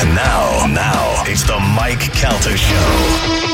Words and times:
And 0.00 0.14
now, 0.14 0.64
now, 0.64 1.24
it's 1.26 1.42
the 1.42 1.60
Mike 1.76 2.00
Calta 2.00 2.56
Show. 2.56 3.50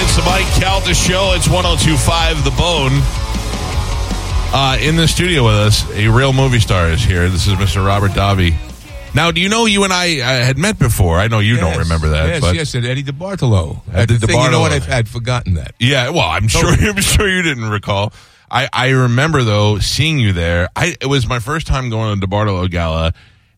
It's 0.00 0.16
the 0.16 0.22
Mike 0.22 0.46
Calta 0.58 0.94
Show. 0.94 1.34
It's 1.36 1.46
1025 1.46 2.42
The 2.42 2.50
Bone. 2.52 2.92
Uh, 4.52 4.78
in 4.80 4.96
the 4.96 5.06
studio 5.06 5.44
with 5.44 5.56
us, 5.56 5.84
a 5.92 6.08
real 6.08 6.32
movie 6.32 6.58
star 6.58 6.88
is 6.88 7.02
here. 7.04 7.28
This 7.28 7.46
is 7.46 7.52
Mr. 7.56 7.84
Robert 7.84 8.12
Davi. 8.12 8.54
Now, 9.14 9.30
do 9.30 9.42
you 9.42 9.50
know 9.50 9.66
you 9.66 9.84
and 9.84 9.92
I 9.92 10.20
uh, 10.20 10.24
had 10.24 10.56
met 10.56 10.78
before? 10.78 11.18
I 11.18 11.28
know 11.28 11.40
you 11.40 11.58
don't 11.58 11.76
remember 11.78 12.08
that. 12.08 12.28
Yes, 12.28 12.40
but 12.40 12.54
yes, 12.54 12.74
at 12.74 12.86
Eddie 12.86 13.02
DeBartolo. 13.02 13.82
At 13.92 14.08
the 14.08 14.14
the 14.14 14.26
thing, 14.26 14.40
you 14.40 14.50
know 14.50 14.60
what? 14.60 14.72
I've 14.72 14.86
had 14.86 15.06
forgotten 15.06 15.54
that. 15.54 15.74
Yeah, 15.78 16.08
well, 16.10 16.28
I'm 16.28 16.48
sure 16.48 16.70
I'm 16.80 17.00
sure 17.00 17.28
you 17.28 17.42
didn't 17.42 17.68
recall. 17.68 18.14
I, 18.50 18.68
I 18.72 18.88
remember 18.90 19.42
though 19.44 19.78
seeing 19.78 20.18
you 20.18 20.32
there. 20.32 20.68
I 20.74 20.96
it 21.00 21.06
was 21.06 21.26
my 21.26 21.38
first 21.38 21.66
time 21.66 21.88
going 21.90 22.18
to 22.20 22.26
DeBartolo 22.26 22.70
Gala, 22.70 23.12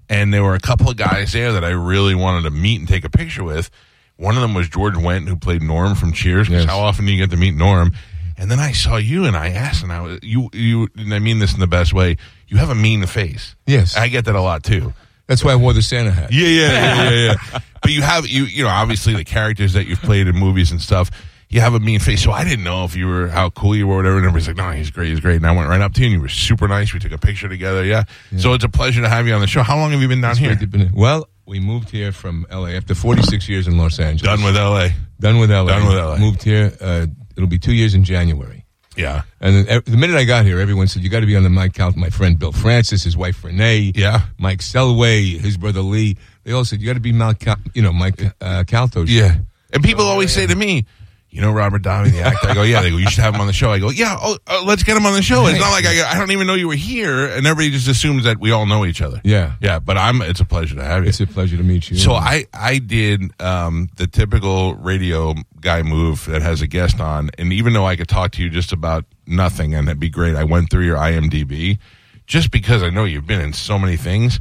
and 0.09 0.33
there 0.33 0.43
were 0.43 0.55
a 0.55 0.61
couple 0.61 0.91
of 0.91 0.97
guys 0.97 1.33
there 1.33 1.53
that 1.53 1.65
I 1.65 1.71
really 1.71 2.15
wanted 2.15 2.43
to 2.43 2.51
meet 2.51 2.79
and 2.81 2.89
take 2.89 3.05
a 3.05 3.11
picture 3.11 3.45
with. 3.45 3.71
One 4.17 4.37
of 4.37 4.43
them 4.43 4.55
was 4.55 4.69
George 4.69 4.95
Wendt, 4.95 5.27
who 5.29 5.37
played 5.37 5.63
Norm 5.63 5.95
from 5.95 6.13
Cheers. 6.13 6.49
Because 6.49 6.65
Yes. 6.65 6.71
how 6.71 6.81
often 6.81 7.07
do 7.07 7.13
you 7.13 7.19
get 7.19 7.31
to 7.31 7.37
meet 7.37 7.55
Norm? 7.55 7.93
And 8.37 8.51
then 8.51 8.61
I 8.61 8.73
saw 8.73 8.97
you, 8.97 9.25
and 9.25 9.37
I 9.37 9.49
asked, 9.51 9.83
and 9.83 9.93
I 9.93 10.01
was 10.01 10.19
you 10.23 10.51
you. 10.53 10.89
And 10.97 11.15
I 11.15 11.19
mean 11.19 11.39
this 11.39 11.55
in 11.55 11.61
the 11.61 11.67
best 11.67 11.93
way. 11.93 12.17
You 12.49 12.59
have 12.59 12.71
a 12.71 12.75
mean 12.75 13.05
face. 13.07 13.57
Yes. 13.67 13.97
I 13.97 14.09
get 14.09 14.27
that 14.27 14.35
a 14.35 14.41
lot 14.43 14.63
too. 14.63 14.93
That's 15.27 15.43
why 15.45 15.53
I 15.53 15.57
wore 15.57 15.73
the 15.73 15.83
Santa 15.83 16.11
hat. 16.11 16.33
Yeah, 16.33 16.49
yeah, 16.49 16.71
yeah, 16.73 17.11
yeah, 17.11 17.37
yeah. 17.53 17.59
but 17.83 17.91
you 17.93 18.03
have 18.03 18.27
you 18.27 18.45
you 18.45 18.63
know 18.65 18.69
obviously 18.69 19.15
the 19.15 19.25
characters 19.25 19.73
that 19.73 19.87
you've 19.87 20.03
played 20.03 20.27
in 20.27 20.37
movies 20.37 20.71
and 20.71 20.81
stuff. 20.81 21.11
You 21.53 21.61
have 21.61 21.75
a 21.75 21.81
mean 21.81 22.01
face, 22.01 22.23
so 22.25 22.33
I 22.33 22.45
didn't 22.45 22.65
know 22.65 22.85
if 22.85 22.97
you 22.97 23.07
were 23.07 23.29
how 23.29 23.51
cool 23.51 23.77
you 23.77 23.87
were, 23.87 23.95
or 23.95 23.97
whatever. 23.99 24.17
And 24.17 24.25
everybody's 24.27 24.49
like, 24.49 24.57
"No, 24.57 24.71
he's 24.71 24.91
great, 24.91 25.11
he's 25.11 25.21
great." 25.21 25.37
And 25.37 25.47
I 25.47 25.53
went 25.53 25.69
right 25.69 25.81
up 25.81 25.93
to 25.95 26.01
you, 26.01 26.07
and 26.07 26.15
you 26.15 26.21
were 26.21 26.29
super 26.29 26.67
nice. 26.67 26.93
We 26.95 26.99
took 26.99 27.13
a 27.13 27.19
picture 27.19 27.49
together. 27.49 27.85
Yeah. 27.85 28.05
So 28.39 28.55
it's 28.55 28.65
a 28.65 28.69
pleasure 28.71 29.03
to 29.03 29.09
have 29.09 29.27
you 29.29 29.35
on 29.35 29.41
the 29.43 29.47
show. 29.47 29.63
How 29.63 29.77
long 29.77 29.91
have 29.93 30.01
you 30.01 30.09
been 30.09 30.23
down 30.23 30.31
It's 30.33 30.41
here? 30.41 30.91
Well, 30.95 31.29
we 31.47 31.61
moved 31.61 31.91
here 31.91 32.11
from 32.13 32.47
L.A. 32.49 32.71
after 32.77 32.95
46 32.95 33.49
years 33.49 33.67
in 33.69 33.77
Los 33.77 33.99
Angeles. 33.99 34.23
Done 34.23 34.43
with 34.45 34.57
L.A. 34.57 34.95
Done 35.21 35.39
with 35.39 35.51
L.A. 35.51 35.71
Done 35.71 35.87
with 35.89 35.97
LA. 35.99 36.17
Moved 36.17 36.43
here. 36.43 36.73
Uh, 36.81 37.07
it'll 37.37 37.49
be 37.49 37.59
two 37.59 37.75
years 37.75 37.95
in 37.95 38.03
January. 38.05 38.65
Yeah. 38.97 39.23
And 39.41 39.67
the 39.67 39.97
minute 39.97 40.17
I 40.17 40.25
got 40.25 40.45
here, 40.47 40.59
everyone 40.61 40.87
said, 40.87 41.03
you 41.03 41.09
got 41.11 41.21
to 41.21 41.27
be 41.27 41.37
on 41.37 41.43
the 41.43 41.51
Mike 41.51 41.75
Cal. 41.75 41.93
My 41.97 42.11
friend 42.11 42.39
Bill 42.39 42.53
Francis, 42.53 43.03
his 43.05 43.17
wife 43.17 43.43
Renee, 43.45 43.93
Yeah. 43.95 44.23
Mike 44.39 44.61
Selway, 44.61 45.39
his 45.39 45.57
brother 45.57 45.81
Lee. 45.81 46.17
They 46.45 46.53
all 46.53 46.65
said, 46.65 46.81
you 46.81 46.87
got 46.87 46.95
to 46.95 47.01
be 47.01 47.13
Mike, 47.13 47.41
Cal- 47.41 47.57
you 47.75 47.83
know, 47.83 47.93
Mike 47.93 48.21
uh, 48.41 48.65
Calto. 48.65 49.05
Yeah. 49.07 49.37
And 49.73 49.83
people 49.83 50.05
always 50.05 50.33
say 50.33 50.47
to 50.47 50.55
me, 50.55 50.85
you 51.33 51.41
know 51.41 51.51
Robert 51.51 51.81
Downey, 51.81 52.11
the 52.11 52.21
actor. 52.21 52.51
I 52.51 52.55
go, 52.55 52.63
yeah. 52.63 52.83
They 52.83 52.91
go, 52.91 52.99
you 52.99 53.09
should 53.09 53.25
have 53.25 53.35
him 53.35 53.41
on 53.41 53.47
the 53.47 53.55
show. 53.55 53.73
I 53.73 53.79
go, 53.79 53.89
yeah. 53.89 54.19
Oh, 54.21 54.37
uh, 54.47 54.63
let's 54.67 54.83
get 54.83 54.99
him 54.99 55.07
on 55.07 55.15
the 55.15 55.23
show. 55.23 55.47
It's 55.47 55.59
not 55.59 55.71
like 55.71 55.87
I, 55.87 56.13
I 56.13 56.19
don't 56.19 56.31
even 56.31 56.47
know 56.47 56.55
you 56.55 56.69
were 56.69 56.75
here, 56.75 57.25
and 57.27 57.47
everybody 57.47 57.71
just 57.71 57.89
assumes 57.89 58.25
that 58.25 58.39
we 58.39 58.51
all 58.51 58.67
know 58.67 58.85
each 58.85 59.01
other. 59.01 59.21
Yeah. 59.25 59.55
Yeah. 59.61 59.79
But 59.79 59.97
I'm. 59.97 60.21
It's 60.21 60.41
a 60.41 60.45
pleasure 60.45 60.75
to 60.75 60.85
have 60.85 61.05
you. 61.05 61.09
It's 61.09 61.21
a 61.21 61.27
pleasure 61.27 61.57
to 61.57 61.63
meet 61.63 61.91
you. 61.91 61.97
So 61.97 62.13
I 62.13 62.47
I 62.53 62.79
did 62.79 63.33
um, 63.41 63.89
the 63.97 64.07
typical 64.07 64.75
radio 64.75 65.35
guy 65.59 65.83
move 65.83 66.27
that 66.27 66.43
has 66.43 66.61
a 66.61 66.67
guest 66.67 67.01
on, 67.01 67.31
and 67.39 67.51
even 67.53 67.73
though 67.73 67.87
I 67.87 67.97
could 67.97 68.09
talk 68.09 68.33
to 68.33 68.43
you 68.43 68.51
just 68.51 68.73
about 68.73 69.07
nothing 69.27 69.75
and 69.75 69.89
it'd 69.89 69.99
be 69.99 70.11
great, 70.11 70.37
I 70.37 70.45
went 70.45 70.71
through 70.71 70.85
your 70.85 70.99
IMDb 70.99 71.79
just 72.27 72.51
because 72.51 72.83
I 72.83 72.91
know 72.91 73.05
you've 73.05 73.27
been 73.27 73.41
in 73.41 73.55
so 73.55 73.79
many 73.79 73.97
things. 73.97 74.39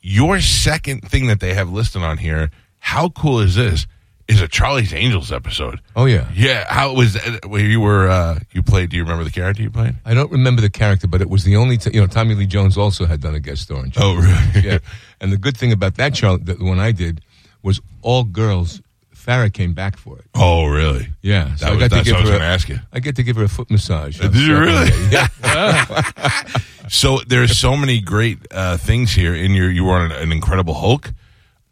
Your 0.00 0.40
second 0.40 1.08
thing 1.08 1.28
that 1.28 1.40
they 1.40 1.54
have 1.54 1.70
listed 1.70 2.02
on 2.02 2.18
here, 2.18 2.50
how 2.78 3.08
cool 3.10 3.40
is 3.40 3.54
this? 3.54 3.86
Is 4.28 4.40
a 4.40 4.48
Charlie's 4.48 4.92
Angels 4.92 5.30
episode. 5.30 5.80
Oh, 5.94 6.06
yeah. 6.06 6.28
Yeah, 6.34 6.64
how 6.68 6.90
it 6.90 6.96
was 6.96 7.16
where 7.46 7.60
you 7.64 7.80
were 7.80 8.08
uh, 8.08 8.40
you 8.52 8.60
played? 8.62 8.90
Do 8.90 8.96
you 8.96 9.04
remember 9.04 9.22
the 9.22 9.30
character 9.30 9.62
you 9.62 9.70
played? 9.70 9.94
I 10.04 10.14
don't 10.14 10.32
remember 10.32 10.60
the 10.60 10.68
character, 10.70 11.06
but 11.06 11.20
it 11.20 11.30
was 11.30 11.44
the 11.44 11.54
only. 11.54 11.78
T- 11.78 11.90
you 11.94 12.00
know, 12.00 12.08
Tommy 12.08 12.34
Lee 12.34 12.46
Jones 12.46 12.76
also 12.76 13.06
had 13.06 13.20
done 13.20 13.36
a 13.36 13.40
guest 13.40 13.62
star 13.62 13.78
in. 13.84 13.92
Oh, 13.96 14.20
Charlie. 14.20 14.26
really? 14.54 14.68
yeah. 14.68 14.78
And 15.20 15.32
the 15.32 15.36
good 15.36 15.56
thing 15.56 15.70
about 15.70 15.94
that 15.96 16.12
Charlie, 16.12 16.42
the 16.42 16.54
one 16.56 16.80
I 16.80 16.90
did, 16.90 17.20
was 17.62 17.80
all 18.02 18.24
girls. 18.24 18.82
Farrah 19.14 19.52
came 19.52 19.74
back 19.74 19.96
for 19.96 20.18
it. 20.18 20.24
Oh, 20.36 20.66
really? 20.66 21.08
Yeah, 21.20 21.54
so 21.56 21.64
That 21.64 21.70
I 21.72 21.74
was- 21.74 21.80
got 21.80 21.88
to 21.88 21.94
that's 21.96 22.04
give 22.08 22.14
what 22.14 22.20
I 22.20 22.22
was 22.22 22.30
her. 22.30 22.36
a- 22.44 22.48
ask 22.48 22.68
you. 22.68 22.78
I 22.92 23.00
get 23.00 23.16
to 23.16 23.22
give 23.24 23.36
her 23.36 23.44
a 23.44 23.48
foot 23.48 23.70
massage. 23.70 24.18
Did 24.20 24.34
you 24.36 24.56
really? 24.58 24.90
Yeah. 25.10 25.28
So 26.88 27.18
there's 27.26 27.58
so 27.58 27.76
many 27.76 28.00
great 28.00 28.38
uh, 28.52 28.76
things 28.76 29.12
here. 29.12 29.34
In 29.34 29.52
your, 29.52 29.70
you 29.70 29.84
were 29.84 29.94
on 29.96 30.12
an, 30.12 30.12
an 30.22 30.32
Incredible 30.32 30.74
Hulk, 30.74 31.12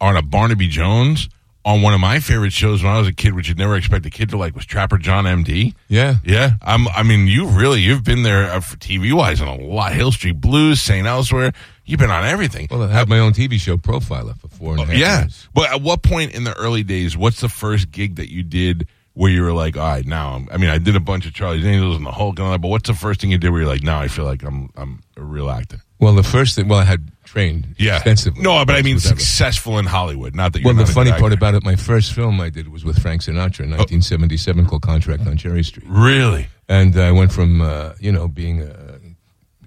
on 0.01 0.17
a 0.17 0.21
Barnaby 0.21 0.67
Jones, 0.67 1.29
on 1.65 1.81
one 1.81 1.93
of 1.95 1.99
my 1.99 2.19
favorite 2.19 2.53
shows 2.53 2.83
when 2.83 2.93
I 2.93 2.99
was 2.99 3.07
a 3.07 3.13
kid, 3.13 3.33
which 3.33 3.49
you'd 3.49 3.57
never 3.57 3.75
expect 3.75 4.05
a 4.05 4.09
kid 4.11 4.29
to 4.29 4.37
like, 4.37 4.55
was 4.55 4.65
Trapper 4.67 4.97
John 4.99 5.25
MD. 5.25 5.73
yeah. 5.87 6.17
Yeah, 6.23 6.51
I'm. 6.61 6.87
I 6.89 7.01
mean, 7.03 7.25
you 7.27 7.47
really 7.47 7.81
you've 7.81 8.03
been 8.03 8.21
there 8.23 8.51
uh, 8.51 8.59
for 8.59 8.77
TV 8.77 9.11
wise 9.11 9.41
on 9.41 9.47
a 9.47 9.55
lot. 9.57 9.91
Hill 9.93 10.11
Street 10.11 10.39
Blues, 10.39 10.79
St. 10.81 11.05
Elsewhere. 11.07 11.51
You've 11.83 11.99
been 11.99 12.09
on 12.11 12.23
everything. 12.23 12.67
Well, 12.71 12.83
I 12.83 12.91
had 12.91 13.09
my 13.09 13.19
own 13.19 13.33
TV 13.33 13.59
show, 13.59 13.77
Profiler, 13.77 14.39
for 14.39 14.47
four 14.47 14.71
and 14.73 14.81
a 14.81 14.85
half 14.85 14.93
Oh, 14.95 14.97
yeah, 14.97 15.19
years. 15.21 15.47
but 15.53 15.71
at 15.71 15.81
what 15.81 16.01
point 16.03 16.33
in 16.33 16.43
the 16.43 16.53
early 16.57 16.83
days? 16.83 17.15
What's 17.17 17.41
the 17.41 17.49
first 17.49 17.91
gig 17.91 18.15
that 18.15 18.31
you 18.31 18.41
did 18.43 18.87
where 19.15 19.31
you 19.31 19.41
were 19.41 19.53
like, 19.53 19.75
all 19.77 19.87
right, 19.87 20.05
now? 20.05 20.35
I'm, 20.35 20.47
I 20.51 20.57
mean, 20.57 20.69
I 20.69 20.77
did 20.77 20.95
a 20.95 20.99
bunch 20.99 21.25
of 21.25 21.33
Charlie's 21.33 21.65
Angels 21.65 21.97
and 21.97 22.05
the 22.05 22.11
Hulk 22.11 22.37
and 22.37 22.45
all 22.45 22.51
that, 22.51 22.61
but 22.61 22.67
what's 22.67 22.87
the 22.87 22.93
first 22.95 23.21
thing 23.21 23.31
you 23.31 23.37
did 23.37 23.49
where 23.49 23.61
you're 23.61 23.69
like, 23.69 23.81
now 23.83 23.99
I 23.99 24.07
feel 24.07 24.25
like 24.25 24.43
I'm 24.43 24.69
I'm 24.75 25.01
a 25.17 25.21
real 25.23 25.49
actor? 25.49 25.81
Well, 25.99 26.13
the 26.13 26.23
first 26.23 26.55
thing, 26.55 26.67
well, 26.67 26.79
I 26.79 26.83
had 26.83 27.09
trained 27.23 27.73
Yeah. 27.79 27.95
extensively. 27.95 28.43
No, 28.43 28.63
but 28.65 28.75
I 28.75 28.81
mean 28.81 28.95
that. 28.97 29.01
successful 29.01 29.79
in 29.79 29.85
Hollywood. 29.85 30.35
Not 30.35 30.51
that 30.53 30.59
you're 30.59 30.67
Well, 30.67 30.75
the 30.75 30.81
not 30.83 30.89
a 30.89 30.93
funny 30.93 31.11
part 31.11 31.31
about 31.33 31.55
it, 31.55 31.63
my 31.63 31.75
first 31.77 32.13
film 32.13 32.39
I 32.41 32.49
did 32.49 32.67
was 32.67 32.83
with 32.85 33.01
Frank 33.01 33.21
Sinatra 33.21 33.61
in 33.61 33.71
1977 33.71 34.65
called 34.67 34.81
Contract 34.81 35.25
on 35.25 35.37
Cherry 35.37 35.63
Street. 35.63 35.85
Really? 35.87 36.47
And 36.67 36.97
I 36.99 37.11
went 37.11 37.31
from, 37.31 37.61
uh, 37.61 37.93
you 38.01 38.11
know, 38.11 38.27
being 38.27 38.61
a 38.63 38.99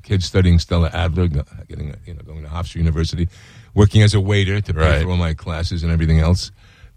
kid 0.03 0.23
studying 0.23 0.59
Stella 0.59 0.91
Adler, 0.93 1.29
getting, 1.29 1.95
you 2.07 2.15
know, 2.15 2.21
going 2.27 2.43
to 2.43 2.49
Hofstra 2.51 2.77
University, 2.77 3.29
working 3.75 4.03
as 4.03 4.13
a 4.15 4.21
waiter 4.21 4.61
to 4.61 4.75
pay 4.75 4.81
Right. 4.81 5.03
for 5.03 5.11
all 5.11 5.17
my 5.17 5.33
classes 5.35 5.83
and 5.83 5.91
everything 5.91 6.19
else, 6.21 6.51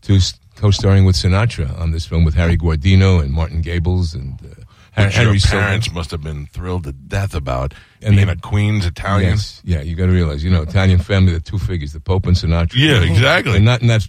to 0.04 0.20
co-starring 0.66 1.06
with 1.06 1.16
Sinatra 1.16 1.68
on 1.80 1.90
this 1.92 2.06
film 2.06 2.24
with 2.24 2.36
Harry 2.36 2.56
Guardino 2.56 3.20
and 3.22 3.32
Martin 3.34 3.62
Gables 3.62 4.14
and 4.14 4.40
uh, 4.44 5.04
Which 5.06 5.16
Henry 5.16 5.38
your 5.38 5.48
parents 5.50 5.92
must 5.92 6.12
have 6.12 6.22
been 6.22 6.46
thrilled 6.48 6.84
to 6.84 6.92
death 6.92 7.34
about 7.34 7.74
And 8.02 8.16
being 8.16 8.28
they- 8.28 8.34
a 8.34 8.36
Queens 8.36 8.86
Italian. 8.86 9.32
Yes, 9.32 9.62
yeah, 9.64 9.82
you 9.82 9.96
got 9.96 10.06
to 10.06 10.12
realize, 10.12 10.44
you 10.44 10.52
know, 10.52 10.62
Italian 10.62 11.00
family, 11.00 11.34
the 11.34 11.40
two 11.40 11.58
figures, 11.58 11.94
the 11.94 12.00
Pope 12.00 12.28
and 12.28 12.36
Sinatra. 12.38 12.76
Yeah, 12.76 13.02
exactly. 13.02 13.56
And 13.56 13.66
not 13.66 13.82
in 13.82 13.88
that 13.88 14.08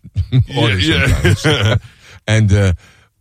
order 0.58 0.78
yeah. 0.78 1.06
sometimes. 1.34 1.82
and 2.28 2.52
uh, 2.52 2.72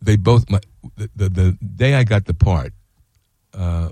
they 0.02 0.16
both, 0.16 0.50
my, 0.50 0.60
the, 0.96 1.08
the, 1.16 1.28
the 1.30 1.58
day 1.76 1.94
I 1.94 2.04
got 2.04 2.26
the 2.26 2.34
part, 2.34 2.74
uh, 3.54 3.88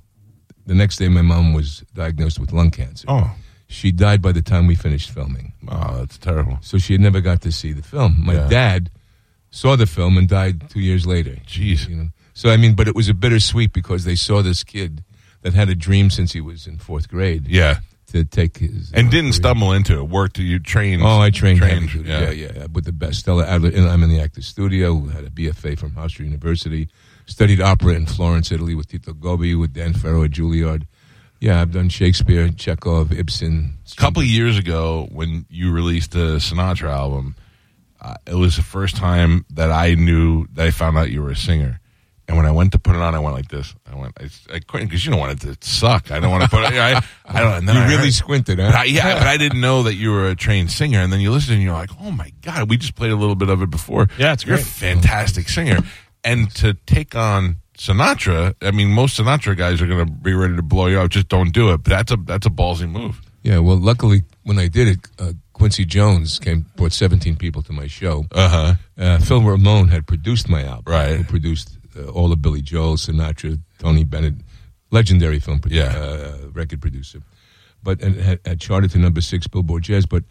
the 0.66 0.74
next 0.74 0.98
day 0.98 1.08
my 1.08 1.22
mom 1.22 1.54
was 1.54 1.82
diagnosed 1.94 2.38
with 2.38 2.52
lung 2.52 2.70
cancer. 2.70 3.06
Oh, 3.08 3.30
She 3.68 3.90
died 3.90 4.20
by 4.20 4.32
the 4.32 4.42
time 4.42 4.66
we 4.66 4.74
finished 4.74 5.10
filming. 5.10 5.54
oh, 5.68 5.96
that's 5.98 6.18
terrible. 6.18 6.58
So 6.60 6.76
she 6.78 6.92
had 6.92 7.00
never 7.00 7.20
got 7.22 7.40
to 7.42 7.50
see 7.52 7.72
the 7.72 7.82
film. 7.82 8.16
My 8.26 8.34
Yeah. 8.34 8.48
dad 8.48 8.90
saw 9.50 9.76
the 9.76 9.86
film 9.86 10.16
and 10.16 10.28
died 10.28 10.68
two 10.70 10.80
years 10.80 11.06
later. 11.06 11.36
Jeez. 11.46 11.88
You 11.88 11.96
know? 11.96 12.08
So, 12.34 12.50
I 12.50 12.56
mean, 12.56 12.74
but 12.74 12.88
it 12.88 12.94
was 12.94 13.08
a 13.08 13.14
bittersweet 13.14 13.72
because 13.72 14.04
they 14.04 14.14
saw 14.14 14.42
this 14.42 14.64
kid 14.64 15.04
that 15.42 15.54
had 15.54 15.68
a 15.68 15.74
dream 15.74 16.10
since 16.10 16.32
he 16.32 16.40
was 16.40 16.66
in 16.66 16.78
fourth 16.78 17.08
grade 17.08 17.46
Yeah, 17.48 17.80
to 18.08 18.24
take 18.24 18.58
his. 18.58 18.92
and 18.92 19.08
uh, 19.08 19.10
didn't 19.10 19.30
career. 19.30 19.32
stumble 19.32 19.72
into 19.72 19.98
it. 19.98 20.08
Worked. 20.08 20.38
You 20.38 20.58
trained. 20.58 21.02
Oh, 21.02 21.20
I 21.20 21.30
trained, 21.30 21.58
Trained. 21.58 21.92
yeah. 22.06 22.30
Yeah. 22.30 22.52
yeah, 22.54 22.66
with 22.72 22.84
the 22.84 22.92
best. 22.92 23.20
Stella 23.20 23.46
Adler, 23.46 23.70
I'm 23.88 24.02
in 24.02 24.08
the 24.10 24.20
actor 24.20 24.42
studio. 24.42 24.98
Had 25.08 25.24
a 25.24 25.30
BFA 25.30 25.78
from 25.78 25.92
Hofstra 25.92 26.20
University. 26.20 26.88
Studied 27.26 27.60
opera 27.60 27.94
in 27.94 28.06
Florence, 28.06 28.50
Italy, 28.50 28.74
with 28.74 28.88
Tito 28.88 29.12
Gobbi, 29.12 29.58
with 29.58 29.72
Dan 29.72 29.92
Ferro 29.92 30.24
at 30.24 30.30
Juilliard. 30.32 30.84
Yeah, 31.40 31.60
I've 31.60 31.72
done 31.72 31.88
Shakespeare, 31.88 32.50
Chekhov, 32.50 33.12
Ibsen. 33.12 33.78
A 33.92 33.96
couple 33.96 34.20
of 34.20 34.28
years 34.28 34.58
ago, 34.58 35.08
when 35.12 35.46
you 35.48 35.72
released 35.72 36.10
the 36.10 36.36
Sinatra 36.36 36.90
album, 36.90 37.34
uh, 38.00 38.14
it 38.26 38.34
was 38.34 38.56
the 38.56 38.62
first 38.62 38.96
time 38.96 39.44
that 39.50 39.70
I 39.70 39.94
knew 39.94 40.46
that 40.54 40.66
I 40.66 40.70
found 40.70 40.96
out 40.98 41.10
you 41.10 41.22
were 41.22 41.30
a 41.30 41.36
singer. 41.36 41.80
And 42.28 42.36
when 42.36 42.46
I 42.46 42.52
went 42.52 42.70
to 42.72 42.78
put 42.78 42.94
it 42.94 43.02
on, 43.02 43.12
I 43.14 43.18
went 43.18 43.34
like 43.34 43.48
this. 43.48 43.74
I 43.90 43.96
went, 43.96 44.12
I, 44.20 44.28
I 44.54 44.60
couldn't 44.60 44.86
because 44.86 45.04
you 45.04 45.10
don't 45.10 45.18
want 45.18 45.32
it 45.44 45.60
to 45.60 45.68
suck. 45.68 46.12
I 46.12 46.20
don't 46.20 46.30
want 46.30 46.44
to 46.44 46.48
put 46.48 46.60
it. 46.62 46.72
I, 46.78 47.02
I 47.26 47.40
don't. 47.40 47.54
And 47.54 47.68
then 47.68 47.74
You 47.74 47.82
I 47.82 47.88
really 47.88 48.04
heard- 48.04 48.14
squinted, 48.14 48.58
But 48.58 48.72
I, 48.72 48.84
yeah, 48.84 49.18
but 49.18 49.26
I 49.26 49.36
didn't 49.36 49.60
know 49.60 49.82
that 49.82 49.94
you 49.96 50.12
were 50.12 50.28
a 50.28 50.36
trained 50.36 50.70
singer. 50.70 51.00
And 51.00 51.12
then 51.12 51.20
you 51.20 51.32
listen 51.32 51.54
and 51.54 51.62
you're 51.62 51.72
like, 51.72 51.90
oh 52.00 52.12
my 52.12 52.32
God, 52.42 52.70
we 52.70 52.76
just 52.76 52.94
played 52.94 53.10
a 53.10 53.16
little 53.16 53.34
bit 53.34 53.48
of 53.48 53.62
it 53.62 53.70
before. 53.70 54.06
Yeah, 54.16 54.32
it's 54.32 54.44
You're 54.46 54.54
a 54.54 54.58
great. 54.58 54.66
fantastic 54.66 55.48
singer. 55.48 55.78
And 56.22 56.48
to 56.56 56.74
take 56.86 57.16
on 57.16 57.56
Sinatra, 57.76 58.54
I 58.62 58.70
mean, 58.70 58.90
most 58.92 59.18
Sinatra 59.18 59.56
guys 59.56 59.82
are 59.82 59.86
going 59.88 60.06
to 60.06 60.12
be 60.12 60.32
ready 60.32 60.54
to 60.54 60.62
blow 60.62 60.86
you 60.86 61.00
up. 61.00 61.10
Just 61.10 61.28
don't 61.28 61.52
do 61.52 61.72
it. 61.72 61.78
But 61.82 61.90
that's 61.90 62.12
a 62.12 62.16
that's 62.16 62.46
a 62.46 62.50
ballsy 62.50 62.88
move. 62.88 63.20
Yeah, 63.42 63.58
well, 63.58 63.76
luckily 63.78 64.22
when 64.44 64.58
I 64.58 64.68
did 64.68 64.86
it, 64.86 64.98
uh, 65.18 65.32
Quincy 65.60 65.84
Jones 65.84 66.38
came 66.38 66.64
brought 66.76 66.92
17 66.92 67.36
people 67.36 67.62
to 67.62 67.72
my 67.72 67.86
show. 67.86 68.24
Uh-huh. 68.32 68.74
Uh, 68.98 69.18
Phil 69.18 69.42
Ramone 69.42 69.88
had 69.88 70.06
produced 70.06 70.48
my 70.48 70.64
album. 70.64 70.84
Right. 70.92 71.16
Who 71.18 71.24
produced 71.24 71.76
uh, 71.96 72.06
all 72.08 72.32
of 72.32 72.40
Billy 72.40 72.62
Joel, 72.62 72.96
Sinatra, 72.96 73.58
Tony 73.78 74.04
Bennett, 74.04 74.34
legendary 74.90 75.38
film 75.38 75.58
produ- 75.60 75.74
Yeah. 75.74 75.92
uh, 75.94 76.48
record 76.52 76.80
producer. 76.80 77.20
But 77.82 78.00
and 78.02 78.16
had, 78.16 78.40
had 78.46 78.58
charted 78.60 78.90
to 78.92 78.98
number 78.98 79.20
six 79.20 79.46
Billboard 79.46 79.82
Jazz. 79.82 80.06
But 80.06 80.24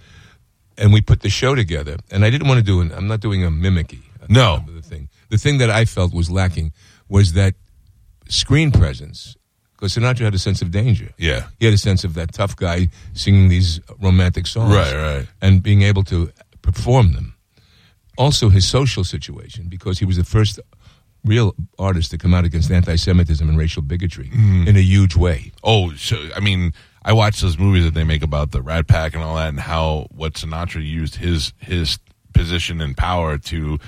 and 0.80 0.92
we 0.92 1.02
put 1.02 1.22
the 1.22 1.30
show 1.30 1.54
together. 1.56 1.98
And 2.12 2.26
I 2.26 2.32
didn't 2.32 2.48
want 2.48 2.58
to 2.60 2.66
do 2.66 2.82
an. 2.82 2.92
I'm 2.92 3.08
not 3.08 3.20
doing 3.20 3.44
a 3.44 3.50
mimicky. 3.52 4.00
No. 4.30 4.64
the 4.68 4.82
thing. 4.82 5.10
The 5.30 5.38
thing 5.38 5.60
that 5.60 5.70
I 5.70 5.86
felt 5.86 6.12
was 6.14 6.30
lacking 6.32 6.74
was 7.08 7.34
that 7.34 7.54
screen 8.30 8.72
presence. 8.72 9.36
Because 9.80 9.96
Sinatra 9.96 10.26
had 10.26 10.36
a 10.36 10.40
sense 10.40 10.62
of 10.62 10.72
danger. 10.72 11.14
Yeah. 11.18 11.48
He 11.58 11.66
had 11.66 11.74
a 11.74 11.78
sense 11.78 12.04
of 12.04 12.14
that 12.16 12.34
tough 12.34 12.58
guy 12.58 12.90
singing 13.14 13.48
these 13.48 13.80
romantic 14.02 14.46
songs. 14.46 14.76
Right, 14.76 14.94
right. 14.94 15.28
And 15.42 15.64
being 15.64 15.84
able 15.84 16.04
to 16.06 16.34
perform 16.62 17.14
them. 17.14 17.36
Also, 18.18 18.50
his 18.50 18.68
social 18.68 19.06
situation, 19.06 19.70
because 19.70 20.00
he 20.00 20.04
was 20.06 20.18
the 20.18 20.26
first 20.26 20.60
real 21.24 21.56
artist 21.78 22.12
to 22.12 22.18
come 22.18 22.34
out 22.34 22.44
against 22.44 22.70
anti 22.70 22.98
Semitism 22.98 23.48
and 23.48 23.58
racial 23.58 23.82
bigotry 23.82 24.26
Mm-hmm. 24.28 24.68
in 24.68 24.76
a 24.76 24.82
huge 24.82 25.16
way. 25.16 25.54
Oh, 25.64 25.94
so, 25.94 26.18
I 26.36 26.42
mean, 26.42 26.74
I 27.06 27.14
watched 27.14 27.42
those 27.42 27.58
movies 27.58 27.86
that 27.86 27.94
they 27.94 28.04
make 28.04 28.22
about 28.22 28.52
the 28.52 28.62
Rat 28.62 28.88
Pack 28.88 29.14
and 29.16 29.24
all 29.24 29.36
that, 29.36 29.48
and 29.48 29.62
how 29.62 30.08
what 30.12 30.34
Sinatra 30.34 30.86
used 30.86 31.16
his 31.16 31.54
his 31.60 32.00
position 32.34 32.82
and 32.82 32.98
power 32.98 33.38
to, 33.38 33.80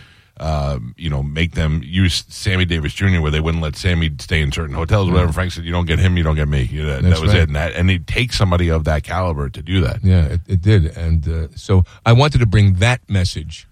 uh, 0.42 0.80
you 0.98 1.08
know, 1.08 1.22
make 1.22 1.54
them 1.54 1.82
use 1.84 2.26
Sammy 2.28 2.66
Davis 2.66 2.94
Jr. 2.94 3.22
where 3.22 3.30
they 3.30 3.40
wouldn't 3.40 3.62
let 3.62 3.76
Sammy 3.76 4.10
stay 4.20 4.42
in 4.42 4.52
certain 4.52 4.74
hotels. 4.74 5.08
or 5.08 5.14
Whatever 5.14 5.32
Frank 5.32 5.52
said, 5.52 5.66
you 5.66 5.72
don't 5.72 5.86
get 5.86 6.00
him, 6.00 6.18
you 6.18 6.24
don't 6.24 6.36
get 6.36 6.48
me. 6.48 6.64
You 6.64 6.84
know, 6.84 7.00
that, 7.00 7.22
was 7.22 7.30
right. 7.30 7.42
it. 7.42 7.44
And, 7.44 7.56
that, 7.56 7.74
and 7.76 7.88
he 7.90 8.00
takes 8.00 8.38
somebody 8.38 8.70
of 8.70 8.84
that 8.86 9.04
caliber 9.04 9.50
to 9.50 9.62
do 9.62 9.82
that. 9.82 10.04
Yeah, 10.04 10.26
it, 10.26 10.42
it 10.48 10.62
did. 10.62 10.98
And 10.98 11.28
uh, 11.30 11.48
so 11.56 11.84
I 12.08 12.14
wanted 12.14 12.40
to 12.40 12.48
bring 12.48 12.74
that 12.76 13.08
message 13.08 13.68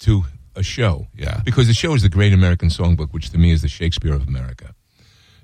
to 0.00 0.24
a 0.54 0.62
show. 0.62 1.06
Yeah. 1.16 1.40
Because 1.46 1.66
the 1.66 1.72
show 1.72 1.94
is 1.94 2.02
the 2.02 2.10
Great 2.10 2.34
American 2.34 2.68
Songbook, 2.68 3.12
which 3.12 3.30
to 3.30 3.38
me 3.38 3.50
is 3.50 3.62
the 3.62 3.68
Shakespeare 3.68 4.14
of 4.14 4.28
America. 4.28 4.74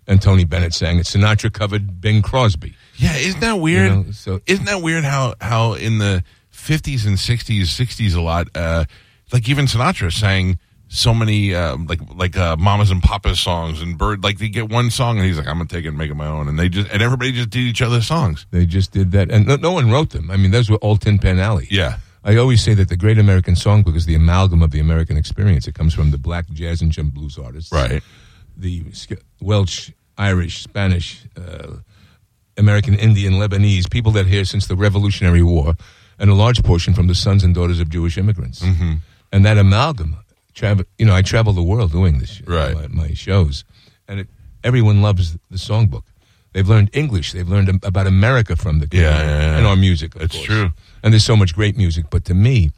And 0.07 0.21
Tony 0.21 0.45
Bennett 0.45 0.75
sang 0.75 0.99
it. 0.99 1.07
Sinatra 1.07 1.51
covered 1.51 2.01
Bing 2.01 2.21
Crosby. 2.21 2.75
Yeah, 2.97 3.17
isn't 3.17 3.41
that 3.41 3.55
weird? 3.55 3.91
You 3.91 4.05
know, 4.05 4.11
so- 4.11 4.41
isn't 4.47 4.67
that 4.67 4.83
weird 4.83 5.05
how 5.05 5.35
how 5.41 5.75
in 5.75 5.97
the 5.97 6.25
fifties 6.51 7.07
and 7.07 7.19
sixties, 7.19 7.71
sixties 7.71 8.15
a 8.15 8.21
lot, 8.21 8.49
uh, 8.55 8.85
like 9.33 9.49
even 9.49 9.67
Sinatra 9.67 10.13
sang 10.13 10.59
so 10.89 11.13
many 11.13 11.55
uh, 11.55 11.77
like 11.77 12.01
like 12.15 12.37
uh, 12.37 12.57
Mamas 12.57 12.91
and 12.91 13.03
Papas 13.03 13.41
songs 13.41 13.83
and 13.83 13.99
Bird. 13.99 14.25
Like 14.25 14.39
they 14.39 14.49
get 14.49 14.71
one 14.71 14.91
song 14.91 15.19
and 15.19 15.27
he's 15.27 15.39
like, 15.39 15.47
I'm 15.47 15.59
gonna 15.59 15.69
take 15.69 15.85
it 15.85 15.89
and 15.89 15.99
make 15.99 16.11
it 16.11 16.15
my 16.15 16.27
own, 16.27 16.49
and 16.49 16.59
they 16.59 16.69
just 16.69 16.91
and 16.91 17.03
everybody 17.03 17.33
just 17.33 17.51
did 17.51 17.61
each 17.61 17.83
other's 17.83 18.07
songs. 18.07 18.47
They 18.51 18.67
just 18.67 18.93
did 18.93 19.13
that. 19.13 19.31
And 19.31 19.47
no, 19.47 19.57
no 19.57 19.73
one 19.73 19.91
wrote 19.91 20.11
them. 20.11 20.31
I 20.31 20.37
mean, 20.37 20.51
those 20.51 20.71
were 20.71 20.79
all 20.79 20.97
Tin 20.97 21.19
Pan 21.19 21.39
Alley. 21.39 21.69
Yeah. 21.71 21.99
I 22.25 22.37
always 22.37 22.63
say 22.63 22.75
that 22.75 22.89
the 22.89 22.97
Great 22.97 23.19
American 23.19 23.55
Songbook 23.55 23.97
is 23.97 24.05
the 24.05 24.15
amalgam 24.15 24.63
of 24.63 24.71
the 24.71 24.81
American 24.81 25.17
experience. 25.17 25.67
It 25.67 25.75
comes 25.75 25.95
from 25.95 26.11
the 26.11 26.19
black 26.19 26.51
jazz 26.51 26.83
and 26.83 26.91
jump 26.91 27.15
blues 27.15 27.39
artists. 27.39 27.73
Right. 27.73 28.03
the 28.57 28.85
Welsh, 29.41 29.93
Irish, 30.19 30.63
Spanish, 30.63 31.25
uh, 31.37 31.77
American 32.57 32.95
Indian, 32.97 33.35
Lebanese, 33.35 33.89
people 33.89 34.13
that 34.13 34.27
here 34.27 34.45
since 34.45 34.67
the 34.67 34.75
Revolutionary 34.75 35.43
War, 35.43 35.75
and 36.19 36.29
a 36.29 36.35
large 36.35 36.63
portion 36.65 36.93
from 36.93 37.07
the 37.07 37.15
sons 37.15 37.45
and 37.45 37.55
daughters 37.55 37.79
of 37.81 37.89
Jewish 37.89 38.19
immigrants. 38.19 38.61
Mm-hmm. 38.61 38.95
And 39.33 39.45
that 39.45 39.59
amalgam, 39.59 40.17
travel, 40.55 40.85
you 40.99 41.05
know, 41.07 41.15
I 41.15 41.23
travel 41.23 41.53
the 41.53 41.63
world 41.63 41.93
doing 41.93 42.19
this, 42.19 42.41
Right. 42.47 42.75
my, 42.75 42.89
my 42.89 43.15
shows, 43.15 43.65
and 44.09 44.21
it, 44.21 44.29
everyone 44.65 45.03
loves 45.03 45.37
the 45.51 45.59
songbook. 45.59 46.05
They've 46.55 46.69
learned 46.69 46.91
English. 46.95 47.33
They've 47.33 47.49
learned 47.49 47.69
about 47.85 48.07
America 48.07 48.57
from 48.57 48.79
the 48.81 48.89
Yeah, 48.91 49.01
yeah, 49.03 49.27
yeah. 49.27 49.57
and 49.59 49.67
our 49.67 49.77
music. 49.77 50.15
Of 50.17 50.23
It's 50.23 50.35
course. 50.35 50.47
true. 50.47 50.71
And 51.03 51.13
there's 51.13 51.25
so 51.25 51.37
much 51.37 51.55
great 51.55 51.77
music. 51.77 52.07
But 52.11 52.25
to 52.25 52.35
me, 52.35 52.71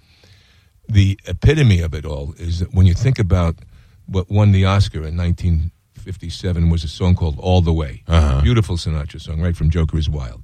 the 0.88 1.18
epitome 1.26 1.80
of 1.80 1.94
it 1.94 2.04
all 2.04 2.34
is 2.36 2.58
that 2.58 2.74
when 2.74 2.84
you 2.86 2.94
think 2.94 3.18
about 3.20 3.54
what 4.06 4.28
won 4.28 4.50
the 4.50 4.64
Oscar 4.64 5.04
in 5.06 5.16
1957 5.16 6.68
was 6.68 6.82
a 6.84 6.88
song 6.88 7.14
called 7.14 7.38
All 7.38 7.60
the 7.62 7.72
Way. 7.72 8.02
Uh-huh. 8.08 8.40
Beautiful 8.42 8.76
Sinatra 8.76 9.20
song, 9.20 9.40
right 9.40 9.56
from 9.56 9.70
Joker 9.70 9.98
is 9.98 10.10
Wild. 10.10 10.42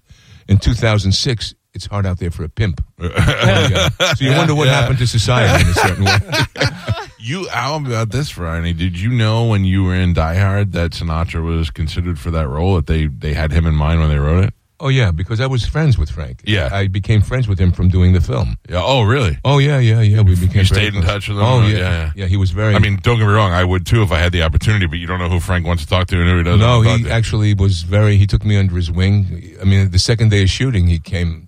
In 0.49 0.59
2006, 0.59 1.55
it's 1.77 1.87
hard 1.87 2.05
out 2.07 2.19
there 2.19 2.31
for 2.33 2.43
a 2.45 2.49
pimp. 2.49 2.83
So 2.99 4.25
you 4.25 4.33
wonder 4.37 4.55
what 4.55 4.67
Yeah. 4.67 4.81
happened 4.81 4.99
to 4.99 5.07
society 5.07 5.63
in 5.65 5.71
a 5.71 5.75
certain 5.75 6.05
way. 6.05 6.19
You 7.19 7.49
how 7.49 7.77
about 7.77 8.11
this, 8.11 8.31
Friday? 8.31 8.73
Did 8.73 9.01
you 9.01 9.11
know 9.11 9.47
when 9.47 9.65
you 9.65 9.83
were 9.83 9.95
in 9.97 10.13
Die 10.13 10.37
Hard 10.39 10.73
that 10.73 10.93
Sinatra 10.93 11.43
was 11.43 11.71
considered 11.71 12.21
for 12.21 12.31
that 12.31 12.47
role? 12.49 12.77
That 12.77 12.87
they 12.87 13.07
they 13.07 13.35
had 13.35 13.51
him 13.53 13.67
in 13.67 13.75
mind 13.75 13.99
when 14.01 14.11
they 14.11 14.19
wrote 14.19 14.45
it? 14.45 14.55
Oh, 14.79 14.89
yeah, 14.89 15.11
because 15.11 15.41
I 15.41 15.47
was 15.47 15.65
friends 15.67 15.97
with 15.99 16.11
Frank. 16.11 16.43
Yeah. 16.45 16.69
I 16.71 16.87
became 16.87 17.23
friends 17.23 17.49
with 17.49 17.59
him 17.59 17.73
from 17.73 17.89
doing 17.89 18.13
the 18.13 18.21
film. 18.21 18.59
Yeah. 18.69 18.83
Oh, 18.85 19.03
really? 19.03 19.39
Oh, 19.43 19.57
yeah, 19.59 19.79
yeah, 19.79 20.03
yeah. 20.03 20.21
We 20.21 20.35
became 20.37 20.59
You 20.59 20.65
stayed 20.67 20.95
in 20.95 21.01
touch 21.03 21.29
with 21.29 21.39
him? 21.39 21.45
Oh, 21.45 21.63
Uh, 21.63 21.67
yeah. 21.69 21.77
yeah. 21.79 22.13
Yeah, 22.15 22.27
he 22.27 22.37
was 22.37 22.51
very. 22.51 22.75
I 22.75 22.79
mean, 22.79 22.99
don't 23.03 23.19
get 23.19 23.27
me 23.27 23.33
wrong. 23.33 23.53
I 23.53 23.65
would 23.65 23.87
too 23.87 24.03
if 24.03 24.13
I 24.13 24.19
had 24.19 24.33
the 24.33 24.43
opportunity. 24.43 24.85
But 24.87 24.99
you 24.99 25.07
don't 25.09 25.19
know 25.19 25.31
who 25.31 25.41
Frank 25.41 25.67
wants 25.67 25.83
to 25.85 25.89
talk 25.89 26.07
to 26.09 26.21
and 26.21 26.29
who 26.31 26.37
he 26.37 26.43
doesn't. 26.45 26.61
No, 26.61 26.77
want 26.77 26.87
to 26.89 26.97
he 26.99 27.03
to. 27.05 27.11
actually 27.11 27.55
was 27.55 27.83
very. 27.83 28.19
He 28.19 28.27
took 28.27 28.45
me 28.45 28.57
under 28.59 28.77
his 28.77 28.91
wing. 28.91 29.57
I 29.61 29.65
mean, 29.65 29.91
the 29.91 29.99
second 29.99 30.29
day 30.31 30.43
of 30.43 30.51
shooting, 30.51 30.87
he 30.87 30.99
came 31.01 31.46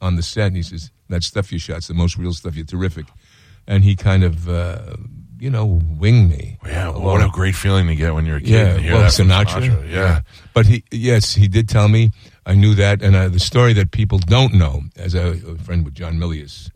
on 0.00 0.16
the 0.16 0.22
set 0.22 0.48
and 0.48 0.56
he 0.56 0.62
says, 0.62 0.90
"That 1.08 1.22
stuff 1.24 1.52
you 1.52 1.58
shot's 1.58 1.88
the 1.88 1.94
most 1.94 2.16
real 2.16 2.32
stuff. 2.32 2.56
You're 2.56 2.64
terrific." 2.66 3.06
And 3.66 3.84
he 3.84 3.94
kind 3.94 4.24
of, 4.24 4.48
uh, 4.48 4.96
you 5.38 5.50
know, 5.50 5.80
winged 5.98 6.30
me. 6.30 6.58
Yeah, 6.66 6.88
Well, 6.88 7.02
what 7.02 7.22
a 7.22 7.28
great 7.28 7.54
feeling 7.54 7.86
to 7.86 7.94
get 7.94 8.14
when 8.14 8.26
you're 8.26 8.38
a 8.38 8.40
kid. 8.40 8.50
yeah, 8.50 8.66
and 8.74 8.80
hear 8.80 8.94
well, 8.94 9.02
that 9.02 9.12
from 9.12 9.28
Sinatra. 9.28 9.88
Yeah. 9.88 10.20
but 10.54 10.66
he, 10.66 10.82
yes, 10.90 11.34
he 11.34 11.46
did 11.46 11.68
tell 11.68 11.88
me. 11.88 12.10
I 12.46 12.54
knew 12.54 12.74
that, 12.74 13.02
and 13.02 13.14
uh, 13.14 13.28
the 13.28 13.38
story 13.38 13.72
that 13.74 13.90
people 13.92 14.18
don't 14.18 14.54
know, 14.54 14.82
as 14.96 15.14
a, 15.14 15.28
a 15.46 15.58
friend 15.58 15.84
with 15.84 15.94
John 15.94 16.14
Milius. 16.18 16.70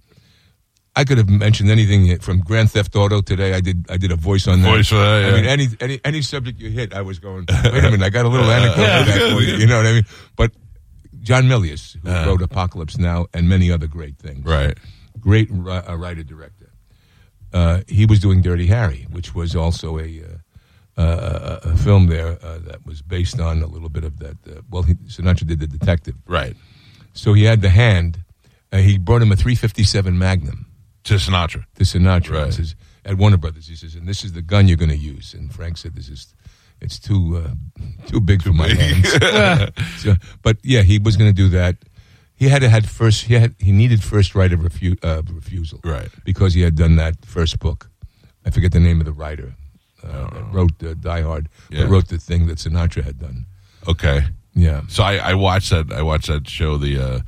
I 0.96 1.02
could 1.02 1.18
have 1.18 1.28
mentioned 1.28 1.70
anything 1.70 2.16
from 2.20 2.38
Grand 2.38 2.70
Theft 2.70 2.94
Auto 2.94 3.20
today. 3.20 3.54
I 3.54 3.60
did. 3.60 3.84
I 3.90 3.96
did 3.96 4.12
a 4.12 4.16
voice 4.16 4.46
on 4.46 4.62
that. 4.62 4.68
Voice 4.68 4.88
for 4.90 4.94
that, 4.96 5.24
I 5.24 5.32
mean, 5.32 5.44
any 5.46 5.66
any 5.80 6.00
any 6.04 6.22
subject 6.22 6.60
you 6.60 6.70
hit, 6.70 6.94
I 6.94 7.02
was 7.02 7.18
going. 7.18 7.46
Wait 7.48 7.82
a 7.84 7.90
minute, 7.90 8.02
I 8.02 8.10
got 8.10 8.26
a 8.26 8.28
little 8.28 8.48
anecdote 8.50 8.76
for 8.76 9.40
that. 9.40 9.58
You 9.58 9.66
know 9.66 9.78
what 9.78 9.86
I 9.86 9.92
mean? 9.92 10.04
But 10.36 10.52
John 11.24 11.44
Milius, 11.48 11.96
who 12.02 12.08
Uh. 12.08 12.26
wrote 12.26 12.42
Apocalypse 12.42 12.96
Now 12.98 13.26
and 13.34 13.48
many 13.48 13.70
other 13.72 13.88
great 13.88 14.16
things, 14.18 14.44
Right. 14.44 14.76
great 15.20 15.50
uh, 15.50 15.96
writer 15.96 16.22
director. 16.22 16.70
Uh, 17.52 17.80
he 17.88 18.04
was 18.06 18.18
doing 18.20 18.42
Dirty 18.42 18.66
Harry, 18.66 19.06
which 19.10 19.34
was 19.34 19.54
also 19.56 19.98
a 19.98 20.22
uh, 20.96 21.00
uh, 21.00 21.58
a 21.72 21.76
film 21.76 22.06
there 22.06 22.38
uh, 22.44 22.58
that 22.68 22.86
was 22.86 23.02
based 23.02 23.40
on 23.40 23.62
a 23.62 23.66
little 23.66 23.88
bit 23.88 24.04
of 24.04 24.18
that. 24.18 24.36
Uh, 24.46 24.60
well, 24.70 24.82
he, 24.84 24.94
Sinatra 25.08 25.46
did 25.46 25.58
the 25.58 25.66
detective, 25.66 26.14
Right. 26.26 26.56
so 27.14 27.32
he 27.32 27.44
had 27.44 27.62
the 27.62 27.70
hand. 27.70 28.20
Uh, 28.72 28.78
he 28.78 28.98
brought 28.98 29.22
him 29.22 29.32
a 29.32 29.36
357 29.36 30.16
Magnum 30.18 30.66
To 31.04 31.14
Sinatra. 31.14 31.64
to 31.76 31.84
Sinatra. 31.84 32.44
Right. 32.44 32.52
Says 32.54 32.74
at 33.04 33.16
Warner 33.18 33.36
Brothers. 33.38 33.66
He 33.68 33.76
says, 33.76 33.94
and 33.96 34.06
this 34.08 34.24
is 34.24 34.32
the 34.32 34.42
gun 34.42 34.66
you're 34.68 34.76
going 34.78 34.90
to 34.90 34.96
use. 35.14 35.34
And 35.34 35.52
Frank 35.52 35.76
said, 35.78 35.94
this 35.94 36.08
is 36.08 36.34
it's 36.84 36.98
too 36.98 37.42
uh, 37.44 37.54
too 38.06 38.20
big 38.20 38.42
for 38.42 38.52
my 38.52 38.68
hands. 38.82 39.10
So, 40.02 40.14
but 40.42 40.56
yeah, 40.62 40.82
he 40.82 40.98
was 40.98 41.16
going 41.16 41.30
to 41.30 41.42
do 41.42 41.48
that. 41.50 41.76
He 42.36 42.48
had 42.48 42.60
to 42.62 42.68
had 42.68 42.88
first. 42.88 43.24
He 43.26 43.34
had 43.34 43.54
he 43.58 43.72
needed 43.72 44.02
first 44.02 44.34
right 44.34 44.52
of 44.52 44.60
refu- 44.60 44.98
uh, 45.02 45.22
refusal, 45.32 45.80
Right. 45.84 46.08
Because 46.24 46.54
he 46.54 46.62
had 46.62 46.74
done 46.76 46.96
that 46.96 47.14
first 47.24 47.58
book. 47.58 47.90
I 48.46 48.50
forget 48.50 48.72
the 48.72 48.80
name 48.80 49.00
of 49.00 49.06
the 49.06 49.12
writer 49.12 49.54
uh, 50.02 50.28
that 50.34 50.44
wrote 50.52 50.82
uh, 50.82 50.94
Die 50.94 51.22
Hard, 51.22 51.48
Yeah. 51.70 51.82
but 51.84 51.90
wrote 51.90 52.08
the 52.08 52.18
thing 52.18 52.46
that 52.48 52.58
Sinatra 52.58 53.02
had 53.04 53.18
done. 53.18 53.46
Okay. 53.88 54.20
Yeah. 54.54 54.82
So 54.88 55.02
I, 55.02 55.30
I 55.30 55.34
watched 55.34 55.70
that. 55.70 55.92
I 55.92 56.02
watched 56.02 56.26
that 56.28 56.48
show. 56.48 56.76
The 56.76 56.98
uh, 56.98 57.18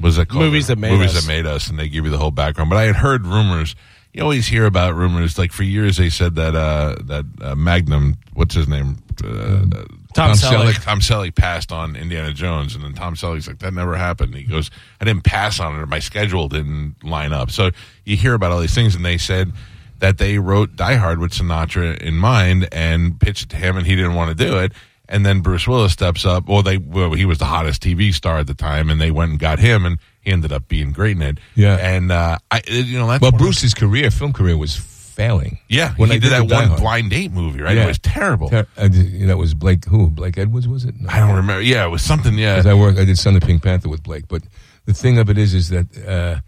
what 0.00 0.08
was 0.08 0.16
that 0.16 0.28
called? 0.28 0.44
Movies 0.44 0.66
That 0.66 0.78
Made 0.78 0.92
movies 0.92 1.14
Us. 1.14 1.22
that 1.24 1.28
made 1.28 1.46
us, 1.46 1.68
and 1.70 1.78
they 1.78 1.88
give 1.88 2.04
you 2.04 2.10
the 2.10 2.18
whole 2.18 2.30
background. 2.32 2.70
But 2.70 2.76
I 2.78 2.84
had 2.86 2.96
heard 2.96 3.26
rumors. 3.26 3.74
You 4.12 4.22
always 4.22 4.46
hear 4.46 4.66
about 4.66 4.94
rumors. 4.94 5.38
Like 5.38 5.52
for 5.52 5.62
years, 5.62 5.96
they 5.96 6.10
said 6.10 6.34
that 6.36 6.54
uh, 6.54 6.96
that 7.04 7.24
uh, 7.40 7.54
Magnum. 7.54 8.16
What's 8.34 8.54
his 8.54 8.66
name? 8.66 8.98
Uh, 9.22 9.66
Tom, 9.68 9.88
Tom 10.14 10.32
Selleck. 10.32 10.72
Selleck. 10.72 10.82
Tom 10.84 11.00
Selleck 11.00 11.34
passed 11.34 11.72
on 11.72 11.94
Indiana 11.94 12.32
Jones, 12.32 12.74
and 12.74 12.82
then 12.82 12.94
Tom 12.94 13.14
Selleck's 13.14 13.46
like, 13.46 13.58
"That 13.58 13.74
never 13.74 13.96
happened." 13.96 14.34
He 14.34 14.44
goes, 14.44 14.70
"I 15.00 15.04
didn't 15.04 15.24
pass 15.24 15.60
on 15.60 15.76
it. 15.76 15.82
Or 15.82 15.86
my 15.86 15.98
schedule 15.98 16.48
didn't 16.48 16.96
line 17.04 17.32
up." 17.32 17.50
So 17.50 17.70
you 18.04 18.16
hear 18.16 18.34
about 18.34 18.50
all 18.50 18.60
these 18.60 18.74
things, 18.74 18.94
and 18.94 19.04
they 19.04 19.18
said 19.18 19.52
that 19.98 20.18
they 20.18 20.38
wrote 20.38 20.76
Die 20.76 20.94
Hard 20.94 21.18
with 21.18 21.32
Sinatra 21.32 21.98
in 21.98 22.14
mind 22.16 22.68
and 22.72 23.20
pitched 23.20 23.44
it 23.44 23.48
to 23.50 23.56
him, 23.56 23.76
and 23.76 23.86
he 23.86 23.94
didn't 23.94 24.14
want 24.14 24.36
to 24.36 24.44
do 24.44 24.58
it. 24.58 24.72
And 25.08 25.24
then 25.24 25.40
Bruce 25.40 25.66
Willis 25.66 25.92
steps 25.92 26.26
up. 26.26 26.48
Well, 26.48 26.62
they 26.62 26.78
well, 26.78 27.12
he 27.12 27.24
was 27.24 27.38
the 27.38 27.46
hottest 27.46 27.82
TV 27.82 28.12
star 28.12 28.38
at 28.38 28.46
the 28.46 28.54
time, 28.54 28.90
and 28.90 29.00
they 29.00 29.10
went 29.10 29.30
and 29.30 29.40
got 29.40 29.58
him, 29.58 29.84
and 29.84 29.98
he 30.20 30.30
ended 30.32 30.52
up 30.52 30.68
being 30.68 30.92
great 30.92 31.16
in 31.16 31.22
it. 31.22 31.38
Yeah. 31.54 31.76
and 31.76 32.10
uh, 32.12 32.38
I, 32.50 32.62
you 32.68 32.98
know, 32.98 33.06
that's 33.08 33.22
Well, 33.22 33.32
Bruce's 33.32 33.74
career, 33.74 34.10
film 34.10 34.32
career, 34.32 34.56
was 34.56 34.76
failing. 34.76 35.58
yeah, 35.68 35.94
when 35.96 36.10
he 36.10 36.16
I 36.16 36.18
did, 36.18 36.30
that 36.32 36.46
one 36.48 36.68
Hard. 36.68 36.80
blind 36.80 37.10
date 37.10 37.32
movie, 37.32 37.60
right? 37.60 37.76
Yeah. 37.76 37.84
It 37.84 37.88
was 37.88 37.98
terrible. 37.98 38.48
Ter- 38.50 38.66
I 38.76 38.88
did- 38.88 39.28
that 39.28 39.36
was 39.36 39.54
Blake. 39.54 39.84
Who? 39.86 40.10
Blake 40.10 40.38
Edwards 40.38 40.68
was 40.68 40.84
it? 40.84 40.94
No. 41.00 41.08
I 41.08 41.18
don't 41.20 41.34
remember. 41.34 41.60
Yeah, 41.62 41.84
it 41.86 41.88
was 41.88 42.02
something. 42.02 42.34
Yeah, 42.38 42.62
I 42.64 42.74
worked. 42.74 42.98
I 42.98 43.04
did 43.04 43.18
Son 43.18 43.34
of 43.36 43.42
Pink 43.42 43.62
Panther 43.62 43.88
with 43.88 44.02
Blake. 44.02 44.28
But 44.28 44.42
the 44.86 44.94
thing 44.94 45.18
of 45.18 45.28
it 45.28 45.36
is, 45.38 45.54
is 45.54 45.70
that 45.70 45.86
uh, 46.06 46.40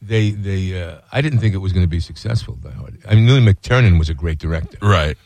they 0.00 0.30
they. 0.30 0.80
Uh, 0.82 0.98
I 1.10 1.20
didn't 1.20 1.40
think 1.40 1.54
it 1.54 1.58
was 1.58 1.72
going 1.72 1.84
to 1.84 1.88
be 1.90 2.00
successful. 2.00 2.54
Die 2.56 2.70
Hard. 2.70 2.98
I 3.08 3.14
mean, 3.16 3.26
Louis 3.26 3.40
McTiernan 3.54 3.98
was 3.98 4.08
a 4.08 4.14
great 4.14 4.38
director. 4.38 4.78
right. 4.82 5.16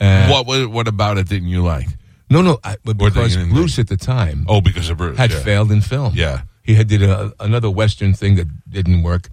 Uh, 0.00 0.28
what 0.42 0.70
what 0.70 0.88
about 0.88 1.16
it 1.18 1.28
didn't 1.28 1.48
you 1.48 1.62
like? 1.62 1.88
No, 2.28 2.42
no, 2.42 2.58
I, 2.64 2.76
but 2.84 2.96
because 2.98 3.36
Bruce 3.36 3.78
at 3.78 3.88
the 3.88 3.96
time 3.96 4.44
Oh, 4.48 4.60
because 4.60 4.90
of 4.90 4.98
Bruce 4.98 5.16
had 5.16 5.30
yeah. 5.30 5.38
failed 5.40 5.70
in 5.72 5.80
film. 5.80 6.12
Yeah. 6.14 6.42
He 6.66 6.74
had 6.74 6.88
did 6.88 7.02
a, 7.02 7.32
another 7.40 7.70
Western 7.70 8.12
thing 8.14 8.34
that 8.36 8.48
didn't 8.68 9.02
work. 9.02 9.28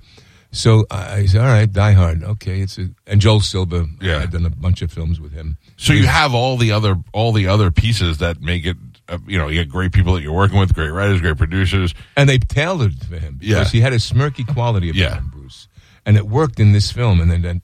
So 0.52 0.86
I 0.92 1.26
said, 1.26 1.42
"All 1.42 1.48
right, 1.48 1.72
Die 1.72 1.92
Hard, 1.94 2.24
okay." 2.24 2.62
It's 2.62 2.78
a, 2.78 2.90
and 3.08 3.20
Joel 3.20 3.40
Silver. 3.42 3.86
Yeah. 4.00 4.20
I've 4.20 4.30
done 4.32 4.46
a 4.46 4.52
bunch 4.52 4.84
of 4.84 4.92
films 4.92 5.20
with 5.20 5.32
him. 5.34 5.58
So 5.78 5.94
you 5.94 6.06
have 6.06 6.36
all 6.36 6.58
the 6.58 6.72
other 6.72 6.96
all 7.12 7.32
the 7.32 7.48
other 7.48 7.72
pieces 7.72 8.20
that 8.20 8.40
make 8.42 8.66
it. 8.66 8.78
Uh, 9.10 9.18
you 9.28 9.38
know, 9.38 9.48
you 9.50 9.60
get 9.64 9.70
great 9.70 9.92
people 9.92 10.14
that 10.14 10.22
you're 10.22 10.32
working 10.32 10.60
with, 10.60 10.74
great 10.74 10.90
writers, 10.92 11.20
great 11.22 11.38
producers. 11.38 11.94
and 12.16 12.30
they 12.30 12.38
tailored 12.38 12.94
for 13.04 13.18
him 13.18 13.36
because 13.40 13.50
Yeah. 13.74 13.78
he 13.78 13.82
had 13.82 13.92
a 13.94 13.98
smirky 13.98 14.46
quality 14.48 14.90
about 14.92 14.98
Yeah. 15.00 15.16
him, 15.16 15.30
Bruce, 15.34 15.68
and 16.06 16.16
it 16.18 16.26
worked 16.28 16.60
in 16.60 16.72
this 16.72 16.92
film, 16.92 17.20
and 17.20 17.30
then 17.32 17.42
that 17.42 17.58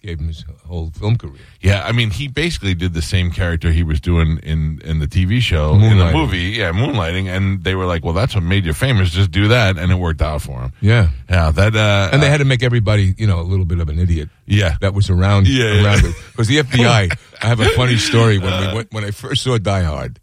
gave 0.00 0.18
him 0.18 0.28
his 0.28 0.44
whole 0.66 0.90
film 0.90 1.16
career. 1.16 1.42
Yeah, 1.60 1.84
I 1.84 1.92
mean, 1.92 2.10
he 2.10 2.28
basically 2.28 2.74
did 2.74 2.94
the 2.94 3.02
same 3.02 3.30
character 3.30 3.70
he 3.70 3.82
was 3.82 4.00
doing 4.00 4.38
in 4.42 4.80
in 4.84 4.98
the 4.98 5.06
TV 5.06 5.40
show, 5.40 5.74
in 5.74 5.98
the 5.98 6.12
movie. 6.12 6.54
Yeah, 6.58 6.72
moonlighting, 6.72 7.28
and 7.28 7.62
they 7.62 7.74
were 7.74 7.86
like, 7.86 8.04
"Well, 8.04 8.14
that's 8.14 8.34
what 8.34 8.44
made 8.44 8.64
you 8.64 8.72
famous. 8.72 9.10
Just 9.10 9.30
do 9.30 9.48
that," 9.48 9.78
and 9.78 9.92
it 9.92 9.96
worked 9.96 10.22
out 10.22 10.42
for 10.42 10.60
him. 10.60 10.72
Yeah, 10.80 11.08
Yeah, 11.28 11.50
that. 11.50 11.76
Uh, 11.76 12.10
and 12.12 12.22
they 12.22 12.28
had 12.28 12.38
to 12.38 12.44
make 12.44 12.62
everybody, 12.62 13.14
you 13.18 13.26
know, 13.26 13.40
a 13.40 13.42
little 13.42 13.64
bit 13.66 13.78
of 13.80 13.88
an 13.88 13.98
idiot. 13.98 14.28
Yeah. 14.46 14.76
that 14.80 14.94
was 14.94 15.10
around. 15.10 15.46
Yeah, 15.46 15.72
yeah. 15.72 15.84
around 15.84 16.04
it 16.04 16.14
because 16.32 16.48
the 16.48 16.58
FBI. 16.58 17.16
I 17.42 17.46
have 17.46 17.60
a 17.60 17.68
funny 17.70 17.96
story 17.96 18.38
when 18.38 18.68
we 18.68 18.74
went 18.74 18.92
when 18.92 19.04
I 19.04 19.12
first 19.12 19.42
saw 19.42 19.56
Die 19.58 19.82
Hard. 19.82 20.20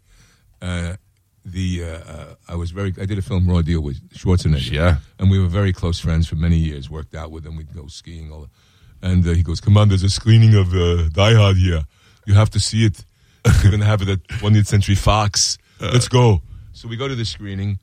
Uh, 0.60 0.94
the 1.44 1.84
uh, 1.84 1.86
uh, 1.86 2.34
I 2.48 2.54
was 2.56 2.70
very 2.70 2.92
I 3.00 3.06
did 3.06 3.18
a 3.18 3.22
film 3.22 3.48
Raw 3.48 3.62
Deal 3.62 3.80
with 3.80 4.00
Schwarzenegger. 4.10 4.70
Yeah. 4.72 4.96
and 5.18 5.30
we 5.30 5.38
were 5.38 5.46
very 5.48 5.72
close 5.72 5.98
friends 5.98 6.28
for 6.28 6.36
many 6.36 6.56
years. 6.56 6.90
Worked 6.90 7.14
out 7.14 7.30
with 7.30 7.46
him. 7.46 7.56
We'd 7.56 7.74
go 7.74 7.86
skiing 7.86 8.30
all. 8.32 8.48
And 9.02 9.26
uh, 9.26 9.32
he 9.32 9.42
goes, 9.42 9.60
"Come 9.60 9.76
on, 9.76 9.88
there's 9.88 10.02
a 10.02 10.10
screening 10.10 10.54
of 10.54 10.74
uh, 10.74 11.08
Die 11.10 11.34
Hard 11.34 11.56
here. 11.56 11.82
You 12.26 12.34
have 12.34 12.50
to 12.50 12.60
see 12.60 12.84
it. 12.84 13.04
We're 13.64 13.70
gonna 13.70 13.84
have 13.84 14.02
it 14.02 14.08
at 14.08 14.26
20th 14.28 14.66
Century 14.66 14.94
Fox. 14.96 15.58
Let's 15.80 16.08
go." 16.08 16.42
So 16.72 16.88
we 16.88 16.96
go 16.96 17.08
to 17.08 17.14
the 17.14 17.24
screening, 17.24 17.78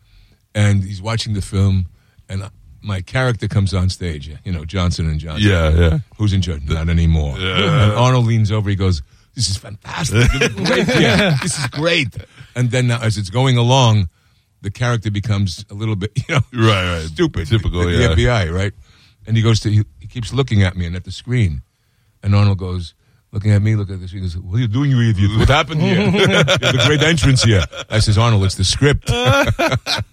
and 0.53 0.83
he's 0.83 1.01
watching 1.01 1.33
the 1.33 1.41
film, 1.41 1.87
and 2.29 2.43
uh, 2.43 2.49
my 2.81 3.01
character 3.01 3.47
comes 3.47 3.73
on 3.73 3.89
stage. 3.89 4.29
You 4.43 4.51
know, 4.51 4.65
Johnson 4.65 5.07
and 5.09 5.19
Johnson. 5.19 5.49
Yeah, 5.49 5.69
yeah. 5.69 5.97
Who's 6.17 6.33
in 6.33 6.41
charge? 6.41 6.63
Not 6.63 6.89
anymore. 6.89 7.35
And 7.37 7.93
Arnold 7.93 8.25
leans 8.25 8.51
over. 8.51 8.69
He 8.69 8.75
goes, 8.75 9.01
"This 9.35 9.49
is 9.49 9.57
fantastic. 9.57 10.29
This 10.31 10.49
is 10.49 10.55
great. 10.55 10.87
Yeah, 11.01 11.37
this 11.41 11.57
is 11.57 11.67
great." 11.67 12.15
And 12.55 12.71
then 12.71 12.87
now, 12.87 13.01
as 13.01 13.17
it's 13.17 13.29
going 13.29 13.57
along, 13.57 14.09
the 14.61 14.71
character 14.71 15.11
becomes 15.11 15.65
a 15.69 15.73
little 15.73 15.95
bit, 15.95 16.11
you 16.29 16.35
know, 16.35 16.41
Right, 16.53 16.99
right. 16.99 17.05
stupid. 17.07 17.47
Typical, 17.47 17.83
the, 17.83 17.91
yeah. 17.91 18.07
the 18.15 18.23
FBI, 18.23 18.53
right? 18.53 18.73
And 19.27 19.35
he 19.35 19.43
goes 19.43 19.59
to, 19.61 19.69
he, 19.69 19.83
he 19.99 20.07
keeps 20.07 20.31
looking 20.33 20.63
at 20.63 20.75
me 20.77 20.85
and 20.85 20.95
at 20.95 21.03
the 21.03 21.11
screen, 21.11 21.61
and 22.23 22.35
Arnold 22.35 22.57
goes. 22.57 22.93
Looking 23.31 23.51
at 23.51 23.61
me, 23.61 23.75
look 23.75 23.89
at 23.89 23.99
the 23.99 24.07
screen. 24.07 24.23
He 24.23 24.29
goes, 24.29 24.37
"What 24.37 24.55
are 24.55 24.59
you 24.61 24.67
doing, 24.69 24.91
you 24.91 25.01
idiot? 25.09 25.37
What 25.37 25.49
happened 25.49 25.81
here? 25.81 25.99
you 26.09 26.27
have 26.29 26.47
a 26.61 26.85
great 26.87 27.03
entrance 27.03 27.43
here." 27.43 27.63
I 27.89 27.99
says, 27.99 28.17
"Arnold, 28.17 28.45
it's 28.45 28.55
the 28.55 28.63
script." 28.63 29.11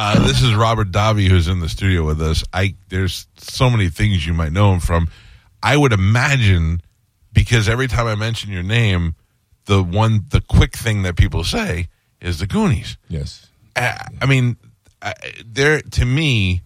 Uh, 0.00 0.26
this 0.26 0.42
is 0.42 0.54
Robert 0.54 0.92
Davi 0.92 1.26
who's 1.26 1.48
in 1.48 1.58
the 1.60 1.68
studio 1.68 2.04
with 2.04 2.22
us. 2.22 2.44
I 2.52 2.74
there's 2.88 3.26
so 3.36 3.68
many 3.68 3.88
things 3.88 4.24
you 4.26 4.32
might 4.32 4.52
know 4.52 4.72
him 4.72 4.80
from. 4.80 5.08
I 5.62 5.76
would 5.76 5.92
imagine 5.92 6.80
because 7.32 7.68
every 7.68 7.88
time 7.88 8.06
I 8.06 8.14
mention 8.14 8.52
your 8.52 8.62
name, 8.62 9.16
the 9.64 9.82
one 9.82 10.26
the 10.30 10.40
quick 10.40 10.76
thing 10.76 11.02
that 11.02 11.16
people 11.16 11.42
say 11.42 11.88
is 12.20 12.38
the 12.38 12.46
Goonies. 12.46 12.96
yes. 13.08 13.48
I, 13.74 14.06
I 14.22 14.26
mean, 14.26 14.56
I, 15.02 15.14
there 15.44 15.80
to 15.80 16.04
me, 16.04 16.62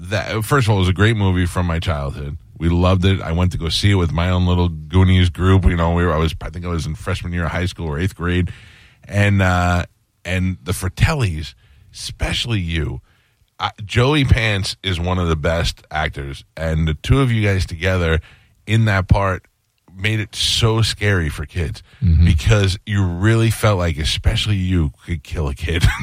that 0.00 0.44
first 0.44 0.66
of 0.66 0.70
all, 0.70 0.76
it 0.76 0.80
was 0.80 0.88
a 0.88 0.94
great 0.94 1.16
movie 1.16 1.46
from 1.46 1.66
my 1.66 1.78
childhood. 1.78 2.38
We 2.58 2.68
loved 2.68 3.04
it. 3.04 3.20
I 3.20 3.32
went 3.32 3.52
to 3.52 3.58
go 3.58 3.68
see 3.68 3.92
it 3.92 3.94
with 3.94 4.12
my 4.12 4.30
own 4.30 4.46
little 4.46 4.68
Goonies 4.68 5.30
group. 5.30 5.64
You 5.64 5.76
know, 5.76 5.94
we 5.94 6.04
were, 6.04 6.12
I 6.12 6.18
was 6.18 6.34
I 6.40 6.50
think 6.50 6.64
I 6.64 6.68
was 6.68 6.86
in 6.86 6.94
freshman 6.94 7.32
year 7.32 7.44
of 7.44 7.50
high 7.50 7.66
school 7.66 7.86
or 7.86 7.98
eighth 7.98 8.16
grade, 8.16 8.50
and 9.04 9.42
uh, 9.42 9.84
and 10.24 10.58
the 10.62 10.72
Fratellis, 10.72 11.54
especially 11.92 12.60
you. 12.60 13.00
Joey 13.84 14.24
Pants 14.24 14.76
is 14.82 14.98
one 14.98 15.18
of 15.18 15.28
the 15.28 15.36
best 15.36 15.82
actors, 15.90 16.44
and 16.56 16.88
the 16.88 16.94
two 16.94 17.20
of 17.20 17.30
you 17.30 17.42
guys 17.42 17.66
together 17.66 18.20
in 18.66 18.86
that 18.86 19.06
part 19.06 19.46
made 19.96 20.20
it 20.20 20.34
so 20.34 20.82
scary 20.82 21.28
for 21.28 21.44
kids 21.46 21.82
mm-hmm. 22.02 22.24
because 22.24 22.78
you 22.86 23.04
really 23.04 23.50
felt 23.50 23.78
like, 23.78 23.98
especially 23.98 24.56
you, 24.56 24.92
could 25.04 25.22
kill 25.22 25.48
a 25.48 25.54
kid. 25.54 25.84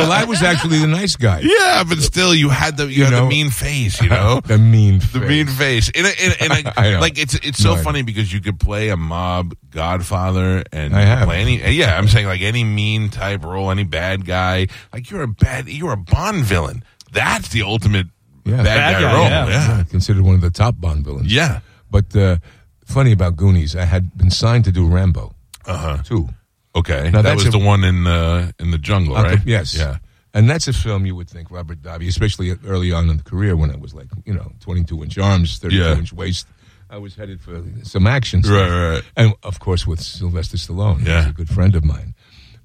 Well, 0.00 0.12
I 0.12 0.24
was 0.24 0.42
actually 0.42 0.78
the 0.78 0.86
nice 0.86 1.16
guy. 1.16 1.40
yeah, 1.42 1.84
but 1.86 1.98
still, 1.98 2.34
you 2.34 2.48
had 2.48 2.76
the 2.76 2.86
you, 2.86 2.98
You 2.98 3.04
had 3.06 3.14
the 3.24 3.26
mean 3.28 3.50
face, 3.50 4.00
you 4.00 4.08
know. 4.08 4.40
the 4.44 4.58
mean, 4.58 5.00
face. 5.00 5.12
The 5.12 5.20
mean 5.20 5.46
face, 5.46 5.88
in 5.90 6.06
a, 6.06 6.08
in 6.08 6.32
a, 6.32 6.44
in 6.44 6.66
a- 6.66 6.72
I 6.80 6.98
like 7.00 7.18
it's 7.18 7.34
it's 7.34 7.58
so 7.62 7.74
No, 7.76 7.82
funny 7.82 8.02
because 8.02 8.32
you 8.32 8.40
could 8.40 8.58
play 8.58 8.88
a 8.90 8.96
mob 8.96 9.54
godfather 9.70 10.62
and 10.72 10.94
I 10.94 11.02
have. 11.02 11.26
play 11.28 11.40
any 11.40 11.70
yeah 11.72 11.96
I'm 11.98 12.08
saying 12.08 12.26
like 12.26 12.40
any 12.40 12.64
mean 12.64 13.10
type 13.10 13.44
role, 13.44 13.70
any 13.70 13.84
bad 13.84 14.24
guy. 14.26 14.68
Like 14.92 15.10
you're 15.10 15.22
a 15.22 15.28
bad 15.28 15.68
you're 15.68 15.92
a 15.92 15.96
Bond 15.96 16.44
villain. 16.44 16.82
That's 17.12 17.48
the 17.48 17.62
ultimate 17.62 18.06
Yeah. 18.44 18.56
bad, 18.58 18.64
Bad 18.64 18.92
guy, 18.94 19.00
guy, 19.00 19.14
role. 19.14 19.24
yeah. 19.24 19.48
Yeah, 19.78 19.84
considered 19.84 20.22
one 20.22 20.34
of 20.36 20.40
the 20.40 20.50
top 20.50 20.76
Bond 20.80 21.04
villains. 21.04 21.32
yeah. 21.34 21.60
But 21.90 22.14
uh, 22.16 22.36
funny 22.84 23.12
about 23.12 23.36
Goonies, 23.36 23.74
I 23.76 23.84
had 23.84 24.16
been 24.16 24.30
signed 24.30 24.64
to 24.64 24.72
do 24.72 24.86
Rambo 24.86 25.34
Uh 25.66 25.76
huh. 25.76 26.02
too. 26.02 26.28
Okay, 26.74 27.10
Now 27.10 27.22
that 27.22 27.34
was 27.34 27.46
a- 27.46 27.50
the 27.50 27.58
one 27.58 27.82
in 27.84 28.06
uh, 28.06 28.52
in 28.60 28.70
the 28.70 28.78
jungle, 28.78 29.14
right? 29.14 29.40
Yes. 29.44 29.74
Yeah. 29.76 29.98
And 30.32 30.48
that's 30.48 30.68
a 30.68 30.72
film 30.72 31.04
you 31.06 31.16
would 31.16 31.28
think 31.28 31.50
Robert 31.50 31.82
Davi, 31.82 32.06
especially 32.06 32.52
early 32.64 32.92
on 32.92 33.10
in 33.10 33.16
the 33.16 33.24
career 33.24 33.56
when 33.56 33.70
I 33.72 33.76
was 33.76 33.92
like, 33.94 34.06
you 34.24 34.32
know, 34.32 34.52
22 34.60 35.02
inch 35.02 35.18
arms, 35.18 35.58
32 35.58 35.82
Yeah. 35.82 35.96
inch 35.98 36.12
waist. 36.12 36.46
I 36.88 36.98
was 36.98 37.16
headed 37.16 37.40
for 37.40 37.64
some 37.82 38.06
action 38.06 38.42
stuff. 38.44 38.54
Right, 38.70 38.90
right. 38.94 39.02
And 39.16 39.34
of 39.42 39.58
course 39.58 39.88
with 39.88 40.00
Sylvester 40.00 40.56
Stallone. 40.56 41.04
Yeah. 41.04 41.28
A 41.28 41.32
good 41.32 41.48
friend 41.48 41.74
of 41.74 41.84
mine. 41.84 42.14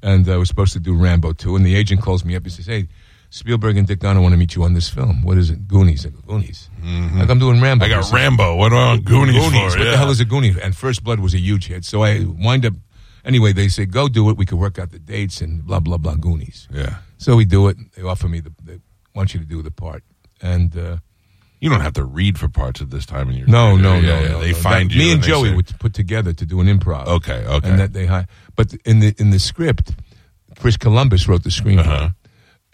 And 0.03 0.29
I 0.29 0.37
was 0.37 0.47
supposed 0.47 0.73
to 0.73 0.79
do 0.79 0.93
Rambo 0.95 1.33
2. 1.33 1.55
And 1.55 1.65
the 1.65 1.75
agent 1.75 2.01
calls 2.01 2.23
me 2.23 2.35
up 2.35 2.43
and 2.43 2.51
says, 2.51 2.67
hey, 2.67 2.87
Spielberg 3.35 3.75
and 3.77 3.85
Dick 3.85 3.99
Donner 3.99 4.21
want 4.21 4.31
to 4.31 4.37
meet 4.37 4.55
you 4.55 4.63
on 4.63 4.73
this 4.73 4.87
film. 4.89 5.21
What 5.21 5.37
is 5.37 5.49
it? 5.49 5.67
Goonies. 5.67 6.05
I 6.05 6.09
go, 6.09 6.19
Goonies. 6.25 6.69
Like 6.81 7.29
I'm 7.29 7.37
doing 7.37 7.59
Rambo. 7.61 7.85
Mm-hmm. 7.85 7.93
I 7.99 8.01
got 8.01 8.11
Rambo. 8.13 8.55
What 8.55 8.69
do 8.69 8.75
I 8.77 8.85
want 8.93 9.05
Goonies, 9.05 9.35
for? 9.35 9.51
What 9.51 9.77
yeah. 9.79 9.91
the 9.91 9.97
hell 9.97 10.09
is 10.09 10.21
a 10.21 10.25
Goonie? 10.25 10.57
And 10.63 10.75
First 10.75 11.03
Blood 11.03 11.19
was 11.19 11.33
a 11.33 11.37
huge 11.39 11.67
hit. 11.67 11.83
So 11.83 12.03
I 12.03 12.23
wind 12.25 12.65
up. 12.65 12.73
Anyway, 13.25 13.51
they 13.51 13.67
say 13.67 13.85
go 13.85 14.07
do 14.07 14.29
it. 14.29 14.37
We 14.37 14.45
could 14.45 14.57
work 14.59 14.79
out 14.79 14.91
the 14.91 14.99
dates 14.99 15.41
and 15.41 15.65
blah 15.65 15.81
blah 15.81 15.97
blah. 15.97 16.15
Goonies. 16.15 16.67
yeah. 16.71 16.97
So 17.17 17.35
we 17.35 17.43
do 17.45 17.67
it. 17.67 17.75
They 17.95 18.03
offer 18.03 18.27
me 18.29 18.39
the. 18.39 18.53
They 18.63 18.79
want 19.13 19.33
you 19.33 19.39
to 19.41 19.45
do 19.45 19.61
the 19.61 19.71
part. 19.71 20.03
And 20.41 20.77
uh, 20.77 20.97
You 21.59 21.69
don't 21.69 21.81
have 21.81 21.93
to 21.93 22.05
read 22.05 22.37
for 22.37 22.47
parts 22.49 22.81
at 22.81 22.89
this 22.89 23.05
time 23.05 23.29
in 23.29 23.35
your 23.37 23.47
no, 23.47 23.71
career. 23.71 23.81
no, 23.83 23.93
Yeah, 23.95 24.01
no, 24.01 24.21
yeah. 24.21 24.29
no. 24.29 24.39
They 24.41 24.51
no. 24.51 24.57
find 24.57 24.89
That- 24.91 24.95
you. 24.95 25.01
Me 25.07 25.11
and 25.13 25.21
Joey 25.23 25.49
say- 25.49 25.55
would 25.55 25.79
put 25.79 25.93
together 25.93 26.31
to 26.33 26.45
do 26.45 26.61
an 26.61 26.67
improv. 26.67 27.07
Okay, 27.07 27.43
okay. 27.45 27.69
And 27.69 27.79
that 27.79 27.91
they 27.93 28.05
hi 28.05 28.27
But 28.55 28.73
in 28.85 28.99
the 28.99 29.13
in 29.17 29.31
the 29.31 29.39
script, 29.39 29.91
Chris 30.59 30.77
Columbus 30.77 31.27
wrote 31.27 31.43
the 31.43 31.49
screenplay, 31.49 31.87
Uh-huh. 31.87 32.09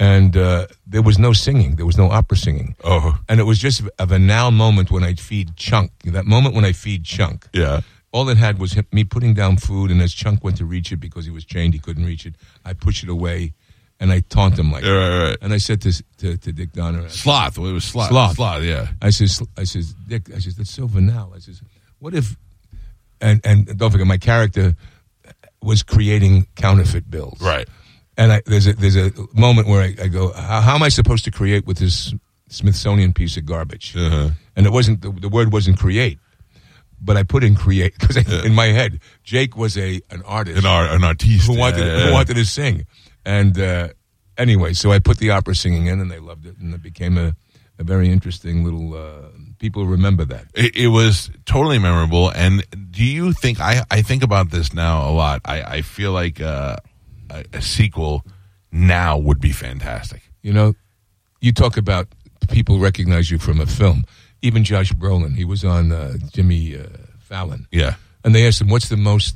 And 0.01 0.36
uh, 0.36 0.65
there 0.88 1.03
was 1.03 1.20
no 1.20 1.31
singing. 1.31 1.75
There 1.75 1.86
was 1.86 1.96
no 1.98 2.10
opera 2.10 2.36
singing. 2.36 2.75
Oh, 2.84 3.17
And 3.29 3.39
it 3.39 3.43
was 3.43 3.60
just 3.60 3.84
a 4.00 4.17
now 4.20 4.50
moment 4.50 4.89
when 4.89 5.03
I'd 5.03 5.20
feed 5.20 5.55
Chunk. 5.55 5.91
That 6.05 6.25
moment 6.25 6.55
when 6.55 6.65
I 6.65 6.72
feed 6.74 7.05
Chunk. 7.05 7.48
yeah. 7.53 7.81
All 8.13 8.27
it 8.27 8.38
had 8.38 8.60
was 8.60 8.74
him, 8.74 8.86
me 8.91 9.03
putting 9.05 9.34
down 9.36 9.55
food, 9.58 9.89
and 9.91 10.01
as 10.01 10.12
Chunk 10.13 10.43
went 10.43 10.58
to 10.58 10.65
reach 10.65 10.91
it 10.91 10.98
because 10.98 11.24
he 11.24 11.31
was 11.31 11.46
chained, 11.46 11.74
he 11.74 11.79
couldn't 11.79 12.03
reach 12.05 12.25
it. 12.25 12.34
I 12.65 12.74
push 12.74 13.03
it 13.03 13.10
away, 13.10 13.53
and 14.01 14.12
I 14.12 14.20
taunt 14.20 14.58
him 14.60 14.70
like. 14.70 14.84
Yeah, 14.84 14.91
right, 14.98 15.24
right. 15.29 15.38
And 15.41 15.53
I 15.53 15.60
said 15.60 15.79
to 15.84 15.91
to, 16.17 16.36
to 16.36 16.51
Dick 16.51 16.74
Donner, 16.74 17.03
I 17.05 17.08
Sloth. 17.08 17.58
Well, 17.58 17.70
it 17.70 17.74
was 17.74 17.86
sloth. 17.86 18.10
Sloth. 18.10 18.36
Sloth. 18.36 18.63
Yeah. 18.63 18.88
I 19.01 19.12
says, 19.12 19.41
I 19.55 19.63
says, 19.63 19.93
Dick, 19.93 20.24
I 20.36 20.39
says 20.39 20.55
that's 20.58 20.72
so 20.72 20.88
banal. 20.89 21.31
I 21.34 21.39
says, 21.39 21.62
what 22.00 22.13
if? 22.13 22.36
And 23.22 23.39
and 23.46 23.77
don't 23.77 23.91
forget, 23.91 24.08
my 24.08 24.17
character 24.17 24.75
was 25.62 25.81
creating 25.84 26.48
counterfeit 26.55 27.10
bills, 27.10 27.39
Right. 27.39 27.67
And 28.22 28.32
I, 28.34 28.42
there's 28.46 28.68
a 28.68 28.74
there's 28.74 28.96
a 28.96 29.12
moment 29.34 29.68
where 29.68 29.82
I, 29.82 29.96
I 30.06 30.08
go, 30.08 30.32
how, 30.34 30.62
how 30.62 30.75
am 30.75 30.84
I 30.84 30.90
supposed 30.90 31.24
to 31.25 31.32
create 31.32 31.66
with 31.66 31.78
this 31.80 32.13
Smithsonian 32.50 33.13
piece 33.13 33.36
of 33.38 33.46
garbage? 33.46 33.96
Uh-huh. 33.96 34.30
And 34.56 34.66
it 34.68 34.72
wasn't 34.72 35.01
the, 35.01 35.10
the 35.25 35.30
word 35.38 35.51
wasn't 35.51 35.80
create, 35.80 36.20
but 37.00 37.18
I 37.18 37.24
put 37.24 37.44
in 37.44 37.56
create 37.56 37.94
because 38.00 38.18
in 38.46 38.54
my 38.54 38.68
head, 38.68 39.00
Jake 39.24 39.58
was 39.58 39.75
a 39.78 40.01
an 40.16 40.22
artist 40.38 40.60
An 40.60 40.66
art, 40.66 40.92
an 40.92 41.04
artiste. 41.04 41.48
who 41.48 41.58
wanted 41.58 41.80
Yeah, 41.80 41.98
yeah. 41.98 42.06
who 42.08 42.13
wanted 42.13 42.36
to 42.36 42.46
sing, 42.46 42.86
and 43.25 43.58
uh, 43.58 43.88
anyway, 44.38 44.74
so 44.74 44.92
I 44.92 45.00
put 45.00 45.18
the 45.18 45.32
opera 45.32 45.56
singing 45.56 45.88
in, 45.88 46.00
and 46.00 46.12
they 46.12 46.20
loved 46.20 46.46
it, 46.46 46.58
and 46.60 46.74
it 46.75 46.84
became 46.84 47.18
a, 47.18 47.34
a 47.80 47.84
very 47.84 48.08
interesting 48.12 48.63
little. 48.63 48.94
Uh, 48.94 49.30
people 49.58 49.86
remember 49.88 50.25
that. 50.25 50.46
It, 50.54 50.75
it 50.75 50.88
was 50.90 51.32
totally 51.46 51.80
memorable. 51.80 52.30
And 52.36 52.63
do 52.92 53.04
you 53.04 53.34
think 53.34 53.60
I? 53.60 53.84
I 53.90 54.01
think 54.04 54.22
about 54.24 54.51
this 54.51 54.74
now 54.74 55.10
a 55.10 55.13
lot. 55.13 55.42
I, 55.46 55.78
I 55.78 55.82
feel 55.82 56.12
like 56.12 56.42
uh, 56.42 56.75
a, 57.32 57.58
a 57.58 57.62
sequel 57.62 58.26
now 58.72 59.18
would 59.18 59.40
be 59.40 59.52
fantastic. 59.52 60.22
You 60.42 60.54
know, 60.54 60.74
you 61.40 61.52
talk 61.54 61.78
about 61.78 62.08
people 62.50 62.80
recognize 62.80 63.32
you 63.32 63.38
from 63.40 63.60
a 63.60 63.66
film. 63.66 64.04
Even 64.42 64.64
Josh 64.64 64.92
Brolin, 64.94 65.36
he 65.36 65.46
was 65.46 65.64
on 65.64 65.92
uh, 65.92 66.18
Jimmy 66.34 66.76
uh, 66.78 66.84
Fallon, 67.20 67.68
Yeah. 67.72 67.96
and 68.24 68.34
they 68.34 68.48
asked 68.48 68.62
him, 68.62 68.70
"What's 68.70 68.90
the 68.90 68.98
most 68.98 69.36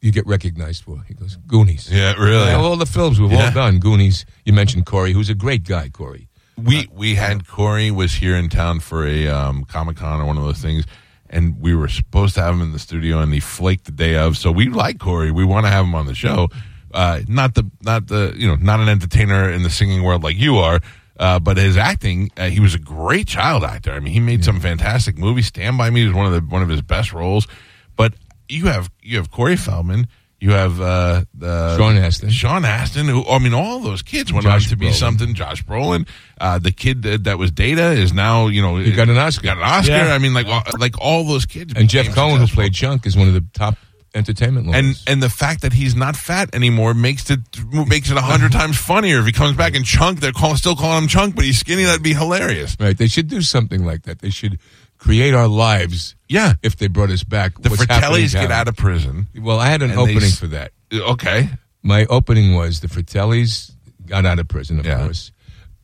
you 0.00 0.12
get 0.12 0.26
recognized 0.26 0.84
for?" 0.84 1.02
He 1.08 1.14
goes, 1.14 1.36
"Goonies." 1.46 1.88
Yeah. 1.90 2.12
Really. 2.14 2.52
Of 2.52 2.60
all 2.62 2.76
the 2.76 2.86
films 2.86 3.20
we've 3.20 3.32
Yeah. 3.32 3.46
all 3.46 3.52
done, 3.52 3.78
Goonies. 3.80 4.24
You 4.44 4.52
mentioned 4.52 4.86
Corey, 4.86 5.12
who's 5.12 5.30
a 5.30 5.34
great 5.34 5.64
guy. 5.64 5.88
Corey. 5.88 6.28
we 6.56 6.86
we 6.92 7.14
had 7.16 7.46
Corey 7.48 7.90
was 7.90 8.12
here 8.14 8.36
in 8.36 8.48
town 8.48 8.80
for 8.80 9.06
a 9.06 9.26
um, 9.28 9.64
Comic 9.64 9.96
Con 9.96 10.20
or 10.20 10.26
one 10.26 10.36
of 10.38 10.44
those 10.44 10.60
things, 10.62 10.84
and 11.28 11.58
we 11.60 11.74
were 11.74 11.88
supposed 11.88 12.34
to 12.36 12.42
have 12.42 12.54
him 12.54 12.62
in 12.62 12.72
the 12.72 12.78
studio, 12.78 13.18
and 13.20 13.32
he 13.34 13.40
flaked 13.40 13.84
the 13.86 13.92
day 13.92 14.14
of. 14.16 14.36
So 14.36 14.52
we 14.52 14.68
like 14.68 14.98
Corey. 15.00 15.30
We 15.32 15.44
want 15.44 15.66
to 15.66 15.70
have 15.72 15.84
him 15.84 15.94
on 15.94 16.06
the 16.06 16.14
show. 16.14 16.48
Uh, 16.92 17.20
not 17.28 17.54
the 17.54 17.70
not 17.82 18.06
the 18.08 18.34
you 18.36 18.46
know 18.46 18.56
not 18.56 18.80
an 18.80 18.88
entertainer 18.88 19.50
in 19.50 19.62
the 19.62 19.70
singing 19.70 20.02
world 20.02 20.22
like 20.22 20.36
you 20.36 20.56
are. 20.58 20.80
Uh, 21.18 21.38
but 21.38 21.58
his 21.58 21.76
acting, 21.76 22.30
uh, 22.38 22.48
he 22.48 22.60
was 22.60 22.74
a 22.74 22.78
great 22.78 23.28
child 23.28 23.62
actor. 23.62 23.92
I 23.92 24.00
mean, 24.00 24.14
he 24.14 24.20
made 24.20 24.42
some 24.42 24.58
fantastic 24.58 25.18
movies. 25.18 25.48
Stand 25.48 25.76
by 25.76 25.90
Me 25.90 26.06
was 26.06 26.14
one 26.14 26.24
of 26.24 26.32
the 26.32 26.40
one 26.40 26.62
of 26.62 26.70
his 26.70 26.80
best 26.80 27.12
roles. 27.12 27.46
But 27.94 28.14
you 28.48 28.66
have 28.68 28.90
you 29.02 29.18
have 29.18 29.30
Corey 29.30 29.56
Feldman, 29.56 30.08
you 30.40 30.52
have 30.52 30.80
uh, 30.80 31.24
the 31.34 31.76
Sean 31.76 31.96
Astin. 31.98 32.30
Sean 32.30 32.64
Astin. 32.64 33.06
Who 33.06 33.26
I 33.26 33.38
mean, 33.38 33.52
all 33.52 33.80
those 33.80 34.00
kids 34.00 34.32
went 34.32 34.44
Josh 34.44 34.64
on 34.64 34.70
to 34.70 34.76
be 34.76 34.86
Brolin. 34.86 34.94
something. 34.94 35.34
Josh 35.34 35.62
Brolin, 35.62 36.08
uh, 36.40 36.58
the 36.58 36.72
kid 36.72 37.02
that, 37.02 37.24
that 37.24 37.38
was 37.38 37.50
Data 37.50 37.90
is 37.90 38.14
now 38.14 38.46
you 38.46 38.62
know 38.62 38.78
He 38.78 38.92
got 38.92 39.10
an 39.10 39.18
Oscar. 39.18 39.44
Got 39.44 39.58
an 39.58 39.64
Oscar. 39.64 39.92
Yeah. 39.92 40.14
I 40.14 40.18
mean, 40.18 40.32
like 40.32 40.46
all, 40.46 40.62
like 40.78 40.98
all 40.98 41.24
those 41.24 41.44
kids. 41.44 41.74
And 41.76 41.90
Jeff 41.90 42.14
Cohen, 42.14 42.40
who 42.40 42.46
played 42.46 42.72
Chunk, 42.72 43.04
is 43.04 43.14
one 43.14 43.28
of 43.28 43.34
the 43.34 43.44
top 43.52 43.76
entertainment 44.14 44.74
And 44.74 45.00
and 45.06 45.22
the 45.22 45.28
fact 45.30 45.62
that 45.62 45.72
he's 45.72 45.94
not 45.94 46.16
fat 46.16 46.54
anymore 46.54 46.94
makes 46.94 47.30
it 47.30 47.40
makes 47.88 48.10
it 48.10 48.16
a 48.16 48.20
hundred 48.22 48.52
times 48.60 48.76
funnier. 48.76 49.20
If 49.20 49.26
he 49.26 49.32
comes 49.32 49.56
back 49.56 49.74
in 49.74 49.84
chunk, 49.84 50.20
they're 50.20 50.32
call, 50.32 50.56
still 50.56 50.76
calling 50.76 51.02
him 51.04 51.08
chunk, 51.08 51.36
but 51.36 51.44
he's 51.44 51.58
skinny. 51.58 51.84
That'd 51.84 52.02
be 52.02 52.14
hilarious. 52.14 52.76
right? 52.80 52.96
They 52.96 53.08
should 53.08 53.28
do 53.28 53.40
something 53.42 53.84
like 53.84 54.02
that. 54.02 54.18
They 54.20 54.30
should 54.30 54.58
create 54.98 55.32
our 55.32 55.48
lives 55.48 56.14
Yeah, 56.28 56.54
if 56.62 56.76
they 56.76 56.86
brought 56.88 57.10
us 57.10 57.24
back. 57.24 57.58
the 57.60 57.70
Fratellis 57.70 58.32
get 58.32 58.50
out 58.50 58.68
of 58.68 58.76
prison. 58.76 59.28
Well, 59.38 59.58
I 59.58 59.68
had 59.68 59.80
an 59.82 59.90
and 59.90 59.98
they 59.98 60.02
opening 60.02 60.30
for 60.32 60.48
that. 60.48 60.72
Okay, 60.92 61.48
My 61.82 62.04
opening 62.06 62.54
was 62.54 62.80
the 62.80 62.88
Fratellis 62.88 63.70
got 64.04 64.26
out 64.26 64.38
of 64.38 64.48
prison, 64.48 64.78
of 64.80 64.84
Yeah. 64.86 64.98
course. 65.04 65.32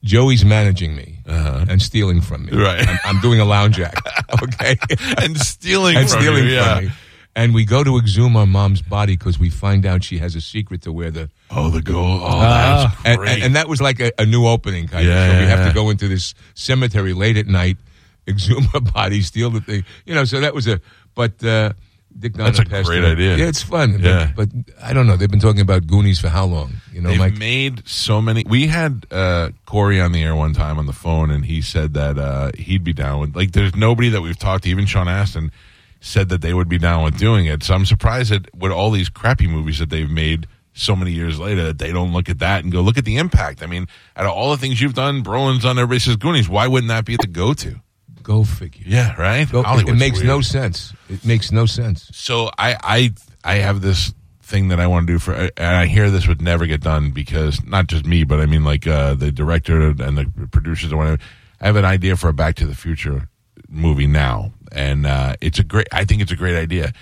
Joey's 0.05 0.45
managing 0.45 0.95
me 0.95 1.21
Uh-huh. 1.27 1.65
and 1.69 1.81
stealing 1.81 2.21
from 2.21 2.45
me. 2.47 2.53
Right. 2.53 2.87
I'm, 2.87 2.99
I'm 3.05 3.21
doing 3.21 3.41
a 3.41 3.45
lounge 3.45 3.81
act. 3.81 4.07
Okay. 4.43 4.77
and 5.23 5.39
stealing 5.41 5.97
and 6.01 6.09
from 6.11 6.21
stealing 6.21 6.45
you, 6.45 6.51
yeah. 6.55 6.75
from 6.77 6.85
me. 6.87 6.91
And 7.37 7.53
we 7.55 7.65
go 7.67 7.85
to 7.85 7.99
exhume 7.99 8.35
our 8.35 8.47
mom's 8.47 8.81
body 8.81 9.17
because 9.17 9.39
we 9.39 9.51
find 9.51 9.85
out 9.85 10.03
she 10.03 10.17
has 10.19 10.35
a 10.35 10.41
secret 10.41 10.81
to 10.83 10.93
where 10.93 11.11
the 11.11 11.29
Oh, 11.51 11.69
the 11.71 11.83
gold 11.83 12.23
Oh, 12.25 12.41
that's 12.41 12.95
and, 13.05 13.19
great. 13.19 13.35
and, 13.35 13.43
and 13.45 13.57
that 13.57 13.69
was 13.69 13.81
like 13.81 14.01
a, 14.01 14.11
a 14.19 14.25
new 14.25 14.47
opening 14.47 14.89
kind 14.89 15.07
Yeah, 15.07 15.27
of. 15.27 15.33
So 15.35 15.41
we 15.41 15.47
have 15.51 15.69
to 15.69 15.75
go 15.75 15.91
into 15.91 16.09
this 16.09 16.33
cemetery 16.55 17.13
late 17.13 17.37
at 17.37 17.47
night, 17.47 17.77
exhume 18.27 18.65
her 18.73 18.81
body, 18.81 19.21
steal 19.21 19.51
the 19.51 19.61
thing. 19.61 19.85
You 20.07 20.15
know, 20.15 20.25
so 20.25 20.41
that 20.41 20.55
was 20.55 20.67
a. 20.67 20.81
But 21.15 21.45
uh, 21.45 21.75
Dick 22.19 22.33
Donner 22.33 22.53
That's 22.53 22.59
a 22.61 22.65
great 22.65 23.01
away. 23.01 23.13
idea. 23.13 23.37
Yeah, 23.37 23.49
it's 23.49 23.63
fun. 23.63 23.99
Yeah. 24.01 24.33
But, 24.35 24.49
but 24.51 24.75
I 24.83 24.95
don't 24.95 25.07
know. 25.07 25.19
They've 25.19 25.31
been 25.31 25.39
talking 25.41 25.61
about 25.61 25.87
Goonies 25.87 26.19
for 26.19 26.29
how 26.29 26.47
long? 26.47 26.73
You 26.91 27.03
know, 27.03 27.11
They've 27.11 27.19
Mike. 27.19 27.37
made 27.37 27.87
so 27.87 28.23
many. 28.23 28.45
We 28.49 28.67
had 28.69 29.05
uh, 29.11 29.51
Corey 29.67 30.01
on 30.01 30.13
the 30.13 30.23
air 30.23 30.35
one 30.35 30.55
time 30.55 30.79
on 30.79 30.87
the 30.87 30.95
phone, 30.95 31.31
and 31.31 31.45
he 31.45 31.61
said 31.61 31.93
that 31.95 32.17
uh, 32.19 32.53
he'd 32.57 32.83
be 32.83 32.95
down 32.95 33.21
with. 33.21 33.37
Like, 33.37 33.53
there's 33.53 33.77
nobody 33.77 34.09
that 34.09 34.23
we've 34.23 34.39
talked 34.39 34.65
to, 34.65 34.71
even 34.71 34.87
Sean 34.87 35.07
Astin, 35.09 35.53
said 36.01 36.29
that 36.29 36.43
they 36.43 36.55
would 36.55 36.69
be 36.69 36.79
down 36.79 37.05
with 37.05 37.19
doing 37.19 37.47
it. 37.47 37.63
So 37.63 37.75
I'm 37.75 37.87
surprised 37.87 38.31
that 38.31 38.55
with 38.55 38.73
all 38.73 38.91
these 38.91 39.09
crappy 39.09 39.47
movies 39.47 39.79
that 39.79 39.91
they've 39.91 40.11
made 40.11 40.47
so 40.73 40.95
many 40.95 41.11
years 41.11 41.39
later, 41.39 41.65
that 41.65 41.79
they 41.79 41.91
don't 41.91 42.13
look 42.13 42.29
at 42.29 42.39
that 42.41 42.63
and 42.63 42.73
go, 42.73 42.81
look 42.83 42.99
at 42.99 43.05
the 43.05 43.17
impact. 43.17 43.63
I 43.63 43.67
mean, 43.67 43.87
out 44.17 44.27
of 44.27 44.33
all 44.33 44.51
the 44.51 44.59
things 44.59 44.81
you've 44.81 44.95
done, 44.95 45.25
Brolin's 45.25 45.65
on 45.65 45.79
everybody 45.79 46.01
says 46.01 46.17
Goonies. 46.17 46.49
Why 46.49 46.67
wouldn't 46.67 46.89
that 46.89 47.05
be 47.05 47.17
the 47.17 47.27
go-to? 47.27 47.81
Go 48.23 48.45
figure. 48.45 48.85
Yeah, 48.87 49.15
right. 49.21 49.51
Go, 49.51 49.63
it 49.65 49.95
makes 49.95 50.19
weird. 50.19 50.27
no 50.27 50.41
sense. 50.41 50.93
It 51.09 51.25
makes 51.25 51.53
no 51.53 51.65
sense. 51.65 52.11
So 52.13 52.51
I 52.59 52.77
I 52.83 53.15
I 53.45 53.55
have 53.59 53.81
this 53.83 54.13
thing 54.43 54.69
that 54.69 54.81
I 54.81 54.89
want 54.89 55.07
to 55.07 55.13
do 55.13 55.19
for, 55.21 55.33
and 55.33 55.51
I 55.59 55.87
hear 55.87 56.11
this 56.11 56.27
would 56.27 56.43
never 56.43 56.67
get 56.67 56.81
done 56.81 57.13
because 57.13 57.65
not 57.65 57.87
just 57.87 58.05
me, 58.05 58.25
but 58.25 58.41
I 58.41 58.47
mean 58.47 58.65
like 58.65 58.85
uh, 58.85 59.15
the 59.15 59.31
director 59.31 59.91
and 59.91 60.19
the 60.19 60.49
producers 60.51 60.93
or 60.93 60.97
whatever. 60.97 61.19
I 61.61 61.67
have 61.67 61.77
an 61.77 61.85
idea 61.85 62.17
for 62.17 62.29
a 62.29 62.35
Back 62.35 62.57
to 62.57 62.67
the 62.67 62.75
Future 62.75 63.29
movie 63.69 64.07
now, 64.07 64.53
and 64.73 65.07
uh, 65.07 65.37
it's 65.41 65.59
a 65.59 65.65
great. 65.65 65.89
I 65.93 66.05
think 66.05 66.23
it's 66.23 66.33
a 66.33 66.37
great 66.37 66.57
idea, 66.57 66.93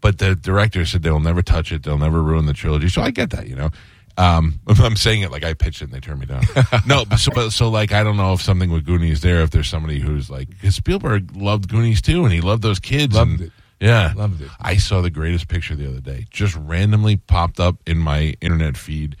but 0.00 0.18
the 0.18 0.34
director 0.34 0.84
said 0.86 1.02
they'll 1.02 1.20
never 1.20 1.42
touch 1.42 1.72
it. 1.72 1.82
They'll 1.82 1.98
never 1.98 2.22
ruin 2.22 2.46
the 2.46 2.52
trilogy. 2.52 2.88
So 2.88 3.02
I 3.02 3.10
get 3.10 3.30
that, 3.30 3.48
you 3.48 3.56
know. 3.56 3.70
Um, 4.18 4.60
I'm 4.66 4.96
saying 4.96 5.22
it 5.22 5.30
like 5.30 5.44
I 5.44 5.54
pitched 5.54 5.80
it 5.82 5.86
and 5.86 5.92
they 5.94 6.00
turned 6.00 6.20
me 6.20 6.26
down. 6.26 6.42
no, 6.86 7.04
but 7.04 7.16
so, 7.18 7.32
but 7.34 7.50
so 7.50 7.68
like 7.68 7.92
I 7.92 8.04
don't 8.04 8.16
know 8.16 8.34
if 8.34 8.42
something 8.42 8.70
with 8.70 8.84
Goonies 8.84 9.20
there. 9.20 9.42
If 9.42 9.50
there's 9.50 9.68
somebody 9.68 10.00
who's 10.00 10.30
like, 10.30 10.48
because 10.48 10.74
Spielberg 10.74 11.34
loved 11.36 11.68
Goonies 11.68 12.02
too, 12.02 12.24
and 12.24 12.32
he 12.32 12.40
loved 12.40 12.62
those 12.62 12.78
kids. 12.78 13.14
Loved 13.14 13.30
and- 13.32 13.40
it. 13.42 13.52
Yeah, 13.80 14.12
Loved 14.14 14.40
it. 14.40 14.48
I 14.60 14.76
saw 14.76 15.00
the 15.00 15.10
greatest 15.10 15.48
picture 15.48 15.74
the 15.74 15.88
other 15.88 15.98
day. 15.98 16.26
Just 16.30 16.54
randomly 16.54 17.16
popped 17.16 17.58
up 17.58 17.78
in 17.84 17.98
my 17.98 18.36
internet 18.40 18.76
feed. 18.76 19.16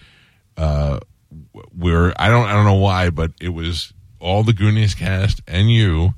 Uh, 0.56 1.00
where 1.76 2.12
I 2.20 2.28
don't 2.28 2.46
I 2.46 2.52
don't 2.52 2.64
know 2.66 2.74
why, 2.74 3.10
but 3.10 3.32
it 3.40 3.48
was 3.48 3.92
all 4.20 4.44
the 4.44 4.52
Goonies 4.52 4.94
cast 4.94 5.40
and 5.48 5.68
you 5.68 6.14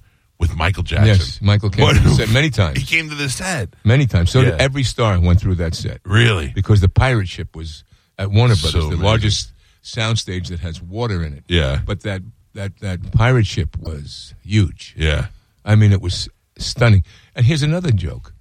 with 0.48 0.56
Michael 0.56 0.82
Jackson. 0.82 1.06
Yes, 1.08 1.40
Michael 1.42 1.70
came 1.70 1.84
What- 1.84 1.96
to 1.96 2.02
the 2.02 2.10
set 2.14 2.30
many 2.30 2.50
times. 2.62 2.78
He 2.78 2.84
came 2.86 3.08
to 3.10 3.14
the 3.14 3.28
set. 3.28 3.74
Many 3.84 4.06
times. 4.06 4.30
So 4.30 4.40
Yeah. 4.40 4.50
did 4.52 4.60
every 4.60 4.82
star 4.84 5.18
went 5.20 5.40
through 5.40 5.56
that 5.56 5.74
set. 5.74 6.00
Really? 6.04 6.48
because 6.54 6.80
the 6.80 6.88
pirate 6.88 7.28
ship 7.28 7.54
was 7.56 7.84
at 8.18 8.30
Warner 8.30 8.54
So 8.56 8.62
Brothers, 8.70 8.72
the 8.82 8.86
amazing. 8.88 9.04
largest 9.04 9.52
soundstage 9.82 10.48
that 10.48 10.60
has 10.60 10.80
water 10.80 11.22
in 11.24 11.32
it. 11.34 11.44
Yeah. 11.48 11.80
But 11.84 12.02
that 12.02 12.22
that 12.54 12.78
that 12.80 13.12
pirate 13.12 13.46
ship 13.46 13.76
was 13.78 14.34
huge. 14.44 14.94
Yeah. 14.96 15.26
I 15.64 15.74
mean, 15.76 15.92
it 15.92 16.00
was 16.00 16.28
stunning. 16.58 17.04
And 17.34 17.44
here's 17.46 17.62
another 17.62 17.90
joke: 17.90 18.32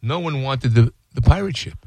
no 0.00 0.18
one 0.20 0.42
wanted 0.42 0.74
the 0.74 0.92
the 1.14 1.22
pirate 1.22 1.56
ship 1.56 1.84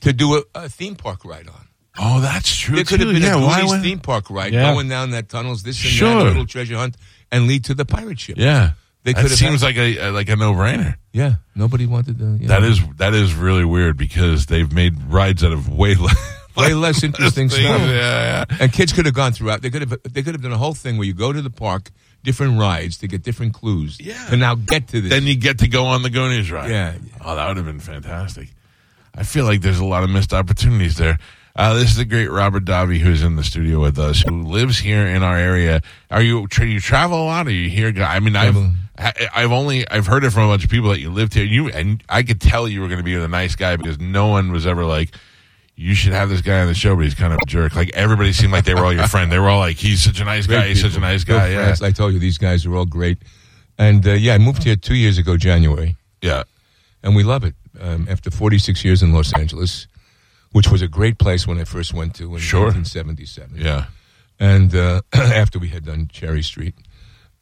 to 0.00 0.12
do 0.12 0.36
a, 0.36 0.42
a 0.54 0.68
theme 0.68 0.94
park 0.96 1.24
ride 1.24 1.48
on. 1.48 1.66
Oh, 2.00 2.20
that's 2.20 2.54
true. 2.54 2.76
There 2.76 2.84
could 2.84 3.00
have 3.00 3.12
been 3.12 3.22
yeah, 3.22 3.34
a 3.34 3.40
why 3.44 3.56
Goonies 3.56 3.70
would- 3.72 3.82
theme 3.82 3.98
park 3.98 4.30
ride 4.30 4.52
Yeah. 4.52 4.72
going 4.72 4.88
down 4.88 5.10
that 5.10 5.28
tunnels, 5.28 5.64
this 5.64 5.76
and 5.82 5.90
that, 5.90 5.96
Sure. 5.96 6.20
a 6.20 6.24
little 6.24 6.46
treasure 6.46 6.76
hunt, 6.76 6.96
and 7.32 7.48
lead 7.48 7.64
to 7.64 7.74
the 7.74 7.84
pirate 7.84 8.20
ship. 8.20 8.36
Yeah. 8.38 8.72
They 9.14 9.22
that 9.22 9.30
have 9.30 9.38
seems 9.38 9.60
had- 9.62 9.66
like 9.66 9.76
a 9.76 10.10
like 10.10 10.28
a 10.28 10.36
no 10.36 10.52
brainer. 10.52 10.96
yeah. 11.12 11.34
Nobody 11.54 11.86
wanted. 11.86 12.18
You 12.20 12.48
That 12.48 12.62
is 12.62 12.80
that 12.96 13.14
is 13.14 13.34
really 13.34 13.64
weird 13.64 13.96
because 13.96 14.46
they've 14.46 14.72
made 14.72 15.02
rides 15.04 15.42
out 15.44 15.52
of 15.52 15.68
way 15.68 15.94
less 15.94 16.16
way 16.56 16.74
less 16.74 17.02
interesting 17.02 17.48
things. 17.48 17.62
stuff. 17.64 17.80
Yeah, 17.80 18.44
yeah. 18.50 18.56
And 18.60 18.72
kids 18.72 18.92
could 18.92 19.06
have 19.06 19.14
gone 19.14 19.32
throughout. 19.32 19.62
They 19.62 19.70
could 19.70 19.82
have. 19.82 19.98
They 20.04 20.22
could 20.22 20.34
have 20.34 20.42
done 20.42 20.52
a 20.52 20.58
whole 20.58 20.74
thing 20.74 20.96
where 20.98 21.06
you 21.06 21.14
go 21.14 21.32
to 21.32 21.40
the 21.42 21.50
park, 21.50 21.90
different 22.22 22.58
rides 22.60 22.98
to 22.98 23.08
get 23.08 23.22
different 23.22 23.54
clues. 23.54 23.98
Yeah. 24.00 24.24
To 24.30 24.36
now 24.36 24.54
get 24.54 24.88
to 24.88 25.00
this. 25.00 25.10
Then 25.10 25.24
you 25.26 25.36
get 25.36 25.58
to 25.58 25.68
go 25.68 25.84
on 25.86 26.02
the 26.02 26.10
Goonies 26.10 26.50
ride. 26.50 26.70
Yeah. 26.70 26.94
Oh, 27.24 27.34
that 27.36 27.48
would 27.48 27.56
have 27.56 27.66
been 27.66 27.80
fantastic. 27.80 28.48
I 29.14 29.24
feel 29.24 29.44
like 29.44 29.62
there's 29.62 29.80
a 29.80 29.84
lot 29.84 30.04
of 30.04 30.10
missed 30.10 30.32
opportunities 30.32 30.96
there. 30.96 31.18
Uh, 31.56 31.74
this 31.74 31.90
is 31.90 31.96
the 31.96 32.04
great 32.04 32.30
Robert 32.30 32.64
Davi 32.64 32.98
who's 33.00 33.24
in 33.24 33.34
the 33.34 33.42
studio 33.42 33.80
with 33.80 33.98
us, 33.98 34.20
who 34.22 34.42
lives 34.44 34.78
here 34.78 35.04
in 35.08 35.24
our 35.24 35.36
area. 35.36 35.82
Are 36.08 36.22
you 36.22 36.46
tra- 36.46 36.66
you 36.66 36.78
travel 36.78 37.24
a 37.24 37.26
lot? 37.26 37.48
Are 37.48 37.50
you 37.50 37.68
here? 37.68 37.92
I 38.00 38.20
mean, 38.20 38.36
I've. 38.36 38.54
I- 38.98 39.28
I've 39.34 39.52
only 39.52 39.88
I've 39.88 40.06
heard 40.06 40.24
it 40.24 40.30
from 40.30 40.42
a 40.44 40.48
bunch 40.48 40.64
of 40.64 40.70
people 40.70 40.90
that 40.90 41.00
you 41.00 41.10
lived 41.10 41.34
here. 41.34 41.44
You 41.44 41.68
and 41.68 42.02
I 42.08 42.22
could 42.22 42.40
tell 42.40 42.68
you 42.68 42.80
were 42.80 42.88
going 42.88 42.98
to 42.98 43.04
be 43.04 43.14
a 43.14 43.28
nice 43.28 43.54
guy 43.54 43.76
because 43.76 43.98
no 44.00 44.28
one 44.28 44.50
was 44.52 44.66
ever 44.66 44.84
like. 44.84 45.10
You 45.80 45.94
should 45.94 46.12
have 46.12 46.28
this 46.28 46.40
guy 46.40 46.60
on 46.60 46.66
the 46.66 46.74
show, 46.74 46.96
but 46.96 47.04
he's 47.04 47.14
kind 47.14 47.32
of 47.32 47.38
a 47.40 47.46
jerk. 47.46 47.76
Like 47.76 47.90
everybody 47.94 48.32
seemed 48.32 48.52
like 48.52 48.64
they 48.64 48.74
were 48.74 48.84
all 48.84 48.92
your 48.92 49.06
friend. 49.06 49.30
They 49.30 49.38
were 49.38 49.48
all 49.48 49.60
like, 49.60 49.76
"He's 49.76 50.02
such 50.02 50.18
a 50.18 50.24
nice 50.24 50.48
Great 50.48 50.56
guy. 50.56 50.68
He's 50.68 50.80
such 50.80 50.96
a 50.96 51.00
nice 51.00 51.22
guy." 51.22 51.50
Yeah, 51.50 51.62
friends. 51.66 51.82
I 51.82 51.92
told 51.92 52.12
you 52.14 52.18
these 52.18 52.36
guys 52.38 52.66
are 52.66 52.74
all 52.74 52.84
great. 52.86 53.18
And 53.78 54.04
uh, 54.04 54.14
yeah, 54.14 54.34
I 54.34 54.38
moved 54.38 54.64
here 54.64 54.74
two 54.74 54.96
years 54.96 55.18
ago, 55.18 55.36
January, 55.36 55.94
yeah. 56.20 56.42
and 57.04 57.14
we 57.14 57.22
love 57.22 57.44
it. 57.44 57.54
Um, 57.80 58.08
after 58.10 58.28
46 58.28 58.84
years 58.84 59.04
in 59.04 59.12
Los 59.12 59.32
Angeles, 59.34 59.86
which 60.50 60.68
was 60.68 60.82
a 60.82 60.88
great 60.88 61.16
place 61.20 61.46
when 61.46 61.60
I 61.60 61.64
first 61.64 61.94
went 61.94 62.16
to 62.16 62.34
in 62.34 62.40
Sure. 62.40 62.72
1977. 62.72 63.58
Yeah. 63.64 63.84
and 64.40 64.74
uh, 64.74 65.02
after 65.12 65.60
we 65.60 65.68
had 65.68 65.84
done 65.84 66.08
Cherry 66.12 66.42
Street, 66.42 66.74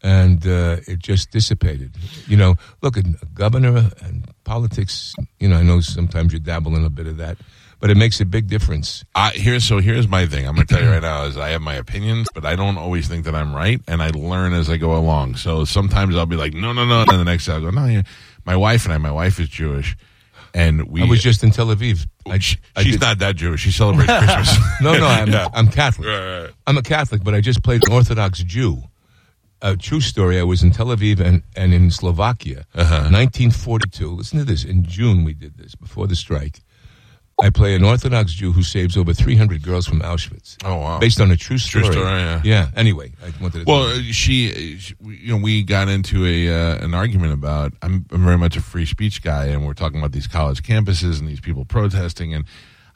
and 0.07 0.47
uh, 0.47 0.77
it 0.87 1.01
just 1.01 1.31
dissipated. 1.33 1.90
You 2.29 2.37
know, 2.37 2.55
look, 2.83 2.97
at 2.97 3.05
governor 3.35 3.90
and 4.03 4.25
politics. 4.45 5.14
You 5.40 5.49
know, 5.49 5.57
I 5.57 5.62
know 5.62 5.81
sometimes 5.81 6.33
you 6.33 6.38
dabble 6.38 6.77
in 6.77 6.85
a 6.85 6.90
bit 6.90 7.07
of 7.09 7.16
that, 7.16 7.37
but 7.81 7.90
it 7.90 7.97
makes 7.97 8.21
a 8.21 8.25
big 8.25 8.47
difference. 8.47 9.05
I, 9.14 9.31
here's 9.31 9.64
so 9.64 9.79
here's 9.79 10.07
my 10.09 10.25
thing. 10.27 10.47
I'm 10.47 10.55
going 10.55 10.66
to 10.66 10.75
tell 10.75 10.83
you 10.85 10.90
right 10.90 11.03
now 11.03 11.25
is 11.25 11.37
I 11.37 11.49
have 11.51 11.61
my 11.62 11.75
opinions, 11.75 12.29
but 12.35 12.45
I 12.45 12.55
don't 12.57 12.79
always 12.79 13.09
think 13.09 13.25
that 13.25 13.35
I'm 13.35 13.55
right, 13.55 13.81
and 13.88 14.01
I 14.03 14.11
learn 14.11 14.53
as 14.53 14.71
I 14.71 14.77
go 14.77 14.97
along. 14.97 15.37
So 15.37 15.64
sometimes 15.64 16.14
I'll 16.16 16.25
be 16.27 16.37
like, 16.37 16.55
no, 16.55 16.73
no, 16.73 16.85
no, 16.87 17.01
and 17.03 17.11
the 17.21 17.25
next 17.25 17.47
day 17.47 17.53
I'll 17.55 17.61
go, 17.61 17.71
no. 17.71 17.87
Yeah. 17.87 18.03
My 18.45 18.55
wife 18.57 18.85
and 18.85 18.95
I, 18.95 18.99
my 18.99 19.11
wife 19.11 19.40
is 19.40 19.49
Jewish, 19.49 19.97
and 20.55 20.87
we. 20.88 21.03
I 21.03 21.07
was 21.07 21.21
just 21.21 21.42
in 21.42 21.51
Tel 21.51 21.66
Aviv. 21.66 22.07
I, 22.31 22.38
She- 22.38 22.59
I 22.77 22.83
she's 22.85 22.92
did- 22.92 23.01
not 23.01 23.19
that 23.19 23.35
Jewish. 23.35 23.61
She 23.62 23.73
celebrates 23.73 24.12
Christmas. 24.12 24.57
No, 24.81 24.97
no, 24.97 25.07
I'm, 25.07 25.29
Yeah. 25.33 25.49
I'm 25.53 25.66
Catholic. 25.69 26.07
Right, 26.07 26.42
right. 26.42 26.51
I'm 26.66 26.79
a 26.79 26.83
Catholic, 26.83 27.25
but 27.25 27.35
I 27.35 27.40
just 27.40 27.62
played 27.64 27.85
an 27.87 27.92
Orthodox 27.92 28.38
Jew. 28.45 28.83
A 29.62 29.77
true 29.77 30.01
story. 30.01 30.38
I 30.38 30.42
was 30.42 30.62
in 30.62 30.71
Tel 30.71 30.87
Aviv 30.88 31.19
and, 31.21 31.42
and 31.57 31.73
in 31.73 31.90
Slovakia, 31.90 32.66
Uh-huh. 32.75 33.09
1942. 33.11 34.11
Listen 34.11 34.38
to 34.38 34.45
this. 34.45 34.64
In 34.64 34.85
June, 34.85 35.25
we 35.25 35.33
did 35.33 35.57
this 35.57 35.75
before 35.75 36.07
the 36.07 36.14
strike. 36.16 36.61
I 37.42 37.51
play 37.51 37.75
an 37.75 37.85
Orthodox 37.85 38.33
Jew 38.33 38.53
who 38.53 38.62
saves 38.62 38.97
over 38.97 39.12
300 39.12 39.62
girls 39.62 39.87
from 39.87 40.01
Auschwitz. 40.01 40.57
Oh, 40.64 40.77
wow. 40.77 40.99
Based 40.99 41.21
on 41.21 41.31
a 41.31 41.37
true 41.37 41.59
True 41.59 41.83
story. 41.83 41.92
story, 41.92 42.09
yeah. 42.11 42.40
Yeah. 42.45 42.71
Anyway, 42.75 43.12
I 43.23 43.31
wanted 43.42 43.64
to. 43.66 43.71
Well, 43.71 43.95
she, 44.11 44.79
she, 44.79 44.95
you 45.05 45.33
know, 45.37 45.42
we 45.42 45.62
got 45.62 45.88
into 45.88 46.25
a 46.25 46.49
uh, 46.49 46.79
an 46.85 46.95
argument 46.95 47.35
about. 47.35 47.75
I'm, 47.83 48.07
I'm 48.11 48.25
very 48.25 48.38
much 48.38 48.57
a 48.57 48.62
free 48.62 48.87
speech 48.87 49.23
guy, 49.23 49.47
and 49.47 49.66
we're 49.66 49.75
talking 49.75 49.99
about 49.99 50.12
these 50.12 50.27
college 50.27 50.62
campuses 50.62 51.19
and 51.19 51.29
these 51.29 51.40
people 51.40 51.66
protesting. 51.66 52.33
And 52.33 52.47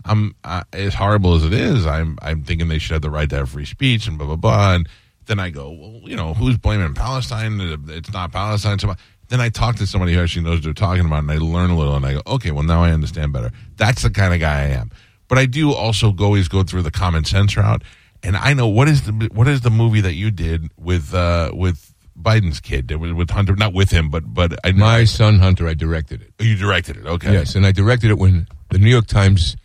I'm 0.07 0.35
uh, 0.43 0.65
as 0.73 0.95
horrible 0.95 1.35
as 1.35 1.45
it 1.45 1.53
is. 1.53 1.85
I'm 1.87 2.17
I'm 2.23 2.43
thinking 2.43 2.69
they 2.69 2.79
should 2.79 2.93
have 2.95 3.03
the 3.03 3.11
right 3.11 3.29
to 3.29 3.37
have 3.37 3.51
free 3.51 3.67
speech 3.67 4.07
and 4.07 4.17
blah 4.17 4.27
blah 4.27 4.37
blah. 4.37 4.75
And 4.75 4.89
then 5.27 5.39
I 5.39 5.51
go, 5.51 5.71
well, 5.71 6.01
you 6.05 6.17
know, 6.17 6.35
who's 6.35 6.59
blaming 6.59 6.95
Palestine? 6.95 7.61
It's 7.89 8.13
not 8.13 8.33
Palestine. 8.33 8.79
So 8.79 8.95
then 9.29 9.41
I 9.41 9.49
talk 9.49 9.77
to 9.77 9.87
somebody 9.87 10.15
who 10.15 10.21
actually 10.23 10.45
knows 10.45 10.57
what 10.57 10.65
they're 10.65 10.73
talking 10.73 11.07
about, 11.07 11.21
and 11.21 11.31
I 11.31 11.39
learn 11.39 11.71
a 11.71 11.77
little, 11.77 11.95
and 11.95 12.05
I 12.05 12.15
go, 12.15 12.23
okay, 12.27 12.51
well 12.51 12.65
now 12.65 12.83
I 12.83 12.91
understand 12.91 13.33
better. 13.33 13.53
That's 13.77 14.03
the 14.03 14.11
kind 14.11 14.35
of 14.35 14.41
guy 14.41 14.63
I 14.63 14.69
am. 14.69 14.91
But 15.29 15.39
I 15.39 15.47
do 15.47 15.73
also 15.73 16.11
go 16.11 16.25
always 16.25 16.49
go 16.49 16.65
through 16.65 16.83
the 16.83 16.91
common 16.91 17.25
sense 17.25 17.57
route, 17.57 17.83
and 18.23 18.37
I 18.37 18.53
know 18.55 18.67
what 18.67 18.89
is 18.89 19.03
the 19.03 19.31
what 19.33 19.47
is 19.47 19.61
the 19.61 19.71
movie 19.71 20.01
that 20.01 20.15
you 20.15 20.33
did 20.33 20.69
with 20.77 21.15
uh, 21.15 21.53
with 21.55 21.95
Biden's 22.21 22.61
kid 22.61 22.91
with, 22.91 23.13
with 23.13 23.31
Hunter, 23.31 23.55
not 23.55 23.73
with 23.73 23.91
him, 23.91 24.11
but 24.11 24.35
but 24.35 24.55
I 24.65 24.73
My 24.73 25.05
son 25.05 25.39
Hunter, 25.39 25.69
I 25.69 25.75
directed 25.75 26.23
it. 26.23 26.45
you 26.45 26.57
directed 26.57 26.97
it. 26.97 27.07
Okay, 27.07 27.33
Yes, 27.33 27.55
and 27.55 27.65
I 27.65 27.73
directed 27.73 28.11
it 28.11 28.19
when 28.19 28.49
the 28.71 28.79
New 28.79 28.91
York 28.91 29.07
Times 29.07 29.57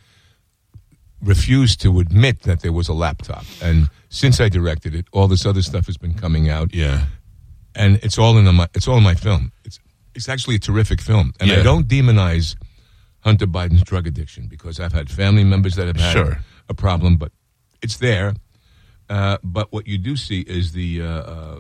refused 1.26 1.82
to 1.82 2.00
admit 2.00 2.42
that 2.44 2.62
there 2.62 2.72
was 2.72 2.88
a 2.88 2.94
laptop. 2.94 3.44
And 3.62 3.90
since 4.10 4.40
I 4.40 4.50
directed 4.50 4.94
it, 4.96 5.06
all 5.12 5.28
this 5.28 5.46
other 5.46 5.62
stuff 5.62 5.86
has 5.88 5.98
been 5.98 6.14
coming 6.14 6.50
out, 6.50 6.74
yeah, 6.74 7.06
and 7.76 7.98
it's 8.04 8.18
all 8.18 8.38
in 8.38 8.46
the, 8.46 8.54
my 8.54 8.68
it's 8.74 8.88
all 8.88 8.98
in 8.98 9.04
my 9.04 9.16
film. 9.16 9.52
It's 9.66 9.80
it's 10.14 10.30
actually 10.30 10.56
a 10.56 10.60
terrific 10.60 11.02
film, 11.02 11.34
and 11.40 11.50
Yeah. 11.50 11.60
I 11.60 11.64
don't 11.64 11.88
demonize 11.88 12.56
Hunter 13.22 13.48
Biden's 13.48 13.84
drug 13.84 14.08
addiction 14.08 14.48
because 14.48 14.80
I've 14.80 14.94
had 14.94 15.10
family 15.10 15.44
members 15.44 15.76
that 15.76 15.88
have 15.88 15.98
had 15.98 16.14
Sure. 16.14 16.38
a 16.70 16.74
problem, 16.74 17.18
but 17.18 17.32
it's 17.82 17.98
there. 17.98 18.34
Uh, 19.10 19.38
but 19.44 19.72
what 19.72 19.88
you 19.88 19.98
do 19.98 20.16
see 20.16 20.42
is 20.42 20.72
the 20.72 21.02
uh, 21.02 21.06
uh, 21.08 21.60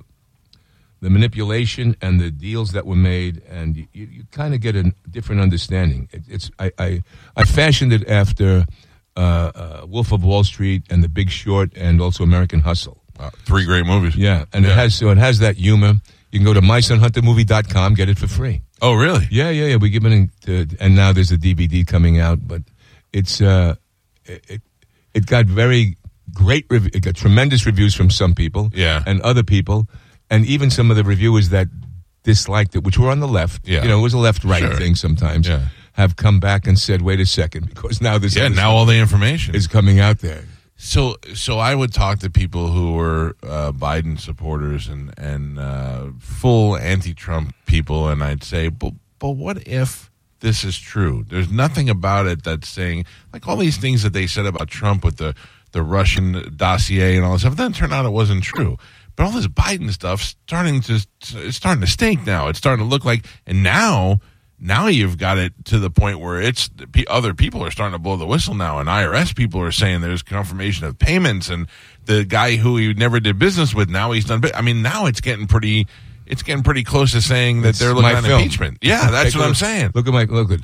the 1.01 1.09
manipulation 1.09 1.95
and 2.01 2.19
the 2.19 2.31
deals 2.31 2.71
that 2.71 2.85
were 2.85 2.95
made, 2.95 3.43
and 3.49 3.75
you, 3.77 3.87
you, 3.93 4.23
kind 4.31 4.53
of 4.55 4.61
get 4.61 4.75
a 4.75 4.93
different 5.11 5.41
understanding. 5.41 6.07
It, 6.11 6.23
it's 6.27 6.49
I, 6.57 6.71
I 6.79 7.03
I 7.35 7.43
fashioned 7.43 7.93
it 7.93 8.07
after 8.07 8.65
Wolf 9.87 10.11
of 10.11 10.23
Wall 10.23 10.43
Street 10.43 10.83
and 10.89 11.03
The 11.03 11.09
Big 11.09 11.29
Short, 11.29 11.71
and 11.75 12.01
also 12.01 12.23
American 12.23 12.61
Hustle. 12.61 13.01
Uh, 13.17 13.29
three 13.45 13.65
great 13.65 13.85
movies. 13.85 14.15
Yeah, 14.15 14.45
and 14.53 14.65
Yeah. 14.65 14.71
it 14.71 14.75
has 14.75 14.95
so 14.95 15.09
it 15.09 15.17
has 15.17 15.39
that 15.39 15.55
humor. 15.57 15.93
You 16.31 16.39
can 16.39 16.45
go 16.45 16.53
to 16.53 16.61
mysonhuntermovie.com, 16.61 17.93
get 17.93 18.09
it 18.09 18.17
for 18.17 18.27
free. 18.27 18.61
Oh, 18.81 18.93
really? 18.93 19.25
Yeah, 19.31 19.49
yeah, 19.51 19.67
yeah. 19.67 19.75
We 19.77 19.89
give 19.89 20.05
it, 20.05 20.29
to, 20.41 20.67
and 20.81 20.95
now 20.95 21.13
there's 21.13 21.31
a 21.31 21.37
DVD 21.37 21.87
coming 21.87 22.19
out, 22.19 22.45
but 22.45 22.61
it's 23.13 23.39
uh, 23.41 23.75
it 24.25 24.61
it, 25.13 25.25
got 25.27 25.45
very 25.45 25.95
great. 26.33 26.65
Rev- 26.69 26.87
it 26.93 26.99
got 27.03 27.15
tremendous 27.15 27.65
reviews 27.65 27.95
from 27.95 28.09
some 28.09 28.35
people, 28.35 28.69
Yeah. 28.73 29.01
and 29.07 29.21
other 29.21 29.43
people, 29.43 29.87
and 30.29 30.45
even 30.45 30.69
some 30.69 30.91
of 30.91 30.97
the 30.97 31.05
reviewers 31.05 31.49
that 31.49 31.67
disliked 32.23 32.75
it, 32.75 32.83
which 32.83 32.97
were 32.97 33.09
on 33.11 33.21
the 33.21 33.27
left. 33.29 33.65
Yeah. 33.65 33.83
you 33.83 33.87
know, 33.87 33.99
it 33.99 34.01
was 34.01 34.13
a 34.13 34.17
left-right 34.17 34.61
Sure. 34.63 34.75
thing 34.75 34.95
sometimes. 34.95 35.47
Yeah. 35.47 35.67
Have 35.95 36.15
come 36.15 36.39
back 36.39 36.67
and 36.67 36.77
said, 36.77 37.01
"Wait 37.01 37.19
a 37.19 37.25
second, 37.25 37.69
because 37.73 38.01
now 38.01 38.17
this 38.17 38.35
Yeah. 38.35 38.49
Now 38.49 38.71
all 38.71 38.85
the 38.85 38.97
information 38.97 39.55
is 39.55 39.67
coming 39.67 39.99
out 39.99 40.19
there." 40.19 40.43
So, 40.77 41.15
so 41.33 41.57
I 41.57 41.73
would 41.73 41.93
talk 41.93 42.19
to 42.19 42.29
people 42.29 42.67
who 42.67 42.93
were 42.93 43.35
uh, 43.41 43.71
Biden 43.71 44.19
supporters 44.19 44.87
and 44.87 45.13
and 45.17 45.57
uh, 45.57 46.07
full 46.19 46.77
anti-Trump 46.77 47.55
people, 47.65 48.09
and 48.09 48.23
I'd 48.23 48.43
say, 48.43 48.67
but 48.67 48.93
but 49.19 49.31
what 49.31 49.65
if 49.67 50.11
this 50.41 50.63
is 50.63 50.77
true? 50.77 51.25
There's 51.27 51.49
nothing 51.49 51.89
about 51.89 52.27
it 52.27 52.43
that's 52.43 52.67
saying 52.67 53.05
like 53.31 53.47
all 53.47 53.55
these 53.55 53.77
things 53.77 54.03
that 54.03 54.13
they 54.13 54.27
said 54.27 54.45
about 54.45 54.67
Trump 54.67 55.03
with 55.03 55.17
the 55.17 55.33
the 55.71 55.81
Russian 55.81 56.53
dossier 56.55 57.15
and 57.15 57.25
all 57.25 57.33
this 57.33 57.41
stuff. 57.41 57.55
Then 57.55 57.71
it 57.71 57.75
turned 57.75 57.93
out 57.93 58.05
it 58.05 58.09
wasn't 58.09 58.43
true. 58.43 58.77
But 59.15 59.25
all 59.25 59.31
this 59.31 59.47
Biden 59.47 59.91
stuff 59.91 60.21
starting 60.21 60.81
to 60.81 60.95
it's 60.95 61.55
starting 61.55 61.81
to 61.81 61.87
stink 61.87 62.25
now. 62.25 62.49
It's 62.49 62.59
starting 62.59 62.85
to 62.85 62.89
look 62.89 63.05
like, 63.05 63.25
and 63.47 63.63
now 63.63 64.19
now 64.59 64.87
you've 64.87 65.17
got 65.17 65.37
it 65.37 65.53
to 65.65 65.79
the 65.79 65.89
point 65.89 66.19
where 66.19 66.39
it's 66.41 66.69
other 67.07 67.33
people 67.33 67.63
are 67.63 67.71
starting 67.71 67.93
to 67.93 67.99
blow 67.99 68.15
the 68.17 68.25
whistle 68.25 68.53
now, 68.55 68.79
and 68.79 68.87
IRS 68.89 69.35
people 69.35 69.61
are 69.61 69.71
saying 69.71 70.01
there's 70.01 70.23
confirmation 70.23 70.85
of 70.85 70.97
payments, 70.97 71.49
and 71.49 71.67
the 72.05 72.23
guy 72.25 72.55
who 72.55 72.77
he 72.77 72.93
never 72.93 73.19
did 73.19 73.37
business 73.37 73.73
with 73.73 73.89
now 73.89 74.11
he's 74.11 74.25
done. 74.25 74.41
I 74.53 74.61
mean, 74.61 74.81
now 74.81 75.05
it's 75.07 75.21
getting 75.21 75.47
pretty. 75.47 75.87
It's 76.25 76.41
getting 76.41 76.63
pretty 76.63 76.83
close 76.83 77.11
to 77.11 77.21
saying 77.21 77.61
that 77.61 77.69
It's 77.69 77.79
they're 77.79 77.93
looking 77.93 78.09
at 78.09 78.23
film. 78.23 78.41
impeachment. 78.41 78.79
Yeah, 78.81 79.11
that's 79.11 79.33
Take 79.33 79.39
what 79.39 79.47
I'm 79.47 79.53
saying. 79.55 79.91
Look 79.93 80.07
at 80.07 80.13
my 80.13 80.23
look 80.23 80.51
at 80.51 80.61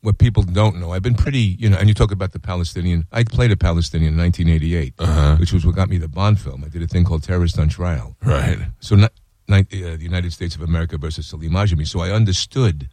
what 0.00 0.18
people 0.18 0.42
don't 0.42 0.76
know. 0.80 0.92
I've 0.92 1.02
been 1.02 1.14
pretty, 1.14 1.38
you 1.58 1.68
know, 1.70 1.76
and 1.78 1.88
you 1.88 1.94
talk 1.94 2.10
about 2.12 2.32
the 2.32 2.38
Palestinian. 2.38 3.04
I 3.10 3.24
played 3.24 3.50
a 3.52 3.56
Palestinian 3.56 4.12
in 4.14 4.18
1988, 4.18 4.94
Uh-huh. 4.98 5.36
which 5.36 5.52
was 5.52 5.64
what 5.64 5.74
got 5.74 5.88
me 5.88 5.96
the 5.98 6.08
Bond 6.08 6.38
film. 6.38 6.62
I 6.64 6.68
did 6.68 6.82
a 6.82 6.86
thing 6.86 7.04
called 7.04 7.22
Terrorist 7.22 7.58
on 7.58 7.68
Trial. 7.70 8.14
Right. 8.22 8.58
So, 8.80 8.96
uh, 8.96 9.08
the 9.48 9.98
United 10.00 10.32
States 10.32 10.54
of 10.54 10.62
America 10.62 10.98
versus 10.98 11.26
Salim 11.26 11.52
Ajami. 11.52 11.86
So 11.86 12.00
I 12.00 12.10
understood. 12.10 12.88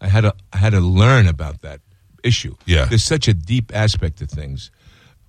I 0.00 0.08
had 0.08 0.22
to 0.22 0.34
I 0.52 0.58
had 0.58 0.70
to 0.72 0.80
learn 0.80 1.26
about 1.26 1.62
that 1.62 1.80
issue. 2.22 2.54
Yeah. 2.66 2.84
There's 2.86 3.04
such 3.04 3.28
a 3.28 3.34
deep 3.34 3.72
aspect 3.74 4.18
to 4.18 4.26
things. 4.26 4.70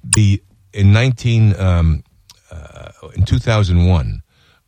The 0.03 0.41
in 0.73 0.91
19 0.93 1.59
um, 1.59 2.03
uh, 2.51 2.91
in 3.15 3.25
2001, 3.25 4.21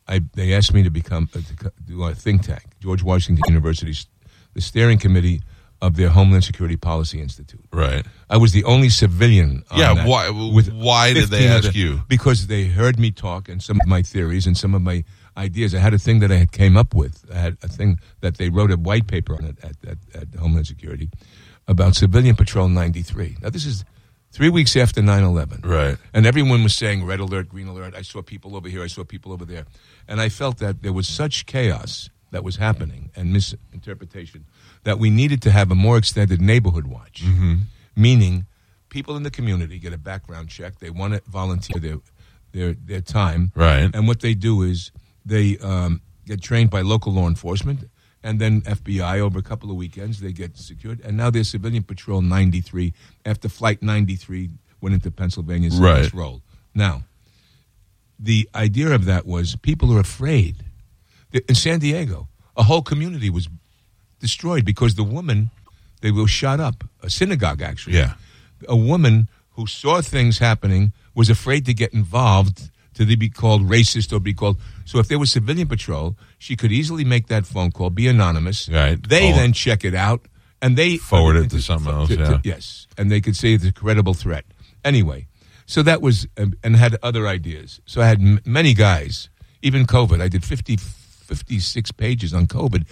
I 0.07 0.21
they 0.33 0.53
asked 0.53 0.73
me 0.73 0.83
to 0.83 0.89
become 0.89 1.29
uh, 1.35 1.39
to 1.59 1.71
do 1.85 2.03
a 2.03 2.15
think 2.15 2.43
tank, 2.43 2.63
George 2.79 3.03
Washington 3.03 3.43
University's 3.47 4.07
the 4.53 4.61
steering 4.61 4.97
committee 4.97 5.41
of 5.81 5.95
their 5.95 6.09
Homeland 6.09 6.43
Security 6.43 6.75
Policy 6.75 7.21
Institute. 7.21 7.63
Right. 7.71 8.05
I 8.29 8.35
was 8.37 8.51
the 8.51 8.63
only 8.65 8.89
civilian. 8.89 9.63
On 9.71 9.79
Yeah, 9.79 9.93
that 9.93 10.07
why- 10.07 10.29
why 10.29 11.13
did 11.13 11.29
they 11.29 11.47
ask 11.47 11.71
the- 11.71 11.77
you? 11.79 12.01
Because 12.09 12.47
they 12.47 12.65
heard 12.65 12.99
me 12.99 13.11
talk 13.11 13.47
and 13.47 13.61
some 13.63 13.79
of 13.79 13.87
my 13.87 14.01
theories 14.01 14.45
and 14.47 14.57
some 14.57 14.73
of 14.75 14.81
my 14.81 15.03
ideas. 15.39 15.73
I 15.73 15.79
had 15.79 15.93
a 15.93 15.97
thing 15.97 16.19
that 16.19 16.31
I 16.31 16.35
had 16.35 16.51
came 16.51 16.77
up 16.77 16.93
with. 16.93 17.25
I 17.33 17.37
had 17.37 17.57
a 17.63 17.67
thing 17.67 17.99
that 18.21 18.37
they 18.37 18.49
wrote 18.49 18.71
a 18.71 18.77
white 18.77 19.07
paper 19.07 19.33
on 19.33 19.45
it 19.45 19.57
at, 19.63 19.75
at, 19.87 19.97
at 20.13 20.39
Homeland 20.39 20.67
Security 20.67 21.09
about 21.67 21.95
Civilian 21.95 22.35
Patrol 22.35 22.67
93. 22.67 23.37
Now, 23.41 23.49
this 23.49 23.65
is 23.65 23.85
three 24.31 24.49
weeks 24.49 24.75
after 24.75 25.01
9 25.01 25.23
11. 25.23 25.61
Right. 25.63 25.97
And 26.13 26.25
everyone 26.25 26.63
was 26.63 26.75
saying 26.75 27.05
red 27.05 27.19
alert, 27.19 27.49
green 27.49 27.67
alert. 27.67 27.95
I 27.95 28.01
saw 28.01 28.21
people 28.21 28.55
over 28.55 28.67
here. 28.67 28.83
I 28.83 28.87
saw 28.87 29.03
people 29.03 29.31
over 29.31 29.45
there. 29.45 29.65
And 30.07 30.19
I 30.19 30.29
felt 30.29 30.57
that 30.59 30.81
there 30.81 30.93
was 30.93 31.07
such 31.07 31.45
chaos 31.45 32.09
that 32.31 32.43
was 32.43 32.57
happening 32.57 33.09
and 33.15 33.33
misinterpretation 33.33 34.45
that 34.83 34.99
we 34.99 35.09
needed 35.09 35.41
to 35.43 35.51
have 35.51 35.71
a 35.71 35.75
more 35.75 35.97
extended 35.97 36.41
neighborhood 36.41 36.85
watch. 36.85 37.23
Mm-hmm. 37.23 37.55
Meaning, 37.95 38.45
people 38.89 39.15
in 39.15 39.23
the 39.23 39.31
community 39.31 39.79
get 39.79 39.93
a 39.93 39.97
background 39.97 40.49
check. 40.49 40.79
They 40.79 40.89
want 40.89 41.13
to 41.13 41.21
volunteer 41.29 41.79
their, 41.79 41.97
their, 42.51 42.73
their 42.73 43.01
time. 43.01 43.51
Right. 43.55 43.89
And 43.93 44.07
what 44.07 44.21
they 44.21 44.33
do 44.33 44.61
is 44.61 44.91
they 45.25 45.57
um, 45.59 46.01
get 46.25 46.41
trained 46.41 46.69
by 46.69 46.81
local 46.81 47.13
law 47.13 47.27
enforcement. 47.27 47.89
And 48.21 48.37
then 48.37 48.61
FBI 48.63 49.19
over 49.19 49.39
a 49.39 49.41
couple 49.41 49.69
of 49.71 49.77
weekends 49.77 50.19
they 50.19 50.33
get 50.33 50.57
secured, 50.57 50.99
and 51.05 51.15
now 51.15 51.29
they're 51.29 51.45
civilian 51.45 51.83
patrol 51.83 52.21
93 52.21 52.93
after 53.25 53.47
flight 53.47 53.81
93 53.81 54.49
went 54.81 54.93
into 54.93 55.09
Pennsylvania's 55.09 55.77
Right. 55.79 56.11
role. 56.13 56.41
Now, 56.75 57.03
the 58.19 58.49
idea 58.53 58.89
of 58.91 59.05
that 59.05 59.25
was 59.25 59.55
people 59.55 59.93
are 59.93 60.01
afraid. 60.01 60.65
In 61.47 61.55
San 61.55 61.79
Diego, 61.79 62.27
a 62.57 62.63
whole 62.63 62.81
community 62.81 63.29
was 63.29 63.47
destroyed 64.19 64.65
because 64.65 64.95
the 64.95 65.03
woman, 65.03 65.49
they 66.01 66.11
were 66.11 66.27
shot 66.27 66.59
up, 66.59 66.83
a 67.01 67.09
synagogue 67.09 67.61
actually. 67.61 67.95
Yeah. 67.95 68.15
A 68.67 68.75
woman 68.75 69.29
who 69.51 69.65
saw 69.65 70.01
things 70.01 70.39
happening 70.39 70.91
was 71.15 71.29
afraid 71.29 71.65
to 71.67 71.73
get 71.73 71.93
involved 71.93 72.69
to 72.99 73.05
they 73.05 73.15
be 73.15 73.29
called 73.29 73.61
racist 73.61 74.11
or 74.11 74.19
be 74.19 74.33
called. 74.33 74.57
So 74.83 74.99
if 74.99 75.07
there 75.07 75.17
was 75.17 75.31
civilian 75.31 75.69
patrol, 75.69 76.17
she 76.37 76.57
could 76.57 76.69
easily 76.69 77.05
make 77.05 77.27
that 77.27 77.45
phone 77.45 77.71
call, 77.71 77.89
be 77.89 78.09
anonymous. 78.09 78.67
Right. 78.67 79.01
They 79.01 79.31
then 79.31 79.53
check 79.53 79.85
it 79.85 79.95
out 79.95 80.27
and 80.61 80.75
they 80.75 80.97
Forward 80.97 81.37
it 81.37 81.49
to 81.51 81.61
something 81.61 81.93
else, 81.93 82.09
yeah. 82.09 82.39
yes, 82.43 82.87
and 82.97 83.09
they 83.09 83.21
could 83.21 83.37
say 83.37 83.53
it's 83.53 83.63
a 83.63 83.71
credible 83.71 84.13
threat. 84.13 84.43
Anyway, 84.83 85.27
so 85.65 85.81
that 85.81 86.01
was 86.01 86.27
um, 86.37 86.55
and 86.61 86.75
had 86.75 86.97
other 87.01 87.25
ideas. 87.25 87.79
So 87.85 88.01
I 88.01 88.07
had 88.07 88.19
m- 88.19 88.41
many 88.43 88.73
guys, 88.73 89.29
even 89.61 89.85
COVID. 89.85 90.21
I 90.21 90.27
did 90.27 90.43
50, 90.43 90.75
56 90.75 91.93
pages 91.93 92.33
on 92.33 92.47
COVID 92.47 92.85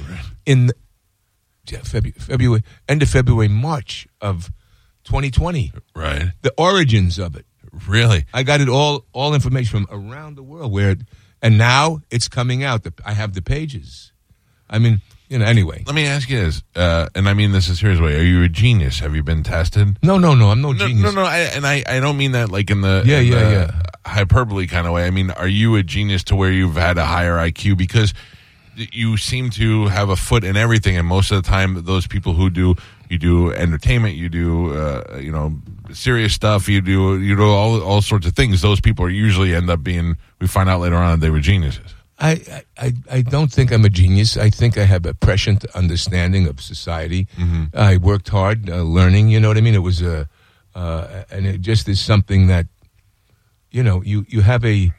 in 0.45 0.71
yeah, 1.69 1.79
February, 1.79 2.17
February, 2.17 2.63
end 2.87 3.03
of 3.03 3.09
February, 3.09 3.49
March 3.49 4.07
of 4.21 4.49
2020. 5.03 5.73
Right. 5.93 6.31
The 6.43 6.53
origins 6.57 7.19
of 7.19 7.35
it. 7.35 7.45
Really. 7.87 8.25
I 8.33 8.43
got 8.43 8.61
it 8.61 8.69
all, 8.69 9.05
all 9.13 9.33
information 9.33 9.85
from 9.85 10.09
around 10.11 10.35
the 10.35 10.43
world. 10.43 10.71
Where, 10.71 10.91
it, 10.91 11.01
and 11.41 11.57
now 11.57 12.01
it's 12.09 12.27
coming 12.27 12.63
out. 12.63 12.83
The, 12.83 12.93
I 13.05 13.13
have 13.13 13.33
the 13.33 13.41
pages. 13.41 14.11
I 14.69 14.79
mean, 14.79 15.01
you 15.29 15.37
know. 15.39 15.45
Anyway, 15.45 15.83
Let 15.85 15.95
me 15.95 16.05
ask 16.07 16.29
you 16.29 16.39
this, 16.41 16.61
uh, 16.75 17.07
and 17.15 17.29
I 17.29 17.33
mean 17.33 17.51
this 17.53 17.69
a 17.69 17.75
serious 17.75 17.99
way. 18.01 18.17
Are 18.19 18.23
you 18.23 18.43
a 18.43 18.49
genius? 18.49 18.99
Have 18.99 19.15
you 19.15 19.23
been 19.23 19.43
tested? 19.43 19.97
no, 20.03 20.17
no, 20.17 20.35
no. 20.35 20.49
I'm 20.49 20.61
no, 20.61 20.71
No, 20.73 20.87
genius. 20.87 21.03
no, 21.13 21.21
no. 21.21 21.27
I, 21.27 21.39
and 21.55 21.65
I, 21.65 21.83
I 21.87 21.99
don't 22.01 22.17
mean 22.17 22.33
that 22.33 22.49
like 22.51 22.69
in 22.69 22.81
the 22.81 23.03
Yeah, 23.05 23.19
in 23.19 23.27
yeah, 23.27 23.43
the 23.43 23.51
yeah. 23.51 23.81
hyperbole 24.05 24.67
kind 24.67 24.85
of 24.87 24.93
way. 24.93 25.05
I 25.05 25.09
mean, 25.11 25.31
are 25.31 25.47
you 25.47 25.75
a 25.77 25.83
genius 25.83 26.23
to 26.25 26.35
where 26.35 26.51
you've 26.51 26.75
had 26.75 26.97
a 26.97 27.05
higher 27.05 27.35
IQ 27.37 27.77
because 27.77 28.13
you 28.91 29.17
seem 29.17 29.49
to 29.51 29.87
have 29.87 30.09
a 30.09 30.15
foot 30.15 30.43
in 30.43 30.55
everything, 30.55 30.97
and 30.97 31.07
most 31.07 31.31
of 31.31 31.41
the 31.43 31.49
time, 31.49 31.83
those 31.83 32.07
people 32.07 32.33
who 32.33 32.49
do 32.49 32.75
you 33.09 33.17
do 33.17 33.51
entertainment, 33.51 34.15
you 34.15 34.29
do 34.29 34.73
uh, 34.73 35.19
you 35.19 35.31
know 35.31 35.55
serious 35.93 36.33
stuff, 36.33 36.67
you 36.69 36.81
do 36.81 37.19
you 37.19 37.35
do 37.35 37.43
all 37.43 37.81
all 37.81 38.01
sorts 38.01 38.27
of 38.27 38.33
things. 38.33 38.61
Those 38.61 38.81
people 38.81 39.05
are 39.05 39.09
usually 39.09 39.55
end 39.55 39.69
up 39.69 39.83
being. 39.83 40.17
We 40.39 40.47
find 40.47 40.69
out 40.69 40.81
later 40.81 40.95
on 40.95 41.19
that 41.19 41.25
they 41.25 41.29
were 41.31 41.39
geniuses. 41.39 41.95
I, 42.19 42.63
I, 42.79 42.93
I 43.11 43.21
don't 43.21 43.51
think 43.51 43.71
I'm 43.71 43.85
a 43.85 43.89
genius. 43.89 44.37
I 44.37 44.49
think 44.49 44.75
I 44.75 44.85
have 44.85 45.05
a 45.05 45.13
prescient 45.13 45.65
understanding 45.75 46.47
of 46.47 46.59
society. 46.59 47.27
I 47.73 47.97
worked 47.97 48.29
hard 48.29 48.69
uh, 48.69 48.81
learning. 48.81 49.29
You 49.29 49.39
know 49.39 49.49
what 49.49 49.57
I 49.57 49.61
mean? 49.61 49.75
It 49.75 49.83
was 49.83 50.01
a, 50.01 50.27
uh, 50.73 51.23
and 51.29 51.45
it 51.45 51.61
just 51.61 51.87
is 51.87 51.99
something 51.99 52.47
that, 52.47 52.65
you 53.69 53.83
know, 53.83 54.01
you 54.01 54.25
you 54.27 54.41
have 54.41 54.65
a 54.65 54.91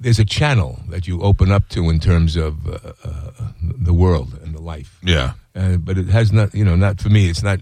there's 0.00 0.18
a 0.18 0.24
channel 0.24 0.80
that 0.88 1.06
you 1.06 1.22
open 1.22 1.50
up 1.50 1.68
to 1.70 1.88
in 1.90 2.00
terms 2.00 2.36
of 2.36 2.66
uh, 2.66 2.78
uh, 3.04 3.30
the 3.62 3.92
world 3.94 4.38
and 4.42 4.54
the 4.54 4.60
life. 4.62 4.98
Yeah. 5.02 5.32
Uh, 5.54 5.76
but 5.76 5.98
it 5.98 6.08
has 6.08 6.32
not, 6.32 6.54
you 6.54 6.64
know, 6.64 6.76
not 6.76 7.00
for 7.00 7.08
me. 7.08 7.28
It's 7.28 7.42
not. 7.42 7.60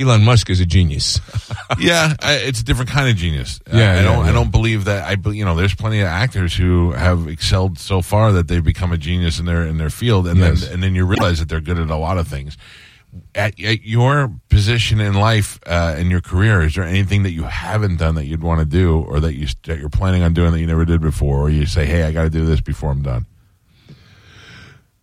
Elon 0.00 0.22
Musk 0.22 0.48
is 0.48 0.60
a 0.60 0.64
genius. 0.66 1.18
yeah, 1.80 2.14
I, 2.22 2.34
it's 2.34 2.60
a 2.60 2.64
different 2.64 2.88
kind 2.88 3.08
of 3.10 3.16
genius. 3.16 3.58
Yeah, 3.72 3.94
I, 3.94 3.98
I 3.98 4.02
don't. 4.02 4.22
I 4.22 4.26
yeah. 4.26 4.32
don't 4.32 4.52
believe 4.52 4.84
that. 4.84 5.04
I, 5.04 5.30
you 5.30 5.44
know, 5.44 5.56
there's 5.56 5.74
plenty 5.74 5.98
of 6.00 6.06
actors 6.06 6.54
who 6.54 6.92
have 6.92 7.26
excelled 7.26 7.80
so 7.80 8.00
far 8.00 8.30
that 8.32 8.46
they've 8.46 8.62
become 8.62 8.92
a 8.92 8.96
genius 8.96 9.40
in 9.40 9.46
their 9.46 9.66
in 9.66 9.78
their 9.78 9.90
field, 9.90 10.28
and 10.28 10.38
Yes. 10.38 10.60
then 10.62 10.74
and 10.74 10.82
then 10.84 10.94
you 10.94 11.04
realize 11.04 11.40
that 11.40 11.48
they're 11.48 11.60
good 11.60 11.78
at 11.78 11.90
a 11.90 11.96
lot 11.96 12.16
of 12.16 12.28
things. 12.28 12.56
At, 13.34 13.60
at 13.60 13.82
your 13.82 14.32
position 14.48 15.00
in 15.00 15.14
life 15.14 15.58
uh, 15.66 15.96
in 15.98 16.10
your 16.10 16.20
career, 16.20 16.62
is 16.62 16.74
there 16.74 16.84
anything 16.84 17.22
that 17.22 17.32
you 17.32 17.44
haven't 17.44 17.96
done 17.96 18.14
that 18.16 18.26
you'd 18.26 18.42
want 18.42 18.60
to 18.60 18.66
do, 18.66 19.00
or 19.00 19.20
that 19.20 19.34
you 19.34 19.46
that 19.64 19.78
you're 19.78 19.88
planning 19.88 20.22
on 20.22 20.34
doing 20.34 20.52
that 20.52 20.60
you 20.60 20.66
never 20.66 20.84
did 20.84 21.00
before, 21.00 21.38
or 21.38 21.50
you 21.50 21.66
say, 21.66 21.86
"Hey, 21.86 22.02
I 22.04 22.12
got 22.12 22.24
to 22.24 22.30
do 22.30 22.44
this 22.44 22.60
before 22.60 22.90
I'm 22.90 23.02
done." 23.02 23.26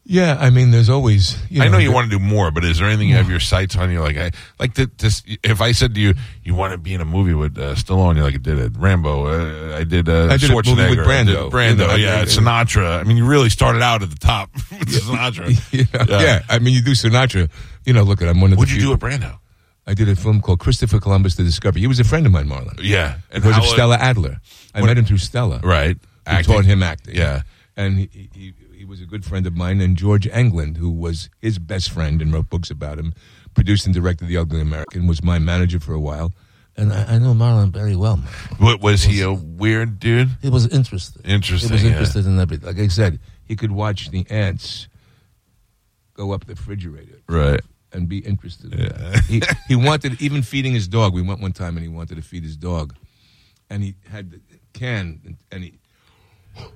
Yeah, 0.08 0.38
I 0.40 0.52
mean, 0.52 0.70
there's 0.72 0.90
always. 0.90 1.36
You 1.50 1.64
I 1.64 1.68
know 1.68 1.80
you 1.80 1.92
want 1.92 2.12
to 2.12 2.18
do 2.18 2.24
more, 2.24 2.52
but 2.52 2.64
is 2.64 2.78
there 2.80 2.88
anything 2.88 3.10
you 3.10 3.16
have 3.16 3.30
your 3.30 3.40
sights 3.40 3.76
on? 3.76 3.90
You're 3.92 4.04
like, 4.04 4.18
I 4.18 4.32
like 4.60 4.76
to, 4.76 4.86
this. 4.98 5.24
If 5.44 5.62
I 5.62 5.72
said 5.72 5.96
to 5.96 6.00
you, 6.00 6.14
you 6.44 6.54
want 6.54 6.74
to 6.74 6.78
be 6.78 6.94
in 6.94 7.02
a 7.02 7.06
movie 7.06 7.34
with 7.34 7.58
uh, 7.58 7.74
Stallone, 7.74 8.16
you're 8.16 8.24
like, 8.24 8.36
I 8.36 8.38
did 8.38 8.60
it. 8.60 8.74
Rambo, 8.78 9.26
uh, 9.26 9.78
I 9.78 9.84
did. 9.84 10.08
Uh, 10.08 10.28
I 10.30 10.38
did 10.38 10.52
a 10.52 10.54
movie 10.54 10.56
with 10.56 10.66
Schwarzenegger, 10.78 11.08
I 11.08 11.24
did 11.24 11.36
Brando. 11.38 11.50
Brando, 11.52 11.70
You 11.72 11.76
know, 11.88 11.96
yeah, 11.96 12.22
I- 12.22 12.26
Sinatra. 12.26 13.00
I 13.00 13.04
mean, 13.04 13.18
you 13.18 13.26
really 13.26 13.50
started 13.50 13.82
out 13.82 14.04
at 14.04 14.12
the 14.12 14.16
top 14.18 14.54
with 14.72 14.90
Sinatra. 14.90 15.50
You 15.74 15.86
know, 15.94 16.20
yeah. 16.20 16.44
I 16.50 16.60
mean, 16.60 16.76
you 16.76 16.82
do 16.84 16.92
Sinatra. 16.92 17.50
You 17.86 17.94
know, 17.94 18.04
look 18.04 18.22
at 18.22 18.28
I'm 18.28 18.40
one 18.42 18.52
of 18.54 18.58
What'd 18.60 18.72
you 18.74 18.80
few- 18.82 18.88
do 18.90 18.94
at 18.94 19.00
Brando? 19.00 19.40
I 19.88 19.94
did 19.94 20.10
a 20.10 20.16
film 20.16 20.42
called 20.42 20.60
Christopher 20.60 21.00
Columbus: 21.00 21.36
The 21.36 21.44
Discovery. 21.44 21.82
He 21.82 21.88
was 21.88 22.00
a 22.00 22.04
friend 22.04 22.26
of 22.26 22.32
mine, 22.32 22.48
Marlon. 22.48 22.80
Yeah, 22.82 23.18
and 23.32 23.44
because 23.44 23.58
of 23.58 23.66
Stella 23.66 23.98
Adler. 23.98 24.40
I 24.74 24.82
met 24.82 24.98
him 24.98 25.06
through 25.06 25.18
Stella. 25.20 25.60
Right, 25.64 25.96
Who 25.96 26.02
Acting. 26.26 26.54
taught 26.56 26.66
him 26.66 26.82
acting. 26.84 27.16
Yeah. 27.16 27.42
and 27.78 28.00
he, 28.00 28.30
he 28.34 28.54
he 28.86 28.90
was 28.90 29.02
a 29.02 29.06
good 29.06 29.26
friend 29.26 29.48
of 29.48 29.56
mine. 29.56 29.82
And 29.82 29.98
George 29.98 30.28
Englund, 30.30 30.78
who 30.78 30.92
was 30.92 31.30
his 31.42 31.58
best 31.58 31.90
friend 31.90 32.22
and 32.22 32.32
wrote 32.32 32.50
books 32.50 32.70
about 32.70 33.00
him, 33.00 33.14
produced 33.56 33.86
and 33.88 33.96
directed 33.96 34.28
The 34.28 34.38
Ugly 34.38 34.62
American, 34.62 35.08
was 35.08 35.24
my 35.24 35.40
manager 35.40 35.80
for 35.80 35.94
a 35.94 36.00
while. 36.00 36.34
And 36.78 36.94
I, 36.94 37.16
I 37.16 37.18
know 37.18 37.34
Marlon 37.34 37.72
very 37.72 37.96
well. 37.96 38.18
What 38.60 38.82
was 38.82 39.04
he 39.04 39.22
a 39.22 39.34
weird 39.34 39.98
dude? 40.00 40.30
He 40.42 40.50
was 40.50 40.68
interested. 40.68 41.26
Interesting, 41.26 41.70
He 41.70 41.74
was 41.74 41.84
yeah. 41.84 41.90
interested 41.92 42.26
in 42.28 42.38
everything. 42.40 42.68
Like 42.68 42.78
I 42.80 42.88
said, 42.90 43.20
he 43.44 43.56
could 43.56 43.72
watch 43.72 44.12
the 44.12 44.26
ants 44.30 44.88
go 46.14 46.32
up 46.32 46.46
the 46.46 46.54
refrigerator 46.54 47.18
Right. 47.28 47.62
and 47.92 48.08
be 48.08 48.20
interested. 48.20 48.72
In 48.74 48.80
that. 48.82 49.24
He 49.28 49.42
he 49.68 49.76
wanted 49.76 50.22
even 50.22 50.44
feeding 50.44 50.74
his 50.74 50.88
dog. 50.88 51.14
We 51.14 51.22
went 51.24 51.42
one 51.42 51.54
time 51.54 51.76
and 51.78 51.84
he 51.84 51.90
wanted 51.90 52.16
to 52.18 52.22
feed 52.22 52.44
his 52.44 52.56
dog, 52.58 52.94
and 53.70 53.82
he 53.82 53.96
had 54.10 54.30
the 54.32 54.40
can 54.74 55.38
and 55.52 55.64
he 55.64 55.80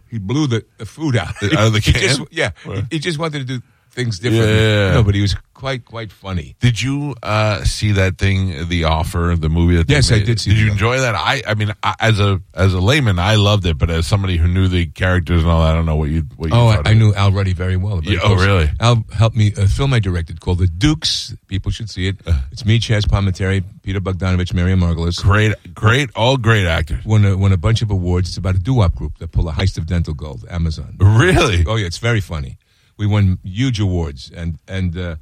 he 0.09 0.17
blew 0.19 0.47
the, 0.47 0.65
the 0.77 0.85
food 0.85 1.15
out 1.15 1.35
Out 1.43 1.67
of 1.67 1.73
the 1.73 1.79
He 1.83 1.91
can? 1.93 2.01
just- 2.01 2.21
yeah, 2.31 2.51
Right. 2.65 2.77
he, 2.89 2.97
he 2.97 2.99
just 2.99 3.17
wanted 3.19 3.39
to 3.47 3.59
do 3.59 3.61
things 3.89 4.19
differently. 4.19 4.55
Yeah. 4.55 4.93
No, 4.93 5.03
but 5.03 5.15
he 5.15 5.21
was 5.21 5.35
quite 5.53 5.83
quite 5.83 6.11
funny. 6.11 6.55
Did 6.59 6.81
you 6.81 7.15
uh, 7.21 7.63
see 7.65 7.91
that 7.93 8.17
thing, 8.17 8.69
The 8.69 8.85
Offer, 8.85 9.35
the 9.37 9.49
movie? 9.49 9.75
That 9.75 9.89
Yes, 9.89 10.11
I 10.11 10.19
did 10.19 10.39
see 10.39 10.51
Did 10.51 10.59
you 10.59 10.71
enjoy 10.71 11.01
that? 11.01 11.15
I, 11.15 11.41
I 11.45 11.53
mean, 11.55 11.73
I, 11.83 11.95
as 11.99 12.19
a 12.19 12.41
as 12.53 12.73
a 12.73 12.79
layman, 12.79 13.19
I 13.19 13.35
loved 13.35 13.65
it, 13.65 13.77
but 13.77 13.89
as 13.89 14.07
somebody 14.07 14.37
who 14.37 14.47
knew 14.47 14.67
the 14.67 14.85
characters 14.85 15.41
and 15.41 15.51
all 15.51 15.61
that, 15.61 15.71
I 15.71 15.73
don't 15.73 15.85
know 15.85 15.97
what 15.97 16.09
you 16.09 16.21
what 16.37 16.49
you. 16.49 16.55
Oh, 16.55 16.67
I, 16.67 16.81
I 16.85 16.93
knew 16.93 17.13
Al 17.13 17.31
Ruddy 17.31 17.53
very 17.53 17.75
well. 17.75 18.01
Yeah, 18.03 18.19
oh, 18.23 18.35
really? 18.35 18.69
Al 18.79 19.03
helped 19.13 19.35
me 19.35 19.51
a 19.57 19.67
film 19.67 19.93
I 19.93 19.99
directed 19.99 20.39
called 20.39 20.59
The 20.59 20.67
Dukes. 20.67 21.35
People 21.47 21.71
should 21.71 21.89
see 21.89 22.07
it. 22.07 22.15
Uh. 22.25 22.39
It's 22.51 22.65
me, 22.65 22.79
Chaz 22.79 23.01
Palminteri, 23.01 23.63
Peter 23.83 23.99
Bogdanovich, 23.99 24.53
Miriam 24.53 24.79
Margolyes. 24.79 25.21
Great, 25.21 25.53
great, 25.73 26.09
all 26.15 26.37
great 26.37 26.65
actors. 26.65 27.03
Won 27.05 27.25
a, 27.25 27.35
won 27.37 27.51
a 27.51 27.57
bunch 27.57 27.81
of 27.81 27.91
awards. 27.91 28.29
It's 28.29 28.37
about 28.37 28.55
a 28.55 28.59
doo-wop 28.59 28.95
group 28.95 29.17
that 29.17 29.31
pull 29.31 29.49
a 29.49 29.51
heist 29.51 29.77
of 29.77 29.87
dental 29.87 30.13
gold. 30.13 30.45
Amazon. 30.49 30.95
Really? 30.99 31.65
Oh 31.67 31.75
yeah, 31.75 31.87
it's 31.87 31.97
very 31.97 32.21
funny. 32.21 32.57
We 32.99 33.07
won 33.07 33.39
huge 33.43 33.79
awards, 33.79 34.29
and 34.29 34.59
and 34.67 34.95
uh, 34.97 35.15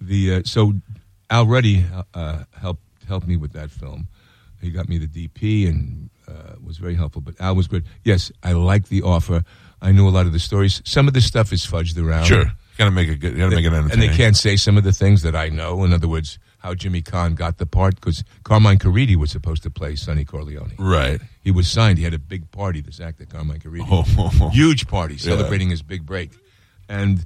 the 0.00 0.34
uh, 0.34 0.42
so 0.44 0.74
Al 1.30 1.46
Ruddy 1.46 1.86
uh, 2.12 2.44
helped 2.60 2.82
helped 3.08 3.26
me 3.28 3.36
with 3.36 3.52
that 3.52 3.70
film. 3.70 4.08
He 4.60 4.70
got 4.70 4.88
me 4.88 4.98
the 4.98 5.06
DP 5.06 5.68
and 5.68 6.10
uh, 6.28 6.54
was 6.64 6.78
very 6.78 6.94
helpful. 6.96 7.22
But 7.22 7.40
Al 7.40 7.54
was 7.54 7.68
good. 7.68 7.84
Yes, 8.04 8.30
I 8.42 8.52
like 8.52 8.88
the 8.88 9.02
offer. 9.02 9.44
I 9.80 9.92
knew 9.92 10.08
a 10.08 10.10
lot 10.10 10.26
of 10.26 10.32
the 10.32 10.38
stories. 10.38 10.82
Some 10.84 11.08
of 11.08 11.14
the 11.14 11.20
stuff 11.20 11.52
is 11.52 11.64
fudged 11.66 11.96
around. 11.96 12.24
Sure, 12.26 12.44
got 12.76 12.84
to 12.86 12.90
make 12.90 13.08
it 13.08 13.16
good. 13.20 13.36
Got 13.36 13.50
to 13.50 13.56
make 13.56 13.64
it 13.64 13.72
and 13.72 14.02
they 14.02 14.08
can't 14.08 14.36
say 14.36 14.56
some 14.56 14.76
of 14.76 14.84
the 14.84 14.92
things 14.92 15.22
that 15.22 15.34
I 15.36 15.48
know. 15.48 15.84
In 15.84 15.92
other 15.92 16.08
words, 16.08 16.38
how 16.58 16.74
Jimmy 16.74 17.02
Caan 17.02 17.34
got 17.34 17.58
the 17.58 17.66
part 17.66 17.96
because 17.96 18.22
Carmine 18.44 18.78
Caridi 18.78 19.16
was 19.16 19.30
supposed 19.32 19.62
to 19.64 19.70
play 19.70 19.96
Sonny 19.96 20.24
Corleone. 20.24 20.72
Right. 20.78 21.20
He 21.42 21.50
was 21.50 21.68
signed. 21.68 21.98
He 21.98 22.04
had 22.04 22.14
a 22.14 22.20
big 22.20 22.50
party. 22.52 22.80
This 22.80 23.00
actor, 23.00 23.24
Carmine 23.26 23.58
Caridi, 23.58 23.86
Oh. 23.90 24.48
huge 24.52 24.86
party 24.86 25.18
celebrating 25.18 25.70
his 25.70 25.82
big 25.82 26.06
break, 26.06 26.30
and 26.88 27.24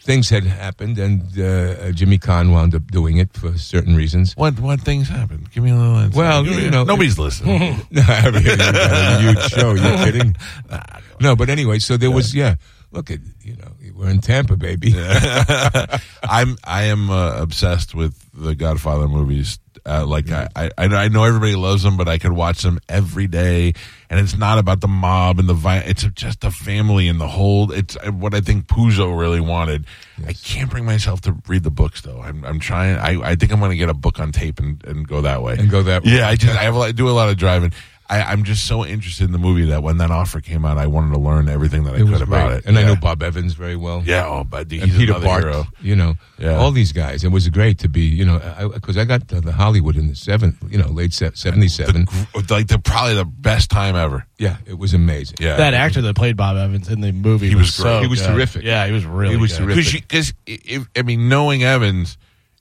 things 0.00 0.28
had 0.30 0.44
happened, 0.44 0.98
and 0.98 1.22
uh, 1.40 1.90
Jimmy 1.92 2.18
Caan 2.18 2.52
wound 2.52 2.74
up 2.74 2.86
doing 2.90 3.16
it 3.16 3.32
for 3.32 3.56
certain 3.56 3.96
reasons. 3.96 4.34
What 4.36 4.60
what 4.60 4.80
things 4.80 5.08
happened? 5.08 5.50
Give 5.50 5.64
me 5.64 5.70
a 5.70 5.74
little 5.76 5.96
insight. 5.98 6.16
Well, 6.16 6.44
me 6.44 6.64
you 6.64 6.70
know- 6.70 6.84
nobody's 6.84 7.18
listening. 7.18 7.80
No, 7.90 8.02
I 8.06 8.30
mean, 8.30 8.42
you 8.42 8.56
got 8.56 8.74
a 8.76 9.20
huge 9.20 9.40
show. 9.50 9.72
You 9.74 10.04
kidding? 10.04 10.36
No, 11.20 11.36
but 11.36 11.48
anyway, 11.48 11.78
so 11.78 11.96
there 11.96 12.10
was 12.10 12.34
yeah. 12.34 12.56
Look 12.90 13.10
at 13.10 13.20
you 13.42 13.56
know 13.56 13.70
we're 13.94 14.10
in 14.10 14.20
Tampa, 14.20 14.56
baby. 14.56 14.92
I'm 14.96 16.56
I 16.64 16.84
am 16.84 17.10
uh, 17.10 17.40
obsessed 17.40 17.94
with 17.94 18.18
the 18.34 18.54
Godfather 18.54 19.08
movies. 19.08 19.58
Uh, 19.86 20.04
like 20.06 20.30
I, 20.30 20.48
I 20.56 20.70
I 20.76 21.08
know 21.08 21.24
everybody 21.24 21.54
loves 21.54 21.82
them, 21.82 21.96
but 21.96 22.08
I 22.08 22.18
could 22.18 22.32
watch 22.32 22.62
them 22.62 22.80
every 22.88 23.26
day. 23.26 23.74
And 24.10 24.20
it's 24.20 24.36
not 24.36 24.58
about 24.58 24.80
the 24.80 24.88
mob 24.88 25.38
and 25.38 25.48
the 25.48 25.54
violence. 25.54 25.90
It's 25.90 26.14
just 26.14 26.40
the 26.40 26.50
family 26.50 27.08
and 27.08 27.20
the 27.20 27.28
whole. 27.28 27.70
It's 27.70 27.96
uh, 27.96 28.10
what 28.10 28.34
I 28.34 28.40
think 28.40 28.66
Puzo 28.66 29.18
really 29.18 29.40
wanted. 29.40 29.86
I 30.26 30.32
can't 30.32 30.70
bring 30.70 30.84
myself 30.84 31.20
to 31.22 31.36
read 31.46 31.62
the 31.62 31.70
books 31.70 32.00
though. 32.00 32.20
I'm 32.20 32.44
I'm 32.44 32.58
trying. 32.58 32.96
I, 32.96 33.30
I 33.30 33.34
think 33.36 33.52
I'm 33.52 33.58
going 33.58 33.72
to 33.72 33.76
get 33.76 33.90
a 33.90 33.94
book 33.94 34.18
on 34.18 34.32
tape 34.32 34.58
and, 34.58 34.82
and 34.84 35.06
go 35.06 35.20
that 35.20 35.42
way. 35.42 35.56
And 35.58 35.70
go 35.70 35.82
that 35.82 36.04
way. 36.04 36.12
Yeah, 36.12 36.28
I 36.28 36.36
just 36.36 36.56
I 36.56 36.62
have 36.62 36.74
a 36.74 36.78
lot, 36.78 36.88
I 36.88 36.92
do 36.92 37.08
a 37.08 37.10
lot 37.10 37.28
of 37.28 37.36
driving. 37.36 37.72
I, 38.20 38.32
I'm 38.32 38.44
just 38.44 38.66
so 38.66 38.84
interested 38.84 39.24
in 39.24 39.32
the 39.32 39.38
movie 39.38 39.64
that 39.66 39.82
when 39.82 39.98
that 39.98 40.10
offer 40.10 40.40
came 40.40 40.64
out, 40.64 40.78
I 40.78 40.86
wanted 40.86 41.12
to 41.14 41.18
learn 41.20 41.48
everything 41.48 41.84
that 41.84 41.94
I 41.94 41.98
It 41.98 42.06
could 42.06 42.22
about 42.22 42.48
great. 42.48 42.58
it. 42.58 42.64
and 42.66 42.76
I 42.78 42.80
Yeah. 42.82 42.86
know 42.88 42.96
Bob 42.96 43.22
Evans 43.22 43.54
very 43.54 43.76
well. 43.76 44.02
Yeah, 44.04 44.26
oh, 44.26 44.44
but 44.44 44.70
he's 44.70 44.82
and 44.82 44.92
Peter 44.92 45.12
another 45.12 45.26
Bart, 45.26 45.42
hero. 45.44 45.66
you 45.80 45.96
know, 45.96 46.14
Yeah. 46.38 46.56
all 46.56 46.70
these 46.70 46.92
guys. 46.92 47.24
It 47.24 47.30
was 47.32 47.48
great 47.48 47.78
to 47.80 47.88
be, 47.88 48.02
you 48.02 48.24
know, 48.24 48.70
because 48.74 48.96
I, 48.96 49.04
got 49.04 49.28
to 49.28 49.40
the 49.40 49.52
Hollywood 49.52 49.96
in 49.96 50.08
the 50.08 50.14
seventh, 50.16 50.56
you 50.70 50.78
know, 50.78 50.88
late 50.88 51.12
se- 51.12 51.32
seventy-seven. 51.34 52.04
gr- 52.04 52.40
like 52.50 52.68
the 52.68 52.78
probably 52.78 53.14
the 53.14 53.24
best 53.24 53.70
time 53.70 53.96
ever. 53.96 54.26
yeah, 54.38 54.56
it 54.66 54.78
was 54.78 54.94
amazing. 54.94 55.36
Yeah, 55.40 55.56
That 55.56 55.74
actor 55.74 56.02
that 56.02 56.14
played 56.16 56.36
Bob 56.36 56.56
Evans 56.56 56.88
in 56.88 57.00
the 57.00 57.12
movie 57.12 57.48
He 57.48 57.54
was, 57.54 57.68
was 57.68 57.76
great. 57.76 57.90
so 57.96 58.00
He 58.02 58.06
was 58.08 58.20
good. 58.20 58.34
terrific. 58.34 58.62
Yeah, 58.64 58.86
he 58.86 58.92
was 58.92 59.04
really 59.04 59.34
He 59.36 59.40
was 59.40 59.52
good. 59.58 59.66
terrific. 59.74 60.02
because 60.08 60.32
because 60.44 60.86
I 60.96 61.02
mean, 61.02 61.28
knowing 61.28 61.62
Evans, 61.62 62.16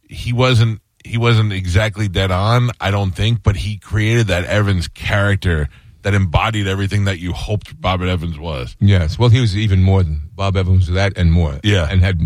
he 0.09 0.33
wasn't 0.33 0.79
he 1.03 1.17
wasn't 1.17 1.53
exactly 1.53 2.07
dead 2.07 2.31
on. 2.31 2.71
I 2.79 2.91
don't 2.91 3.11
think, 3.11 3.43
but 3.43 3.55
he 3.55 3.77
created 3.77 4.27
that 4.27 4.45
Evans 4.45 4.87
character 4.87 5.69
that 6.03 6.13
embodied 6.13 6.67
everything 6.67 7.05
that 7.05 7.19
you 7.19 7.33
hoped 7.33 7.79
Bob 7.79 8.01
Evans 8.01 8.37
was. 8.37 8.75
Yes. 8.79 9.17
Well, 9.17 9.29
he 9.29 9.39
was 9.39 9.57
even 9.57 9.81
more 9.81 10.03
than 10.03 10.29
Bob 10.33 10.57
Evans 10.57 10.87
was 10.87 10.95
that 10.95 11.17
and 11.17 11.31
more. 11.31 11.59
Yeah. 11.63 11.87
And 11.89 12.01
had 12.01 12.19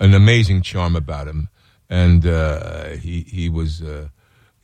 an 0.00 0.14
amazing 0.14 0.62
charm 0.62 0.96
about 0.96 1.28
him. 1.28 1.48
And 1.88 2.26
uh, 2.26 2.90
he 2.90 3.22
he 3.22 3.48
was, 3.48 3.82
uh, 3.82 4.08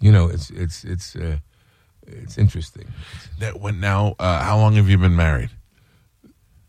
you 0.01 0.13
know, 0.13 0.29
it's 0.29 0.51
it's 0.51 0.85
it's 0.85 1.17
uh, 1.17 1.39
it's 2.07 2.39
interesting. 2.39 2.87
That 3.41 3.61
went 3.61 3.79
now. 3.81 4.15
Uh, 4.19 4.43
how 4.43 4.59
long 4.59 4.75
have 4.77 4.89
you 4.89 4.97
been 4.97 5.17
married? 5.17 5.51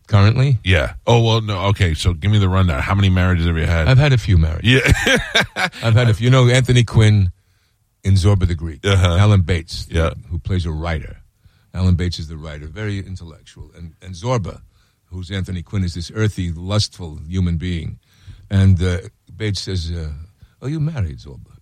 Currently, 0.08 0.58
Yeah. 0.64 0.94
Oh 1.06 1.22
well, 1.22 1.40
no. 1.42 1.66
Okay, 1.66 1.94
so 1.94 2.12
give 2.14 2.30
me 2.32 2.38
the 2.38 2.48
rundown. 2.48 2.80
How 2.82 2.94
many 2.94 3.10
marriages 3.10 3.46
have 3.46 3.56
you 3.56 3.66
had? 3.66 3.86
I've 3.88 3.98
had 3.98 4.12
a 4.12 4.18
few 4.18 4.38
marriages. 4.38 4.82
yeah. 5.06 5.28
I've 5.82 5.94
had 5.94 6.08
a 6.08 6.14
few. 6.14 6.24
You 6.24 6.30
know, 6.30 6.48
Anthony 6.48 6.82
Quinn 6.82 7.30
in 8.02 8.14
Zorba 8.14 8.46
the 8.48 8.54
Greek. 8.54 8.80
Uh-huh. 8.86 9.16
Alan 9.18 9.42
Bates, 9.42 9.86
Yeah. 9.90 10.10
who 10.30 10.38
plays 10.38 10.64
a 10.66 10.72
writer. 10.72 11.18
Alan 11.74 11.94
Bates 11.94 12.18
is 12.18 12.28
the 12.28 12.36
writer, 12.38 12.66
very 12.66 12.98
intellectual. 12.98 13.70
And, 13.76 13.94
and 14.00 14.14
Zorba, 14.14 14.62
who's 15.06 15.30
Anthony 15.30 15.62
Quinn, 15.62 15.84
is 15.84 15.92
this 15.94 16.10
earthy, 16.14 16.50
lustful 16.52 17.18
human 17.28 17.58
being. 17.58 17.98
And 18.50 18.82
uh, 18.82 18.98
Bates 19.36 19.60
says, 19.60 19.90
uh, 19.92 20.10
"Oh, 20.62 20.66
you 20.68 20.80
married 20.80 21.18
Zorba?" 21.18 21.52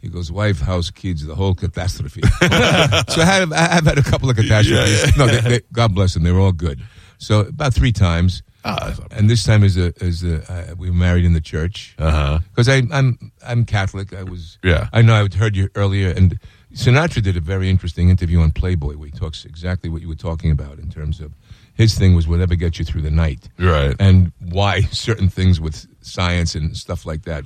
He 0.00 0.08
goes, 0.08 0.32
"Wife, 0.32 0.60
house, 0.60 0.90
kids, 0.90 1.24
the 1.24 1.36
whole 1.36 1.54
catastrophe." 1.54 2.22
so 2.40 3.22
I 3.22 3.24
have, 3.38 3.52
I 3.52 3.68
have 3.76 3.84
had 3.86 3.98
a 3.98 4.02
couple 4.02 4.28
of 4.28 4.34
catastrophes. 4.40 5.16
No, 5.16 5.28
they, 5.28 5.40
they, 5.40 5.60
God 5.72 5.94
bless 5.94 6.14
them, 6.14 6.24
they 6.24 6.32
were 6.32 6.40
all 6.40 6.50
good. 6.52 6.80
So 7.22 7.40
about 7.40 7.72
three 7.72 7.92
times. 7.92 8.42
Bad. 8.64 8.98
and 9.10 9.28
this 9.28 9.42
time 9.42 9.64
is 9.64 9.76
a 9.76 9.92
is 10.04 10.22
a 10.22 10.36
uh, 10.52 10.74
we 10.76 10.88
were 10.88 10.96
married 10.96 11.24
in 11.24 11.32
the 11.32 11.40
church 11.40 11.96
Uh 11.98 12.38
because 12.50 12.68
I 12.68 12.82
I'm 12.92 13.32
I'm 13.44 13.64
Catholic. 13.64 14.12
I 14.14 14.22
was 14.22 14.58
Yeah. 14.62 14.88
I 14.92 15.02
know 15.02 15.14
I 15.14 15.36
heard 15.36 15.56
you 15.56 15.68
earlier, 15.74 16.10
and 16.10 16.38
Sinatra 16.72 17.22
did 17.22 17.36
a 17.36 17.40
very 17.40 17.68
interesting 17.68 18.08
interview 18.08 18.40
on 18.40 18.52
Playboy 18.52 18.94
where 18.96 19.06
he 19.06 19.12
talks 19.12 19.44
exactly 19.44 19.90
what 19.90 20.00
you 20.00 20.08
were 20.08 20.22
talking 20.30 20.50
about 20.52 20.78
in 20.78 20.90
terms 20.90 21.20
of 21.20 21.32
his 21.74 21.98
thing 21.98 22.14
was 22.14 22.28
whatever 22.28 22.54
gets 22.54 22.78
you 22.78 22.84
through 22.84 23.02
the 23.02 23.10
night. 23.10 23.48
Right. 23.58 23.96
And 23.98 24.32
why 24.38 24.80
certain 24.92 25.28
things 25.28 25.60
with 25.60 25.86
science 26.04 26.54
and 26.56 26.76
stuff 26.76 27.06
like 27.06 27.22
that. 27.22 27.44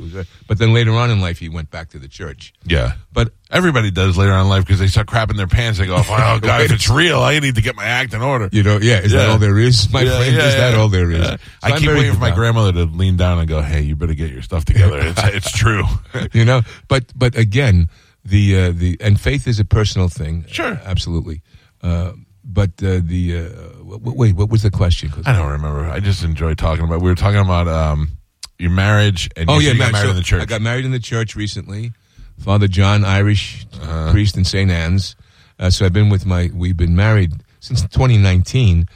But 0.49 0.59
then 0.59 0.73
later 0.73 0.93
on 0.93 1.11
in 1.11 1.21
life, 1.21 1.39
he 1.39 1.49
went 1.51 1.71
back 1.71 1.91
to 1.91 1.99
the 1.99 2.09
church. 2.09 2.53
Yeah. 2.65 2.95
But 3.12 3.33
Everybody 3.49 3.93
does 3.93 4.19
later 4.19 4.33
on 4.33 4.41
in 4.47 4.49
life 4.49 4.65
because 4.65 4.81
they 4.81 4.89
start 4.89 5.07
crapping 5.07 5.37
their 5.37 5.47
pants. 5.47 5.79
They 5.79 5.87
go, 5.87 5.95
"Oh 5.97 6.03
God, 6.43 6.62
if 6.62 6.73
it's 6.73 6.91
real, 6.91 7.21
I 7.21 7.39
need 7.39 7.55
to 7.55 7.62
get 7.62 7.77
my 7.77 7.85
act 7.85 8.12
in 8.12 8.21
order." 8.21 8.49
you 8.51 8.65
know, 8.65 8.79
yeah, 8.79 8.99
is 8.99 9.12
that 9.12 9.31
all 9.31 9.39
there 9.39 9.57
is, 9.57 9.89
my 9.93 10.01
Yeah, 10.03 10.17
friend? 10.19 10.35
yeah, 10.35 10.49
is 10.49 10.55
that 10.57 10.73
yeah. 10.75 10.81
all 10.81 10.89
there 10.89 11.09
is? 11.12 11.19
Yeah. 11.21 11.37
So 11.37 11.43
I 11.62 11.71
I'm 11.71 11.79
keep 11.79 11.91
waiting 11.91 12.12
for 12.12 12.19
my 12.19 12.35
grandmother 12.35 12.73
to 12.73 12.85
lean 12.87 13.17
down 13.17 13.39
and 13.39 13.47
go, 13.49 13.61
"Hey, 13.62 13.83
you 13.83 13.95
better 13.95 14.15
get 14.15 14.33
your 14.33 14.43
stuff 14.43 14.65
together. 14.65 14.99
It's, 15.01 15.23
it's 15.23 15.53
true." 15.53 15.85
you 16.33 16.45
know 16.45 16.62
but 16.89 17.05
but 17.15 17.37
again 17.37 17.89
the 18.25 18.59
uh, 18.59 18.73
the 18.75 18.97
and 19.01 19.21
faith 19.21 19.47
is 19.47 19.61
a 19.61 19.65
personal 19.65 20.09
thing 20.09 20.45
Sure. 20.49 20.81
absolutely 20.85 21.43
uh, 21.83 22.12
but 22.49 22.71
uh, 22.83 23.01
the 23.03 23.37
uh, 23.37 23.69
w- 23.79 24.15
wait 24.17 24.35
what 24.37 24.49
was 24.51 24.63
the 24.63 24.71
question? 24.71 25.11
I 25.27 25.33
don't 25.37 25.51
remember. 25.51 25.85
I 25.85 25.99
just 26.01 26.23
enjoy 26.25 26.55
talking 26.55 26.85
about. 26.85 27.03
We 27.03 27.11
were 27.11 27.17
talking 27.17 27.41
about 27.41 27.67
um, 27.69 28.13
your 28.59 28.71
marriage 28.71 29.29
and 29.37 29.51
oh 29.51 29.59
you, 29.59 29.67
yeah 29.69 29.73
you 29.73 29.79
got 29.79 29.85
man, 29.87 29.93
married 29.93 30.05
so 30.07 30.11
in 30.11 30.17
the 30.17 30.23
church. 30.23 30.43
i 30.43 30.47
got 30.47 30.63
married 30.63 30.85
in 30.87 30.91
the 30.93 30.99
church 30.99 31.37
recently 31.37 31.93
father 32.39 32.67
john 32.69 33.05
irish 33.05 33.67
Uh-huh. 33.75 34.11
priest 34.13 34.37
in 34.39 34.45
st 34.47 34.71
anne's 34.71 35.15
uh, 35.59 35.69
so 35.69 35.85
i've 35.85 35.93
been 35.93 36.09
with 36.09 36.25
my 36.25 36.51
we've 36.55 36.77
been 36.77 36.97
married 36.97 37.33
since 37.61 37.83
2019 37.83 38.87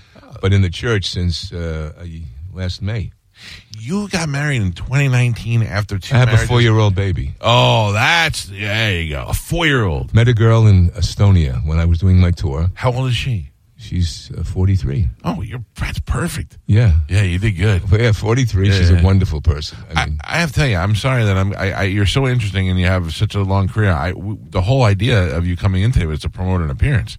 but 0.40 0.52
in 0.54 0.62
the 0.62 0.70
church 0.70 1.10
since 1.10 1.52
uh, 1.52 1.92
last 2.54 2.80
may 2.80 3.12
you 3.80 4.08
got 4.08 4.28
married 4.28 4.62
in 4.62 4.72
2019 4.72 5.62
after 5.62 5.98
two 5.98 6.14
i 6.14 6.18
have 6.18 6.28
marriages. 6.28 6.44
a 6.44 6.48
four-year-old 6.48 6.94
baby 6.94 7.34
Oh, 7.40 7.92
that's 7.92 8.48
yeah, 8.50 8.74
there 8.90 9.00
you 9.00 9.10
go. 9.14 9.24
A 9.28 9.34
four-year-old. 9.34 10.12
met 10.14 10.28
a 10.28 10.34
girl 10.34 10.66
in 10.66 10.90
estonia 10.90 11.64
when 11.66 11.78
i 11.78 11.84
was 11.84 11.98
doing 11.98 12.18
my 12.20 12.30
tour 12.30 12.68
How 12.74 12.92
old 12.92 13.08
is 13.08 13.16
she? 13.16 13.50
she's 13.76 14.30
uh, 14.36 14.42
43 14.44 15.08
Oh, 15.24 15.40
you're 15.42 15.64
that's 15.76 15.98
perfect. 16.00 16.58
yeah 16.66 16.92
Yeah, 17.08 17.22
you 17.22 17.38
did 17.38 17.52
good. 17.52 17.82
Yeah, 17.90 18.12
43. 18.12 18.70
She's 18.70 18.90
Yeah. 18.90 19.00
a 19.00 19.02
wonderful 19.02 19.40
person. 19.40 19.78
I 19.96 20.02
I, 20.02 20.08
I 20.24 20.36
have 20.40 20.50
to 20.52 20.54
tell 20.60 20.68
you, 20.68 20.76
I'm 20.76 20.94
sorry 20.94 21.24
that 21.24 21.36
I'm. 21.36 21.52
I, 21.54 21.72
I, 21.72 21.82
you're 21.84 22.06
so 22.06 22.28
interesting, 22.28 22.68
and 22.68 22.78
you 22.78 22.86
have 22.86 23.12
such 23.14 23.34
a 23.34 23.42
long 23.42 23.68
career. 23.68 23.90
I, 23.92 24.10
w- 24.12 24.38
the 24.50 24.60
whole 24.60 24.82
idea 24.84 25.34
of 25.36 25.46
you 25.46 25.56
coming 25.56 25.82
in 25.82 25.92
today 25.92 26.06
was 26.06 26.20
to 26.20 26.28
promote 26.30 26.60
an 26.60 26.70
appearance. 26.70 27.16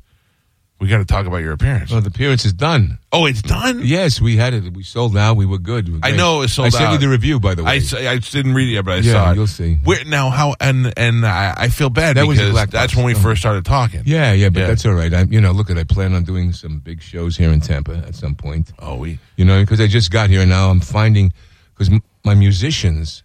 We 0.81 0.87
got 0.87 0.97
to 0.97 1.05
talk 1.05 1.27
about 1.27 1.37
your 1.37 1.51
appearance. 1.53 1.91
well, 1.91 2.01
the 2.01 2.07
appearance 2.09 2.43
is 2.43 2.53
done. 2.53 2.97
oh, 3.11 3.27
it's 3.27 3.43
done. 3.43 3.81
Yes, 3.83 4.19
we 4.19 4.35
had 4.35 4.55
it. 4.55 4.73
We 4.73 4.81
sold 4.81 5.15
out. 5.15 5.37
We 5.37 5.45
were 5.45 5.59
good. 5.59 5.87
We 5.87 5.93
were 5.93 5.99
I 6.01 6.09
know 6.09 6.37
it 6.37 6.39
was 6.39 6.53
sold 6.53 6.65
I 6.65 6.69
sent 6.71 6.83
out. 6.85 6.91
you 6.93 6.97
the 6.97 7.07
review, 7.07 7.39
by 7.39 7.53
the 7.53 7.63
way. 7.63 7.73
I, 7.73 7.75
s- 7.77 7.93
I 7.93 8.17
didn't 8.17 8.55
read 8.55 8.67
it 8.67 8.71
yet, 8.73 8.85
but 8.85 8.93
I 8.95 8.97
Yeah, 8.97 9.11
saw 9.13 9.31
it. 9.31 9.35
you'll 9.35 9.45
see. 9.45 9.75
Where, 9.83 10.03
now, 10.05 10.31
how 10.31 10.55
and 10.59 10.91
and 10.97 11.23
I, 11.23 11.53
I 11.55 11.69
feel 11.69 11.91
bad 11.91 12.17
That 12.17 12.25
was 12.25 12.39
because 12.39 12.51
black 12.51 12.71
that's 12.71 12.95
when 12.95 13.05
we 13.05 13.13
Oh. 13.13 13.19
first 13.19 13.41
started 13.41 13.63
talking. 13.63 14.01
yeah, 14.07 14.33
yeah, 14.33 14.49
but 14.49 14.61
Yeah. 14.61 14.67
that's 14.67 14.83
all 14.87 14.93
right. 14.93 15.13
I, 15.13 15.21
you 15.29 15.39
know, 15.39 15.51
look 15.51 15.69
at. 15.69 15.77
I 15.77 15.83
plan 15.83 16.15
on 16.15 16.23
doing 16.23 16.51
some 16.51 16.79
big 16.79 17.01
shows 17.03 17.37
here 17.37 17.51
in 17.51 17.61
Tampa 17.61 17.97
at 17.97 18.15
some 18.15 18.33
point. 18.33 18.71
Oh, 18.79 18.95
we. 18.95 19.19
You 19.37 19.45
know, 19.45 19.61
because 19.61 19.79
I 19.79 19.85
just 19.87 20.09
got 20.09 20.31
here 20.31 20.41
and 20.41 20.49
now. 20.49 20.71
I'm 20.71 20.79
finding 20.81 21.31
because 21.75 21.89
m- 21.93 22.01
my 22.25 22.33
musicians, 22.33 23.21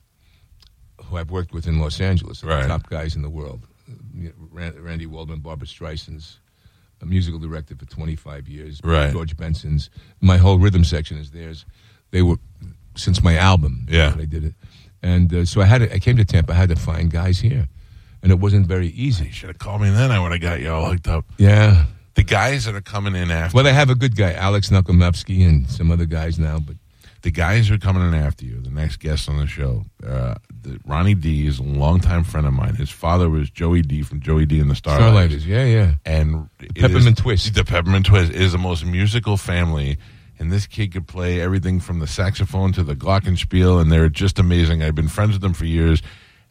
who 1.06 1.16
I've 1.16 1.30
worked 1.30 1.54
with 1.54 1.66
in 1.66 1.80
Los 1.80 2.02
Angeles, 2.02 2.44
are 2.44 2.48
Right. 2.48 2.62
the 2.62 2.68
top 2.68 2.90
guys 2.90 3.16
in 3.16 3.22
the 3.22 3.30
world. 3.30 3.66
You 4.14 4.28
know, 4.28 4.34
Ran- 4.52 4.74
Randy 4.82 5.06
Waldman, 5.06 5.40
Barbra 5.40 5.66
Streisand's 5.66 6.38
a 7.02 7.06
musical 7.06 7.38
director 7.38 7.74
for 7.76 7.84
25 7.86 8.48
years. 8.48 8.80
Right. 8.82 9.12
George 9.12 9.36
Benson's. 9.36 9.90
My 10.20 10.36
whole 10.38 10.58
rhythm 10.58 10.84
section 10.84 11.18
is 11.18 11.30
theirs. 11.30 11.64
They 12.10 12.22
were 12.22 12.36
since 12.94 13.22
my 13.22 13.36
album. 13.36 13.86
Yeah. 13.88 14.10
they 14.10 14.26
did 14.26 14.44
it, 14.44 14.54
and 15.02 15.32
uh, 15.34 15.44
so 15.44 15.60
I 15.60 15.64
had. 15.66 15.78
To, 15.78 15.94
I 15.94 15.98
came 15.98 16.16
to 16.16 16.24
Tampa. 16.24 16.52
I 16.52 16.56
had 16.56 16.68
to 16.70 16.76
find 16.76 17.10
guys 17.10 17.40
here, 17.40 17.68
and 18.22 18.32
it 18.32 18.38
wasn't 18.38 18.66
very 18.66 18.86
You 18.88 19.08
easy. 19.08 19.30
should 19.30 19.48
have 19.48 19.58
called 19.58 19.82
me 19.82 19.90
then. 19.90 20.10
I 20.10 20.18
would 20.20 20.32
have 20.32 20.40
got 20.40 20.60
you 20.60 20.70
all 20.72 20.86
hooked 20.90 21.08
up. 21.08 21.24
Yeah. 21.38 21.86
The 22.14 22.22
guys 22.22 22.64
that 22.64 22.74
are 22.74 22.80
coming 22.80 23.14
in 23.14 23.30
after 23.30 23.54
Well, 23.56 23.66
I 23.66 23.72
have 23.72 23.90
a 23.90 23.94
good 23.94 24.16
guy, 24.16 24.32
Alex 24.32 24.70
Nukomevsky, 24.70 25.46
and 25.46 25.68
some 25.68 25.90
other 25.90 26.06
guys 26.06 26.38
now, 26.38 26.58
but. 26.58 26.76
The 27.22 27.30
guys 27.30 27.70
are 27.70 27.78
coming 27.78 28.06
in 28.06 28.14
after 28.14 28.44
you, 28.44 28.60
the 28.60 28.70
next 28.70 28.96
guest 28.98 29.28
on 29.28 29.38
the 29.38 29.46
show, 29.46 29.84
uh, 30.06 30.34
the, 30.62 30.78
Ronnie 30.86 31.14
D 31.14 31.46
is 31.46 31.58
a 31.58 31.62
longtime 31.62 32.24
friend 32.24 32.46
of 32.46 32.52
mine. 32.52 32.74
His 32.76 32.90
father 32.90 33.28
was 33.28 33.50
Joey 33.50 33.82
Dee 33.82 34.02
from 34.02 34.20
Joey 34.20 34.46
Dee 34.46 34.60
and 34.60 34.70
the 34.70 34.74
Starliters. 34.74 35.28
Starliters, 35.40 35.46
yeah, 35.46 35.64
yeah. 35.64 35.94
And 36.04 36.48
Peppermint 36.74 37.18
is- 37.18 37.22
Twist. 37.22 37.54
The 37.54 37.64
Peppermint 37.64 38.06
Twist 38.06 38.32
is 38.32 38.52
the 38.52 38.58
most 38.58 38.84
musical 38.84 39.36
family. 39.36 39.98
And 40.38 40.52
this 40.52 40.66
kid 40.66 40.92
could 40.92 41.06
play 41.08 41.40
everything 41.40 41.80
from 41.80 41.98
the 41.98 42.06
saxophone 42.06 42.70
to 42.74 42.82
the 42.82 42.94
glockenspiel, 42.94 43.80
and 43.80 43.90
they're 43.90 44.10
just 44.10 44.38
amazing. 44.38 44.82
I've 44.82 44.94
been 44.94 45.08
friends 45.08 45.32
with 45.32 45.40
them 45.40 45.54
for 45.54 45.64
years, 45.64 46.02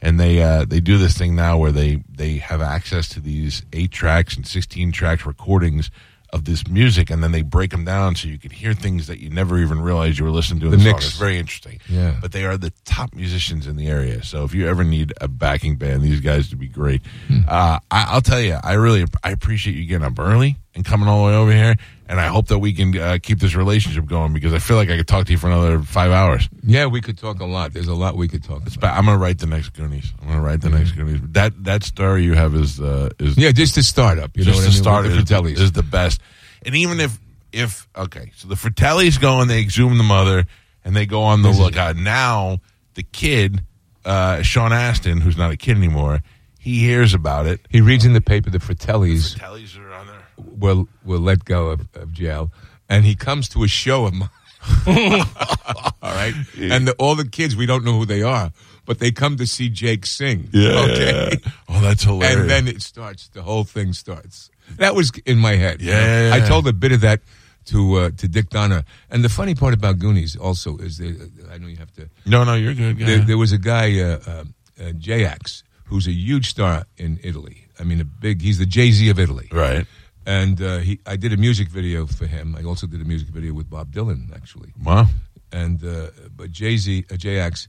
and 0.02 0.20
they 0.20 0.42
uh, 0.42 0.66
they 0.66 0.80
do 0.80 0.98
this 0.98 1.16
thing 1.16 1.36
now 1.36 1.60
where 1.60 1.72
they 1.72 2.04
they 2.10 2.38
have 2.38 2.64
access 2.64 3.08
to 3.10 3.20
these 3.20 3.62
eight 3.74 3.92
tracks 3.92 4.36
and 4.38 4.48
sixteen 4.48 4.92
tracks 4.92 5.24
recordings 5.28 5.92
of 6.36 6.44
this 6.44 6.68
music, 6.68 7.10
and 7.10 7.24
then 7.24 7.32
they 7.32 7.42
break 7.42 7.72
them 7.72 7.86
down 7.86 8.14
so 8.16 8.28
you 8.28 8.38
can 8.38 8.52
hear 8.52 8.74
things 8.74 9.08
that 9.08 9.20
you 9.20 9.30
never 9.30 9.58
even 9.58 9.80
realized 9.82 10.20
you 10.20 10.26
were 10.26 10.32
listening 10.32 10.60
to. 10.60 10.66
In 10.66 10.72
The 10.72 10.78
the 10.78 10.84
song. 10.84 10.94
mix. 10.94 11.06
It's 11.08 11.18
very 11.18 11.40
interesting. 11.40 11.80
Yeah. 11.90 12.18
But 12.22 12.34
they 12.34 12.44
are 12.46 12.58
the 12.58 12.74
top 12.84 13.16
musicians 13.16 13.66
in 13.68 13.78
the 13.78 13.88
area. 13.88 14.22
So 14.24 14.44
if 14.44 14.54
you 14.54 14.68
ever 14.68 14.84
need 14.84 15.14
a 15.22 15.28
backing 15.30 15.78
band, 15.78 16.04
these 16.04 16.20
guys 16.20 16.50
would 16.50 16.60
be 16.60 16.68
great. 16.68 17.02
Hmm. 17.28 17.40
Uh, 17.48 17.80
I, 17.90 18.06
I'll 18.10 18.22
tell 18.22 18.42
you, 18.42 18.58
I 18.62 18.74
really 18.74 19.06
I 19.24 19.32
appreciate 19.32 19.76
you 19.78 19.86
getting 19.86 20.06
up 20.06 20.20
early 20.20 20.58
and 20.76 20.84
coming 20.86 21.08
all 21.08 21.26
the 21.26 21.32
way 21.32 21.36
over 21.38 21.52
here. 21.52 21.76
And 22.08 22.20
I 22.20 22.28
hope 22.28 22.48
that 22.50 22.60
we 22.60 22.74
can 22.74 22.96
uh, 22.96 23.18
keep 23.22 23.40
this 23.40 23.56
relationship 23.56 24.06
going 24.06 24.32
because 24.34 24.54
I 24.54 24.60
feel 24.60 24.78
like 24.78 24.90
I 24.92 24.98
could 24.98 25.08
talk 25.08 25.26
to 25.26 25.32
you 25.32 25.40
for 25.40 25.48
another 25.48 25.80
five 25.80 26.12
hours. 26.12 26.48
Yeah, 26.64 26.86
we 26.86 27.02
could 27.02 27.18
talk 27.18 27.40
a 27.40 27.46
lot. 27.46 27.74
There's 27.74 27.88
a 27.88 27.96
lot 27.96 28.16
we 28.16 28.28
could 28.28 28.44
talk 28.44 28.62
about. 28.76 28.96
I'm 28.96 29.06
gonna 29.06 29.18
write 29.18 29.40
the 29.40 29.48
next 29.48 29.70
Goonies. 29.70 30.14
I'm 30.22 30.28
gonna 30.28 30.42
write 30.42 30.62
the 30.62 30.70
next 30.70 30.92
Goonies. 30.92 31.20
That 31.32 31.64
that 31.64 31.84
story 31.84 32.24
you 32.24 32.36
have 32.36 32.54
is 32.54 32.80
uh, 32.80 33.10
is 33.20 33.38
Yeah, 33.38 33.52
just 33.52 33.74
to 33.76 33.84
start 33.84 34.20
up. 34.20 34.38
You 34.38 34.44
know 34.46 34.52
just 34.52 34.58
what 34.58 34.62
to 34.66 34.68
I 34.68 34.74
mean? 34.74 34.84
start 34.84 35.06
is, 35.08 35.16
the 35.16 35.34
Fratellis. 35.34 35.60
is 35.60 35.72
the 35.72 35.82
best. 35.84 36.22
And 36.64 36.76
even 36.76 37.00
if 37.00 37.18
if 37.52 37.88
okay, 37.98 38.32
so 38.36 38.48
the 38.50 38.56
Fratellis 38.56 39.20
go 39.20 39.42
and 39.42 39.50
they 39.50 39.60
exhume 39.62 39.98
the 39.98 40.04
mother 40.04 40.46
and 40.84 40.96
they 40.96 41.08
go 41.08 41.24
on 41.24 41.42
the 41.42 41.50
lookout. 41.50 41.96
Now 41.96 42.60
the 42.94 43.04
kid, 43.04 43.64
uh, 44.06 44.44
Sean 44.44 44.74
Astin, 44.74 45.22
who's 45.22 45.38
not 45.38 45.50
a 45.52 45.58
kid 45.58 45.76
anymore, 45.76 46.22
he 46.60 46.80
hears 46.82 47.16
about 47.16 47.48
it. 47.48 47.62
he 47.70 47.82
reads 47.82 48.06
in 48.06 48.14
the 48.14 48.22
paper 48.22 48.52
the 48.52 48.60
Fratellis 48.60 49.36
Fratellis 49.36 49.80
are 49.80 49.92
on 49.92 50.06
there. 50.06 50.15
Will 50.38 50.88
will 51.04 51.20
let 51.22 51.46
go 51.46 51.68
of, 51.70 51.88
of 51.96 52.12
jail, 52.14 52.52
and 52.90 53.06
he 53.06 53.16
comes 53.16 53.50
to 53.50 53.64
a 53.64 53.68
show 53.68 54.06
of 54.06 54.14
mine. 54.14 54.30
all 54.88 55.94
right, 56.02 56.34
and 56.60 56.88
the, 56.88 56.96
all 56.98 57.16
the 57.16 57.28
kids 57.28 57.56
we 57.56 57.66
don't 57.66 57.84
know 57.84 57.94
who 58.00 58.06
they 58.06 58.22
are, 58.24 58.52
but 58.86 59.00
they 59.00 59.12
come 59.12 59.38
to 59.38 59.46
see 59.46 59.70
Jake 59.70 60.06
sing. 60.06 60.50
Yeah, 60.52 60.80
okay, 60.90 61.38
Oh, 61.70 61.82
that's 61.82 62.04
hilarious. 62.04 62.40
and 62.42 62.50
then 62.50 62.68
it 62.68 62.82
starts. 62.82 63.28
The 63.30 63.42
whole 63.44 63.64
thing 63.64 63.94
starts. 63.94 64.50
That 64.78 64.96
was 64.96 65.12
in 65.26 65.38
my 65.38 65.56
head. 65.56 65.82
you 65.82 65.92
Yeah, 65.92 66.00
know? 66.02 66.28
yeah, 66.38 66.44
I 66.44 66.48
told 66.48 66.68
a 66.68 66.74
bit 66.74 66.92
of 66.92 67.02
that 67.02 67.22
to 67.66 67.96
uh, 67.96 68.10
to 68.18 68.28
Dick 68.28 68.50
Donner, 68.50 68.84
and 69.10 69.24
the 69.24 69.30
funny 69.30 69.56
part 69.56 69.74
about 69.74 70.00
Goonies 70.00 70.36
also 70.36 70.78
is 70.78 70.98
that 70.98 71.30
I 71.52 71.58
know 71.58 71.68
you 71.68 71.78
have 71.78 71.92
to. 71.94 72.10
no, 72.26 72.44
no, 72.44 72.56
you're 72.56 72.74
good. 72.74 72.98
There, 72.98 73.20
there 73.20 73.38
was 73.38 73.52
a 73.52 73.58
guy, 73.60 74.00
uh, 74.00 74.20
uh, 74.28 74.44
uh, 74.84 74.92
J-Ax, 74.98 75.64
who's 75.86 76.08
a 76.08 76.12
huge 76.12 76.50
star 76.50 76.86
in 76.98 77.20
Italy. 77.24 77.68
I 77.80 77.84
mean, 77.84 78.02
a 78.02 78.06
big. 78.06 78.42
He's 78.42 78.58
the 78.58 78.66
Jay 78.66 78.92
Z 78.92 79.10
of 79.10 79.20
Italy. 79.20 79.48
right. 79.52 79.86
And 80.26 80.62
uh, 80.62 80.78
he, 80.80 81.00
I 81.06 81.16
did 81.18 81.34
a 81.34 81.38
music 81.38 81.68
video 81.70 82.08
for 82.08 82.26
him. 82.26 82.56
I 82.58 82.64
also 82.64 82.88
did 82.88 83.02
a 83.02 83.06
music 83.06 83.28
video 83.30 83.54
with 83.54 83.70
Bob 83.70 83.92
Dylan, 83.92 84.36
actually. 84.36 84.74
Wow. 84.84 85.08
And 85.52 85.84
uh, 85.84 86.08
but 86.36 86.52
Jay 86.52 86.78
Z, 86.78 87.06
uh, 87.12 87.16
J-Ax. 87.16 87.68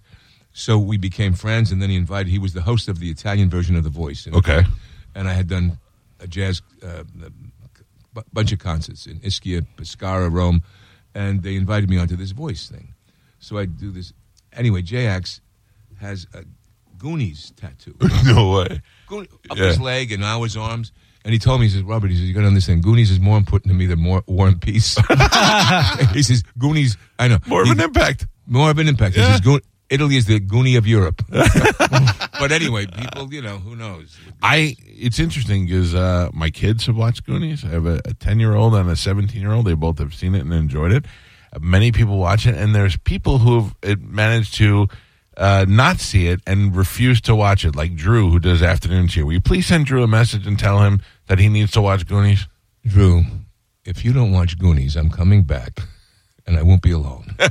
So 0.52 0.78
we 0.78 0.96
became 0.96 1.34
friends, 1.34 1.70
and 1.70 1.82
then 1.82 1.90
he 1.90 1.96
invited. 1.96 2.28
He 2.30 2.38
was 2.38 2.54
the 2.54 2.62
host 2.62 2.88
of 2.88 2.98
the 2.98 3.10
Italian 3.10 3.50
version 3.50 3.76
of 3.76 3.84
The 3.84 3.90
Voice. 3.90 4.24
And, 4.26 4.34
Okay. 4.36 4.62
And 5.14 5.28
I 5.28 5.34
had 5.34 5.48
done 5.48 5.78
a 6.20 6.26
jazz, 6.26 6.62
uh, 6.82 7.04
a 8.16 8.22
bunch 8.32 8.52
of 8.52 8.58
concerts 8.58 9.06
in 9.06 9.18
Ischia, 9.20 9.66
Pescara, 9.76 10.30
Rome, 10.30 10.62
and 11.14 11.42
they 11.42 11.56
invited 11.56 11.90
me 11.90 11.98
onto 11.98 12.16
this 12.16 12.30
voice 12.30 12.68
thing. 12.70 12.94
So 13.38 13.58
I 13.58 13.66
do 13.66 13.90
this. 13.90 14.12
Anyway, 14.54 14.80
J-Ax 14.82 15.42
has 16.00 16.26
a 16.34 16.44
Goonies 16.98 17.52
tattoo 17.56 17.94
no 18.24 18.52
way. 18.52 18.80
Up 19.50 19.58
Yeah. 19.58 19.66
his 19.66 19.78
leg 19.80 20.12
and 20.12 20.22
now 20.22 20.42
his 20.42 20.56
arms. 20.56 20.92
And 21.26 21.32
he 21.32 21.40
told 21.40 21.58
me, 21.58 21.66
he 21.66 21.72
says, 21.72 21.82
Robert, 21.82 22.08
he 22.08 22.16
says, 22.16 22.28
you 22.28 22.34
got 22.34 22.42
to 22.42 22.46
understand, 22.46 22.84
Goonies 22.84 23.10
is 23.10 23.18
more 23.18 23.36
important 23.36 23.72
to 23.72 23.76
me 23.76 23.86
than 23.86 23.98
more 23.98 24.22
War 24.28 24.46
and 24.46 24.62
Peace. 24.62 24.96
he 26.12 26.22
says, 26.22 26.44
Goonies, 26.56 26.96
I 27.18 27.26
know. 27.26 27.38
More 27.48 27.62
of 27.62 27.68
an 27.68 27.80
impact. 27.80 28.28
more 28.46 28.70
of 28.70 28.78
an 28.78 28.86
impact. 28.86 29.16
He 29.16 29.22
says, 29.22 29.40
Goon- 29.40 29.60
Italy 29.90 30.16
is 30.16 30.26
the 30.26 30.38
Goonie 30.38 30.78
of 30.78 30.86
Europe. 30.86 31.24
but 31.28 32.52
anyway, 32.52 32.86
people, 32.86 33.34
you 33.34 33.42
know, 33.42 33.58
who 33.58 33.74
knows? 33.74 34.16
I 34.40 34.76
it's 34.80 35.18
interesting 35.18 35.66
because 35.66 35.96
uh, 35.96 36.30
my 36.32 36.50
kids 36.50 36.86
have 36.86 36.96
watched 36.96 37.24
Goonies. 37.26 37.64
I 37.64 37.70
have 37.70 37.86
a 37.86 38.00
ten 38.14 38.38
year 38.40 38.54
old 38.54 38.74
and 38.74 38.88
a 38.88 38.96
seventeen 38.96 39.42
year 39.42 39.52
old. 39.52 39.66
They 39.66 39.74
both 39.74 39.98
have 39.98 40.14
seen 40.14 40.34
it 40.34 40.42
and 40.42 40.52
enjoyed 40.52 40.92
it. 40.92 41.06
Many 41.60 41.92
people 41.92 42.18
watch 42.18 42.46
it, 42.46 42.54
and 42.56 42.74
there's 42.74 42.96
people 42.96 43.38
who 43.38 43.60
have 43.60 43.76
it 43.82 44.00
managed 44.00 44.54
to 44.54 44.88
uh, 45.36 45.66
not 45.68 45.98
see 45.98 46.28
it 46.28 46.40
and 46.46 46.74
refuse 46.74 47.20
to 47.22 47.34
watch 47.34 47.64
it, 47.64 47.76
like 47.76 47.94
Drew, 47.94 48.30
who 48.30 48.38
does 48.38 48.62
afternoon 48.62 49.08
cheer. 49.08 49.26
Will 49.26 49.34
you 49.34 49.40
please 49.40 49.66
send 49.66 49.86
Drew 49.86 50.02
a 50.02 50.08
message 50.08 50.46
and 50.46 50.58
tell 50.58 50.82
him 50.82 51.00
that 51.26 51.38
he 51.38 51.48
needs 51.48 51.72
to 51.72 51.80
watch 51.80 52.06
Goonies? 52.06 52.46
Drew, 52.86 53.24
if 53.84 54.04
you 54.04 54.12
don't 54.12 54.32
watch 54.32 54.58
Goonies, 54.58 54.96
I'm 54.96 55.10
coming 55.10 55.42
back 55.42 55.80
and 56.46 56.56
I 56.56 56.62
won't 56.62 56.82
be 56.82 56.92
alone. 56.92 57.34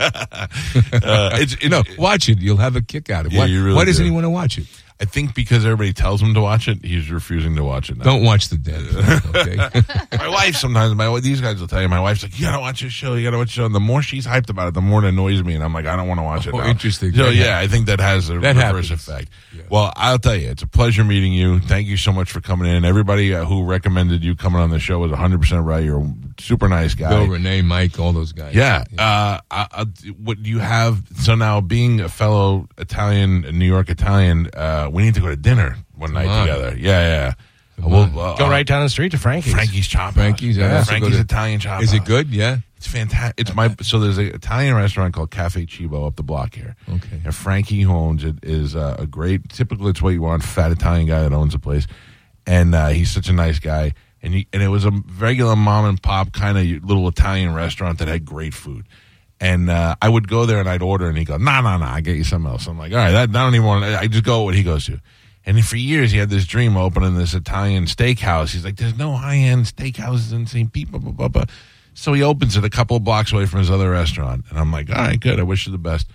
Uh, 0.91 1.31
it's, 1.33 1.53
it's 1.53 1.65
no, 1.69 1.83
watch 1.97 2.29
it. 2.29 2.39
You'll 2.39 2.57
have 2.57 2.75
a 2.75 2.81
kick 2.81 3.09
out 3.09 3.25
of 3.25 3.31
it. 3.31 3.35
Yeah, 3.35 3.41
why, 3.41 3.45
really 3.47 3.73
why 3.73 3.85
doesn't 3.85 4.03
do. 4.03 4.09
he 4.09 4.13
want 4.13 4.25
to 4.25 4.29
watch 4.29 4.57
it? 4.57 4.65
I 4.99 5.03
think 5.05 5.35
because 5.35 5.65
everybody 5.65 5.91
tells 5.91 6.21
him 6.21 6.33
to 6.35 6.41
watch 6.41 6.69
it, 6.69 6.83
he's 6.85 7.11
refusing 7.11 7.57
to 7.57 7.63
watch 7.65 7.89
it. 7.89 7.97
Now. 7.97 8.05
Don't 8.05 8.23
watch 8.23 8.47
the 8.49 8.57
dead. 8.57 8.81
Okay. 9.35 9.55
my 10.17 10.29
wife 10.29 10.55
sometimes, 10.55 10.95
my 10.95 11.19
these 11.19 11.41
guys 11.41 11.59
will 11.59 11.67
tell 11.67 11.81
you. 11.81 11.89
My 11.89 11.99
wife's 11.99 12.23
like, 12.23 12.39
"You 12.39 12.45
gotta 12.45 12.61
watch 12.61 12.81
this 12.81 12.93
show. 12.93 13.15
You 13.15 13.23
gotta 13.25 13.37
watch 13.37 13.47
the 13.49 13.53
show." 13.53 13.65
And 13.65 13.75
the 13.75 13.81
more 13.81 14.01
she's 14.01 14.25
hyped 14.25 14.49
about 14.49 14.69
it, 14.69 14.73
the 14.73 14.81
more 14.81 15.03
it 15.03 15.07
annoys 15.09 15.43
me, 15.43 15.55
and 15.55 15.63
I'm 15.63 15.73
like, 15.73 15.85
I 15.85 15.97
don't 15.97 16.07
want 16.07 16.19
to 16.19 16.23
watch 16.23 16.47
it. 16.47 16.53
Oh, 16.53 16.59
now. 16.59 16.67
interesting. 16.67 17.11
So 17.13 17.25
That 17.25 17.35
yeah, 17.35 17.59
I 17.59 17.67
think 17.67 17.87
that 17.87 17.99
has 17.99 18.29
a 18.29 18.39
That 18.39 18.55
reverse 18.55 18.89
happens. 18.89 19.07
effect. 19.09 19.29
Well, 19.69 19.91
I'll 19.97 20.19
tell 20.19 20.35
you, 20.35 20.49
it's 20.49 20.63
a 20.63 20.67
pleasure 20.67 21.03
meeting 21.03 21.33
you. 21.33 21.59
Thank 21.59 21.87
you 21.87 21.97
so 21.97 22.13
much 22.13 22.31
for 22.31 22.39
coming 22.39 22.73
in. 22.73 22.85
Everybody 22.85 23.33
uh, 23.33 23.43
who 23.45 23.65
recommended 23.65 24.23
you 24.23 24.35
coming 24.35 24.61
on 24.61 24.69
the 24.69 24.79
show 24.79 24.99
was 24.99 25.11
100 25.11 25.41
percent 25.41 25.65
right. 25.65 25.83
You're 25.83 25.99
a 26.01 26.13
super 26.39 26.69
nice 26.69 26.93
guy. 26.95 27.09
Bill, 27.09 27.27
Renee, 27.27 27.61
Mike, 27.61 27.99
all 27.99 28.13
those 28.13 28.31
guys. 28.31 28.55
Yeah. 28.55 28.85
Uh, 28.97 29.39
I, 29.51 29.67
I, 29.71 29.85
what 30.23 30.41
do 30.41 30.49
you 30.49 30.59
have? 30.59 31.03
So 31.19 31.35
now, 31.35 31.59
being 31.59 31.99
a 31.99 32.07
fellow 32.09 32.67
Italian, 32.77 33.41
New 33.57 33.65
York 33.65 33.89
Italian, 33.89 34.49
uh, 34.55 34.84
we 34.91 35.03
need 35.03 35.13
to 35.15 35.21
go 35.21 35.27
to 35.27 35.35
dinner 35.35 35.77
one 35.95 36.13
night 36.13 36.27
on. 36.27 36.47
together. 36.47 36.75
Yeah, 36.77 37.33
yeah. 37.79 37.85
Well, 37.85 38.03
uh, 38.17 38.35
Go 38.37 38.49
right 38.49 38.65
down 38.65 38.83
the 38.83 38.89
street 38.89 39.11
to 39.11 39.17
Frankie's. 39.17 39.53
Frankie's 39.53 39.87
Chop. 39.87 40.13
Frankie's, 40.13 40.57
I 40.57 40.61
Yeah, 40.61 40.77
also 40.77 40.91
go 40.93 40.99
Frankie's 40.99 41.15
to- 41.17 41.21
Italian 41.23 41.59
Chop. 41.59 41.83
Is 41.83 41.93
it 41.93 42.05
good? 42.05 42.29
Yeah. 42.29 42.59
It's 42.77 42.87
fantastic. 42.87 43.39
It's 43.39 43.53
my 43.55 43.75
so 43.81 43.99
there's 43.99 44.17
an 44.17 44.27
Italian 44.27 44.75
restaurant 44.75 45.13
called 45.13 45.31
Cafe 45.31 45.65
Chibo 45.65 46.05
up 46.07 46.15
the 46.17 46.23
block 46.23 46.53
here. 46.55 46.75
Okay. 46.87 47.21
And 47.23 47.33
Frankie 47.35 47.81
who 47.81 47.91
owns 47.91 48.23
it 48.23 48.37
is 48.43 48.75
uh, 48.75 48.95
a 48.99 49.07
great, 49.07 49.49
typical. 49.49 49.87
It's 49.87 50.01
what 50.01 50.11
you 50.11 50.21
want, 50.21 50.43
fat 50.43 50.71
Italian 50.71 51.07
guy 51.07 51.23
that 51.23 51.33
owns 51.33 51.53
the 51.53 51.59
place, 51.59 51.87
and 52.45 52.75
uh, 52.75 52.89
he's 52.89 53.09
such 53.11 53.27
a 53.27 53.33
nice 53.33 53.59
guy. 53.59 53.93
And 54.21 54.33
he, 54.33 54.47
and 54.53 54.61
it 54.63 54.67
was 54.69 54.85
a 54.85 54.91
regular 55.19 55.55
mom 55.55 55.85
and 55.85 56.01
pop 56.01 56.31
kind 56.31 56.57
of 56.57 56.83
little 56.87 57.07
Italian 57.07 57.53
restaurant 57.53 57.99
that 57.99 58.07
had 58.07 58.23
great 58.25 58.53
food. 58.53 58.85
And 59.39 59.69
uh, 59.69 59.95
I 60.01 60.07
would 60.07 60.27
go 60.27 60.45
there 60.45 60.59
and 60.59 60.69
I'd 60.69 60.81
order, 60.81 61.09
and 61.09 61.17
he'd 61.17 61.25
go, 61.25 61.37
"No, 61.37 61.61
no, 61.61 61.77
no, 61.77 61.85
I 61.85 62.01
get 62.01 62.15
you 62.15 62.23
something 62.23 62.49
else." 62.49 62.67
I'm 62.67 62.77
like, 62.77 62.93
"All 62.93 62.97
right, 62.97 63.11
that, 63.11 63.29
I 63.29 63.31
don't 63.31 63.53
even 63.55 63.67
want." 63.67 63.83
I 63.83 64.07
just 64.07 64.23
go 64.23 64.43
what 64.43 64.55
he 64.55 64.63
goes 64.63 64.85
to. 64.85 65.01
And 65.45 65.63
for 65.63 65.75
years, 65.75 66.11
he 66.11 66.17
had 66.17 66.29
this 66.29 66.45
dream 66.45 66.75
of 66.77 66.83
opening 66.83 67.15
this 67.15 67.33
Italian 67.33 67.85
steakhouse. 67.85 68.53
He's 68.53 68.63
like, 68.63 68.77
"There's 68.77 68.97
no 68.97 69.13
high 69.13 69.37
end 69.37 69.65
steakhouses 69.65 70.31
in 70.31 70.47
St. 70.47 70.71
Pete." 70.71 70.89
Blah, 70.89 71.01
blah, 71.01 71.11
blah, 71.11 71.27
blah. 71.27 71.45
So 71.93 72.13
he 72.13 72.23
opens 72.23 72.57
it 72.57 72.63
a 72.63 72.69
couple 72.69 72.97
of 72.97 73.03
blocks 73.03 73.31
away 73.33 73.45
from 73.45 73.59
his 73.59 73.69
other 73.69 73.91
restaurant, 73.91 74.45
and 74.49 74.57
I'm 74.57 74.71
like, 74.71 74.89
"All 74.89 74.95
right, 74.95 75.19
good. 75.19 75.39
I 75.39 75.43
wish 75.43 75.65
you 75.65 75.71
the 75.73 75.77
best." 75.77 76.07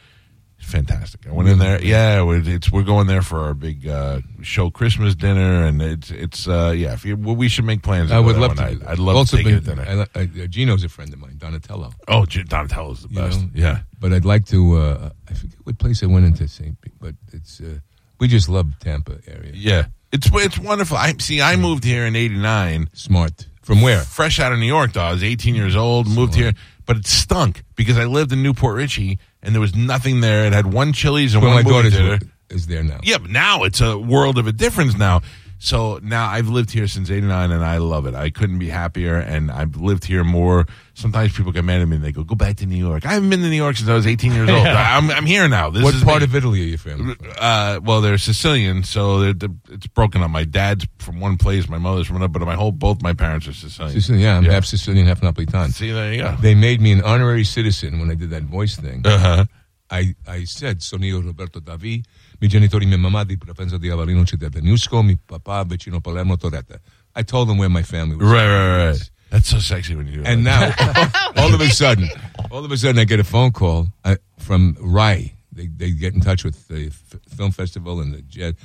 Fantastic. 0.61 1.27
I 1.27 1.33
went 1.33 1.49
in 1.49 1.59
there. 1.59 1.83
Yeah, 1.83 2.23
we- 2.23 2.39
it's 2.55 2.71
we're 2.71 2.83
going 2.85 3.07
there 3.07 3.23
for 3.23 3.41
our 3.41 3.55
big 3.55 3.89
uh, 3.89 4.21
show 4.43 4.71
Christmas 4.71 5.15
dinner, 5.15 5.65
and 5.65 5.81
it's 5.83 6.11
it's 6.11 6.47
uh, 6.47 6.73
yeah. 6.77 6.93
If 6.93 7.05
you, 7.05 7.17
well, 7.17 7.35
we 7.35 7.49
should 7.49 7.65
make 7.65 7.83
plans. 7.83 8.13
I 8.13 8.21
would 8.21 8.37
love 8.37 8.55
to. 8.57 8.63
night. 8.63 8.79
I'd 8.87 8.99
love 8.99 9.17
also 9.17 9.37
to 9.39 9.43
take 9.43 9.65
been, 9.65 9.77
dinner. 9.77 10.07
I, 10.15 10.21
li- 10.23 10.43
uh, 10.43 10.47
Gino's 10.47 10.85
a 10.85 10.89
friend 10.89 11.13
of 11.13 11.19
mine, 11.19 11.37
Donatello. 11.39 11.93
oh, 12.09 12.25
J- 12.27 12.45
Donatello's 12.45 13.03
the 13.03 13.09
you 13.09 13.15
best. 13.17 13.41
know? 13.41 13.49
Yeah. 13.55 13.79
But 13.99 14.13
I'd 14.13 14.25
like 14.25 14.47
to. 14.47 14.77
Uh, 14.77 15.11
I 15.29 15.35
forget 15.35 15.57
what 15.65 15.79
place 15.79 16.03
I 16.03 16.07
went 16.07 16.25
into 16.27 16.47
St. 16.47 16.81
Pete, 16.81 16.95
but 17.01 17.15
it's. 17.33 17.61
Uh, 17.61 17.79
we 18.19 18.29
just 18.29 18.49
love 18.49 18.79
Tampa 18.81 19.19
area. 19.27 19.53
Yeah, 19.55 19.87
it's 20.13 20.29
it's 20.33 20.59
wonderful. 20.59 20.97
I 20.99 21.15
see. 21.19 21.41
I 21.41 21.57
moved 21.57 21.85
here 21.85 22.05
in 22.07 22.15
'89, 22.17 22.91
Smart. 22.93 23.47
From 23.63 23.83
where? 23.83 24.01
fresh 24.01 24.39
out 24.41 24.53
of 24.53 24.59
New 24.59 24.67
York. 24.67 24.93
Though 24.93 25.03
I 25.03 25.13
was 25.13 25.23
18 25.25 25.55
years 25.55 25.75
old, 25.77 26.07
moved 26.09 26.35
here, 26.35 26.53
but 26.87 26.97
it 26.97 27.07
stunk 27.07 27.63
because 27.77 27.99
I 27.99 28.05
lived 28.05 28.33
in 28.33 28.43
New 28.43 28.53
Port 28.55 28.77
Richey 28.77 29.19
and 29.43 29.55
there 29.55 29.61
was 29.61 29.75
nothing 29.75 30.21
there. 30.21 30.45
It 30.47 30.53
had 30.53 30.73
one 30.73 30.93
Chili's 30.93 31.35
and 31.35 31.43
Well, 31.43 31.55
one 31.55 31.65
my 31.65 31.71
movie 31.71 31.91
daughter's 31.91 31.97
theater. 31.99 32.27
is 32.51 32.67
there 32.67 32.83
now. 32.83 33.01
Yeah, 33.03 33.19
but 33.19 33.31
now 33.31 33.65
it's 33.65 33.81
a 33.81 33.99
world 33.99 34.39
of 34.39 34.47
a 34.47 34.53
difference 34.53 34.97
now. 34.97 35.23
So 35.63 36.01
now 36.03 36.27
I've 36.27 36.49
lived 36.49 36.71
here 36.71 36.89
since 36.89 37.11
'89 37.11 37.51
and 37.51 37.63
I 37.63 37.77
love 37.77 38.07
it. 38.07 38.15
I 38.15 38.31
couldn't 38.31 38.59
be 38.59 38.71
happier, 38.71 39.17
and 39.19 39.51
I've 39.51 39.77
lived 39.77 40.07
here 40.07 40.25
more. 40.25 40.65
Sometimes 40.95 41.37
people 41.37 41.53
get 41.53 41.65
mad 41.67 41.83
at 41.83 41.87
me 41.87 41.97
and 41.97 42.05
they 42.05 42.13
go, 42.13 42.25
"Go 42.25 42.35
back 42.35 42.57
to 42.57 42.67
New 42.67 42.79
York." 42.79 43.05
I 43.05 43.13
haven't 43.13 43.29
been 43.29 43.43
to 43.43 43.49
New 43.51 43.57
York 43.57 43.77
since 43.77 43.89
I 43.91 43.93
was 43.95 44.07
18 44.07 44.33
years 44.33 44.49
old. 44.49 44.67
I'm, 44.67 45.11
I'm 45.11 45.27
here 45.27 45.49
now. 45.49 45.69
This 45.69 45.83
What 45.83 45.95
is 45.95 46.03
part 46.03 46.21
me. 46.21 46.25
of 46.25 46.35
Italy 46.35 46.63
are 46.63 46.65
you 46.65 46.79
from? 46.79 47.15
Uh, 47.39 47.79
well, 47.85 48.01
they're 48.01 48.17
Sicilian, 48.17 48.85
so 48.85 49.21
they're, 49.21 49.35
they're, 49.35 49.57
it's 49.69 49.87
broken 49.87 50.23
up. 50.23 50.31
My 50.31 50.45
dad's 50.45 50.87
from 50.99 51.21
one 51.21 51.37
place, 51.37 51.69
my 51.69 51.77
mother's 51.79 52.07
from 52.07 52.17
another, 52.17 52.39
but 52.39 52.47
my 52.47 52.55
whole 52.57 52.73
both 52.73 53.03
my 53.03 53.13
parents 53.13 53.47
are 53.47 53.53
Sicilian. 53.53 53.93
Sicilian, 53.95 54.23
yeah, 54.25 54.39
I'm 54.39 54.45
half 54.45 54.65
Sicilian, 54.65 55.07
half 55.07 55.21
Napolitan. 55.21 55.73
See, 55.75 55.93
there 55.93 56.11
you 56.15 56.23
go. 56.23 56.37
They 56.41 56.55
made 56.55 56.81
me 56.81 56.93
an 56.93 57.03
honorary 57.03 57.45
citizen 57.45 58.01
when 58.01 58.11
I 58.11 58.15
did 58.15 58.31
that 58.31 58.45
voice 58.45 58.77
thing. 58.77 59.03
Uh-huh. 59.07 59.45
I, 59.91 60.15
I 60.27 60.45
said, 60.45 60.83
sono 60.83 61.05
io 61.05 61.21
Roberto 61.21 61.61
Davi, 61.61 62.03
mi 62.41 62.49
genitori, 62.49 62.87
mia 62.87 62.99
mamma 62.99 63.25
di 63.25 63.37
Provenza 63.37 63.79
di 63.79 63.89
Avellino, 63.89 64.25
città 64.25 64.49
Nusco, 64.61 65.03
mi 65.03 65.17
papà 65.17 65.65
vicino 65.67 66.01
Palermo, 66.01 66.37
Torretta. 66.37 66.81
I 67.15 67.23
told 67.23 67.49
them 67.49 67.59
where 67.59 67.69
my 67.69 67.83
family 67.83 68.17
was. 68.17 68.31
Right, 68.31 68.47
right, 68.47 68.91
right. 68.91 69.11
That's 69.31 69.49
so 69.49 69.59
sexy 69.61 69.95
when 69.95 70.07
you 70.09 70.23
do 70.23 70.23
And 70.25 70.43
now, 70.43 70.73
all 71.37 71.55
of 71.55 71.61
a 71.61 71.69
sudden, 71.69 72.09
all 72.51 72.65
of 72.65 72.73
a 72.73 72.77
sudden, 72.77 72.99
I 72.99 73.05
get 73.05 73.21
a 73.21 73.25
phone 73.25 73.53
call 73.53 73.87
uh, 74.05 74.17
from 74.39 74.77
RAI. 74.81 75.35
They, 75.53 75.67
they 75.67 75.91
get 75.93 76.15
in 76.15 76.21
touch 76.21 76.45
with 76.45 76.67
the 76.69 76.87
f- 76.87 77.21
film 77.37 77.53
festival 77.53 78.01
and 78.01 78.15
the 78.15 78.23
jet. 78.23 78.57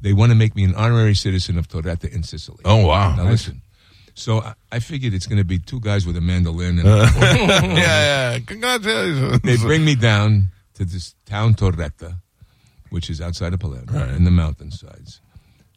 They 0.00 0.12
want 0.12 0.30
to 0.30 0.36
make 0.36 0.54
me 0.56 0.64
an 0.64 0.74
honorary 0.74 1.14
citizen 1.14 1.56
of 1.56 1.68
Torretta 1.68 2.12
in 2.12 2.22
Sicily. 2.22 2.60
Oh, 2.64 2.86
wow. 2.86 3.14
Now 3.16 3.24
listen. 3.24 3.62
So 4.14 4.40
I, 4.40 4.54
I 4.72 4.78
figured 4.80 5.14
it's 5.14 5.26
going 5.26 5.38
to 5.38 5.44
be 5.44 5.58
two 5.58 5.80
guys 5.80 6.06
with 6.06 6.16
a 6.16 6.20
mandolin, 6.20 6.78
and 6.78 6.88
yeah, 6.88 7.76
yeah. 7.76 8.38
Congratulations. 8.46 9.40
they 9.40 9.56
bring 9.56 9.84
me 9.84 9.94
down 9.94 10.50
to 10.74 10.84
this 10.84 11.14
town 11.24 11.54
Torretta, 11.54 12.16
which 12.94 13.10
is 13.10 13.20
outside 13.20 13.52
of 13.52 13.60
Palermo, 13.60 13.92
in 14.14 14.22
the 14.24 14.30
mountainsides. 14.30 15.20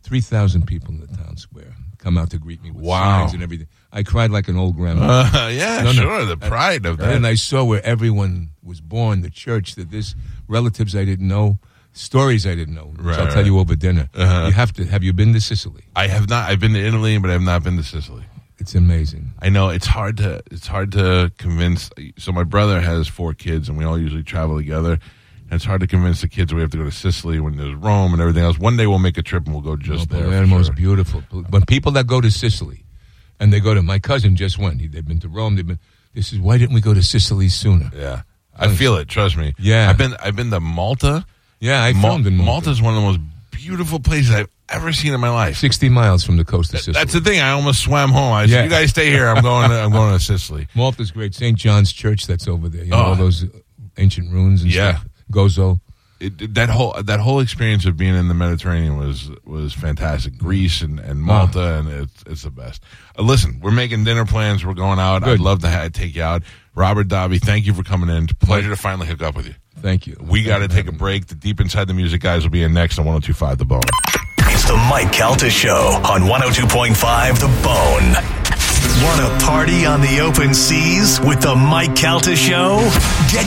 Three 0.03 0.21
thousand 0.21 0.67
people 0.67 0.89
in 0.93 0.99
the 1.01 1.07
town 1.07 1.35
square 1.35 1.73
come 1.97 2.17
out 2.17 2.29
to 2.29 2.37
greet 2.37 2.61
me 2.63 2.71
with 2.71 2.85
Wow. 2.85 3.21
signs 3.21 3.33
and 3.33 3.41
everything. 3.43 3.67
I 3.91 4.03
cried 4.03 4.31
like 4.31 4.47
an 4.47 4.55
old 4.55 4.75
grandma. 4.77 5.29
Uh, 5.33 5.47
yeah, 5.51 5.81
No, 5.83 5.91
no. 5.91 6.01
sure. 6.03 6.25
The 6.25 6.37
pride 6.37 6.85
of 6.85 6.97
that. 6.99 7.13
And 7.15 7.25
I 7.27 7.33
saw 7.35 7.63
where 7.65 7.83
everyone 7.85 8.51
was 8.63 8.79
born, 8.79 9.21
the 9.21 9.29
church, 9.31 9.75
that 9.75 9.89
this 9.91 10.15
relatives 10.47 10.95
I 10.95 11.03
didn't 11.03 11.27
know, 11.27 11.57
stories 11.91 12.45
I 12.45 12.55
didn't 12.55 12.75
know. 12.75 12.85
which 12.95 13.01
Right, 13.01 13.17
I'll 13.19 13.25
right. 13.25 13.33
tell 13.33 13.45
you 13.45 13.57
over 13.59 13.75
dinner. 13.75 14.09
Uh-huh. 14.13 14.45
You 14.47 14.53
have 14.53 14.71
to. 14.73 14.85
Have 14.85 15.03
you 15.03 15.11
been 15.11 15.33
to 15.33 15.41
Sicily? 15.41 15.83
I 15.95 16.07
have 16.07 16.29
not. 16.29 16.49
I've 16.49 16.59
been 16.61 16.73
to 16.73 16.79
Italy, 16.79 17.17
but 17.17 17.29
I 17.29 17.33
have 17.33 17.41
not 17.41 17.63
been 17.63 17.75
to 17.77 17.83
Sicily. 17.83 18.23
It's 18.59 18.75
amazing. 18.75 19.33
I 19.41 19.49
know 19.49 19.69
it's 19.69 19.87
hard 19.87 20.17
to 20.17 20.41
it's 20.51 20.67
hard 20.67 20.91
to 20.93 21.31
convince. 21.37 21.89
So 22.17 22.31
my 22.31 22.43
brother 22.43 22.79
has 22.81 23.07
four 23.09 23.33
kids, 23.33 23.67
and 23.67 23.77
we 23.77 23.83
all 23.83 23.99
usually 23.99 24.23
travel 24.23 24.55
together. 24.57 24.99
And 25.49 25.55
it's 25.55 25.65
hard 25.65 25.79
to 25.81 25.87
convince 25.87 26.21
the 26.21 26.27
kids 26.27 26.53
we 26.53 26.59
have 26.61 26.71
to 26.71 26.77
go 26.77 26.83
to 26.83 26.91
Sicily 26.91 27.39
when 27.39 27.55
there's 27.55 27.73
Rome 27.73 28.11
and 28.11 28.21
everything 28.21 28.43
else. 28.43 28.59
One 28.59 28.75
day 28.75 28.85
we'll 28.85 28.99
make 28.99 29.17
a 29.17 29.21
trip 29.23 29.45
and 29.45 29.53
we'll 29.53 29.63
go 29.63 29.77
just 29.77 30.11
Oh, 30.11 30.15
there. 30.17 30.25
Palermo's 30.27 30.65
sure. 30.67 30.75
beautiful. 30.75 31.21
When 31.49 31.63
people 31.65 31.91
that 31.93 32.05
go 32.05 32.19
to 32.19 32.29
Sicily, 32.29 32.83
and 33.39 33.53
they 33.53 33.59
go 33.59 33.73
to 33.73 33.81
my 33.83 33.99
cousin 33.99 34.35
just 34.35 34.57
went. 34.57 34.81
He, 34.81 34.87
they've 34.87 35.07
been 35.07 35.19
to 35.19 35.29
Rome. 35.29 35.55
They've 35.55 35.65
been. 35.67 35.79
This 36.13 36.33
is 36.33 36.39
why 36.39 36.57
didn't 36.57 36.73
we 36.73 36.81
go 36.81 36.93
to 36.93 37.03
Sicily 37.03 37.49
sooner? 37.49 37.91
Yeah, 37.95 38.23
I 38.57 38.67
feel 38.67 38.95
it. 38.95 39.07
Trust 39.07 39.37
me. 39.37 39.53
Yeah. 39.59 39.89
I've 39.89 39.97
been 39.97 40.15
I've 40.19 40.35
been 40.35 40.49
to 40.51 40.59
Malta. 40.59 41.23
Yeah, 41.59 41.83
I 41.83 41.93
Mal- 41.93 42.01
filmed 42.01 42.27
in 42.27 42.35
Malta. 42.35 42.51
Malta's 42.51 42.81
one 42.81 42.95
of 42.95 43.01
the 43.01 43.07
most 43.07 43.19
beautiful 43.51 43.99
places 43.99 44.31
I've 44.31 44.49
ever 44.69 44.91
seen 44.91 45.13
in 45.13 45.19
my 45.19 45.29
life. 45.29 45.55
Sixty 45.57 45.87
miles 45.87 46.23
from 46.23 46.37
the 46.37 46.45
coast 46.45 46.73
of 46.73 46.79
Sicily. 46.79 46.93
That's 46.93 47.13
the 47.13 47.21
thing. 47.21 47.39
I 47.39 47.51
almost 47.51 47.81
swam 47.83 48.09
home. 48.09 48.33
I 48.33 48.47
said, 48.47 48.51
Yeah. 48.51 48.63
"You 48.63 48.69
guys 48.71 48.89
stay 48.89 49.11
here. 49.11 49.27
I'm 49.27 49.43
going. 49.43 49.69
To, 49.69 49.79
I'm 49.79 49.91
going 49.91 50.17
to 50.17 50.19
Sicily." 50.23 50.67
Malta's 50.75 51.11
great. 51.11 51.35
St. 51.35 51.55
John's 51.57 51.93
Church 51.93 52.25
that's 52.25 52.47
over 52.47 52.67
there. 52.69 52.83
You 52.83 52.89
know, 52.91 52.97
Oh. 52.97 53.03
all 53.09 53.15
those 53.15 53.45
ancient 53.97 54.31
ruins 54.33 54.63
and 54.63 54.73
Yeah. 54.73 54.95
stuff. 54.97 55.07
Gozo. 55.31 55.79
It, 56.19 56.41
it- 56.41 56.53
that 56.55 56.69
whole 56.69 56.93
that 57.03 57.19
whole 57.19 57.39
experience 57.39 57.85
of 57.85 57.95
being 57.95 58.15
in 58.15 58.27
the 58.27 58.33
Mediterranean 58.33 58.97
was 58.97 59.29
was 59.45 59.73
fantastic. 59.73 60.37
Greece 60.37 60.81
and, 60.81 60.99
and 60.99 61.21
Malta, 61.21 61.77
and 61.79 61.87
it's 61.89 62.23
it's 62.25 62.41
the 62.43 62.49
best. 62.49 62.83
Uh, 63.17 63.21
listen, 63.21 63.59
we're 63.61 63.71
making 63.71 64.03
dinner 64.03 64.25
plans. 64.25 64.65
We're 64.65 64.73
going 64.73 64.97
out. 64.99 65.23
I'd 65.23 65.39
love 65.39 65.59
to 65.61 65.69
ha- 65.69 65.89
take 65.93 66.15
you 66.15 66.23
out. 66.23 66.41
Robert 66.73 67.07
Davi, 67.07 67.39
thank 67.39 67.65
you 67.67 67.73
for 67.73 67.83
coming 67.83 68.09
in. 68.15 68.27
Pleasure 68.27 68.69
to 68.69 68.75
finally 68.75 69.07
hook 69.07 69.21
up 69.21 69.35
with 69.35 69.47
you. 69.47 69.53
Thank 69.79 70.07
you. 70.07 70.15
We 70.19 70.43
got 70.43 70.59
to 70.59 70.67
take 70.67 70.87
a 70.87 70.91
break. 70.91 71.27
The 71.27 71.35
Deep 71.35 71.59
Inside 71.61 71.87
the 71.87 71.93
Music 71.93 72.19
guys 72.21 72.43
will 72.43 72.49
be 72.51 72.63
in 72.63 72.73
next 72.73 72.97
on 72.97 73.05
1025 73.05 73.57
The 73.59 73.65
Bone. 73.65 73.81
It's 74.39 74.67
the 74.67 74.75
Mike 74.89 75.11
Calta 75.11 75.49
Show 75.51 76.01
on 76.03 76.21
102.5 76.21 77.39
The 77.39 77.47
Bone. 77.63 78.13
Want 79.05 79.21
to 79.41 79.45
party 79.45 79.85
on 79.85 80.01
the 80.01 80.19
open 80.21 80.53
seas 80.55 81.19
with 81.19 81.41
the 81.41 81.55
Mike 81.55 81.95
Calta 81.95 82.35
Show? 82.35 82.79
Get 83.31 83.46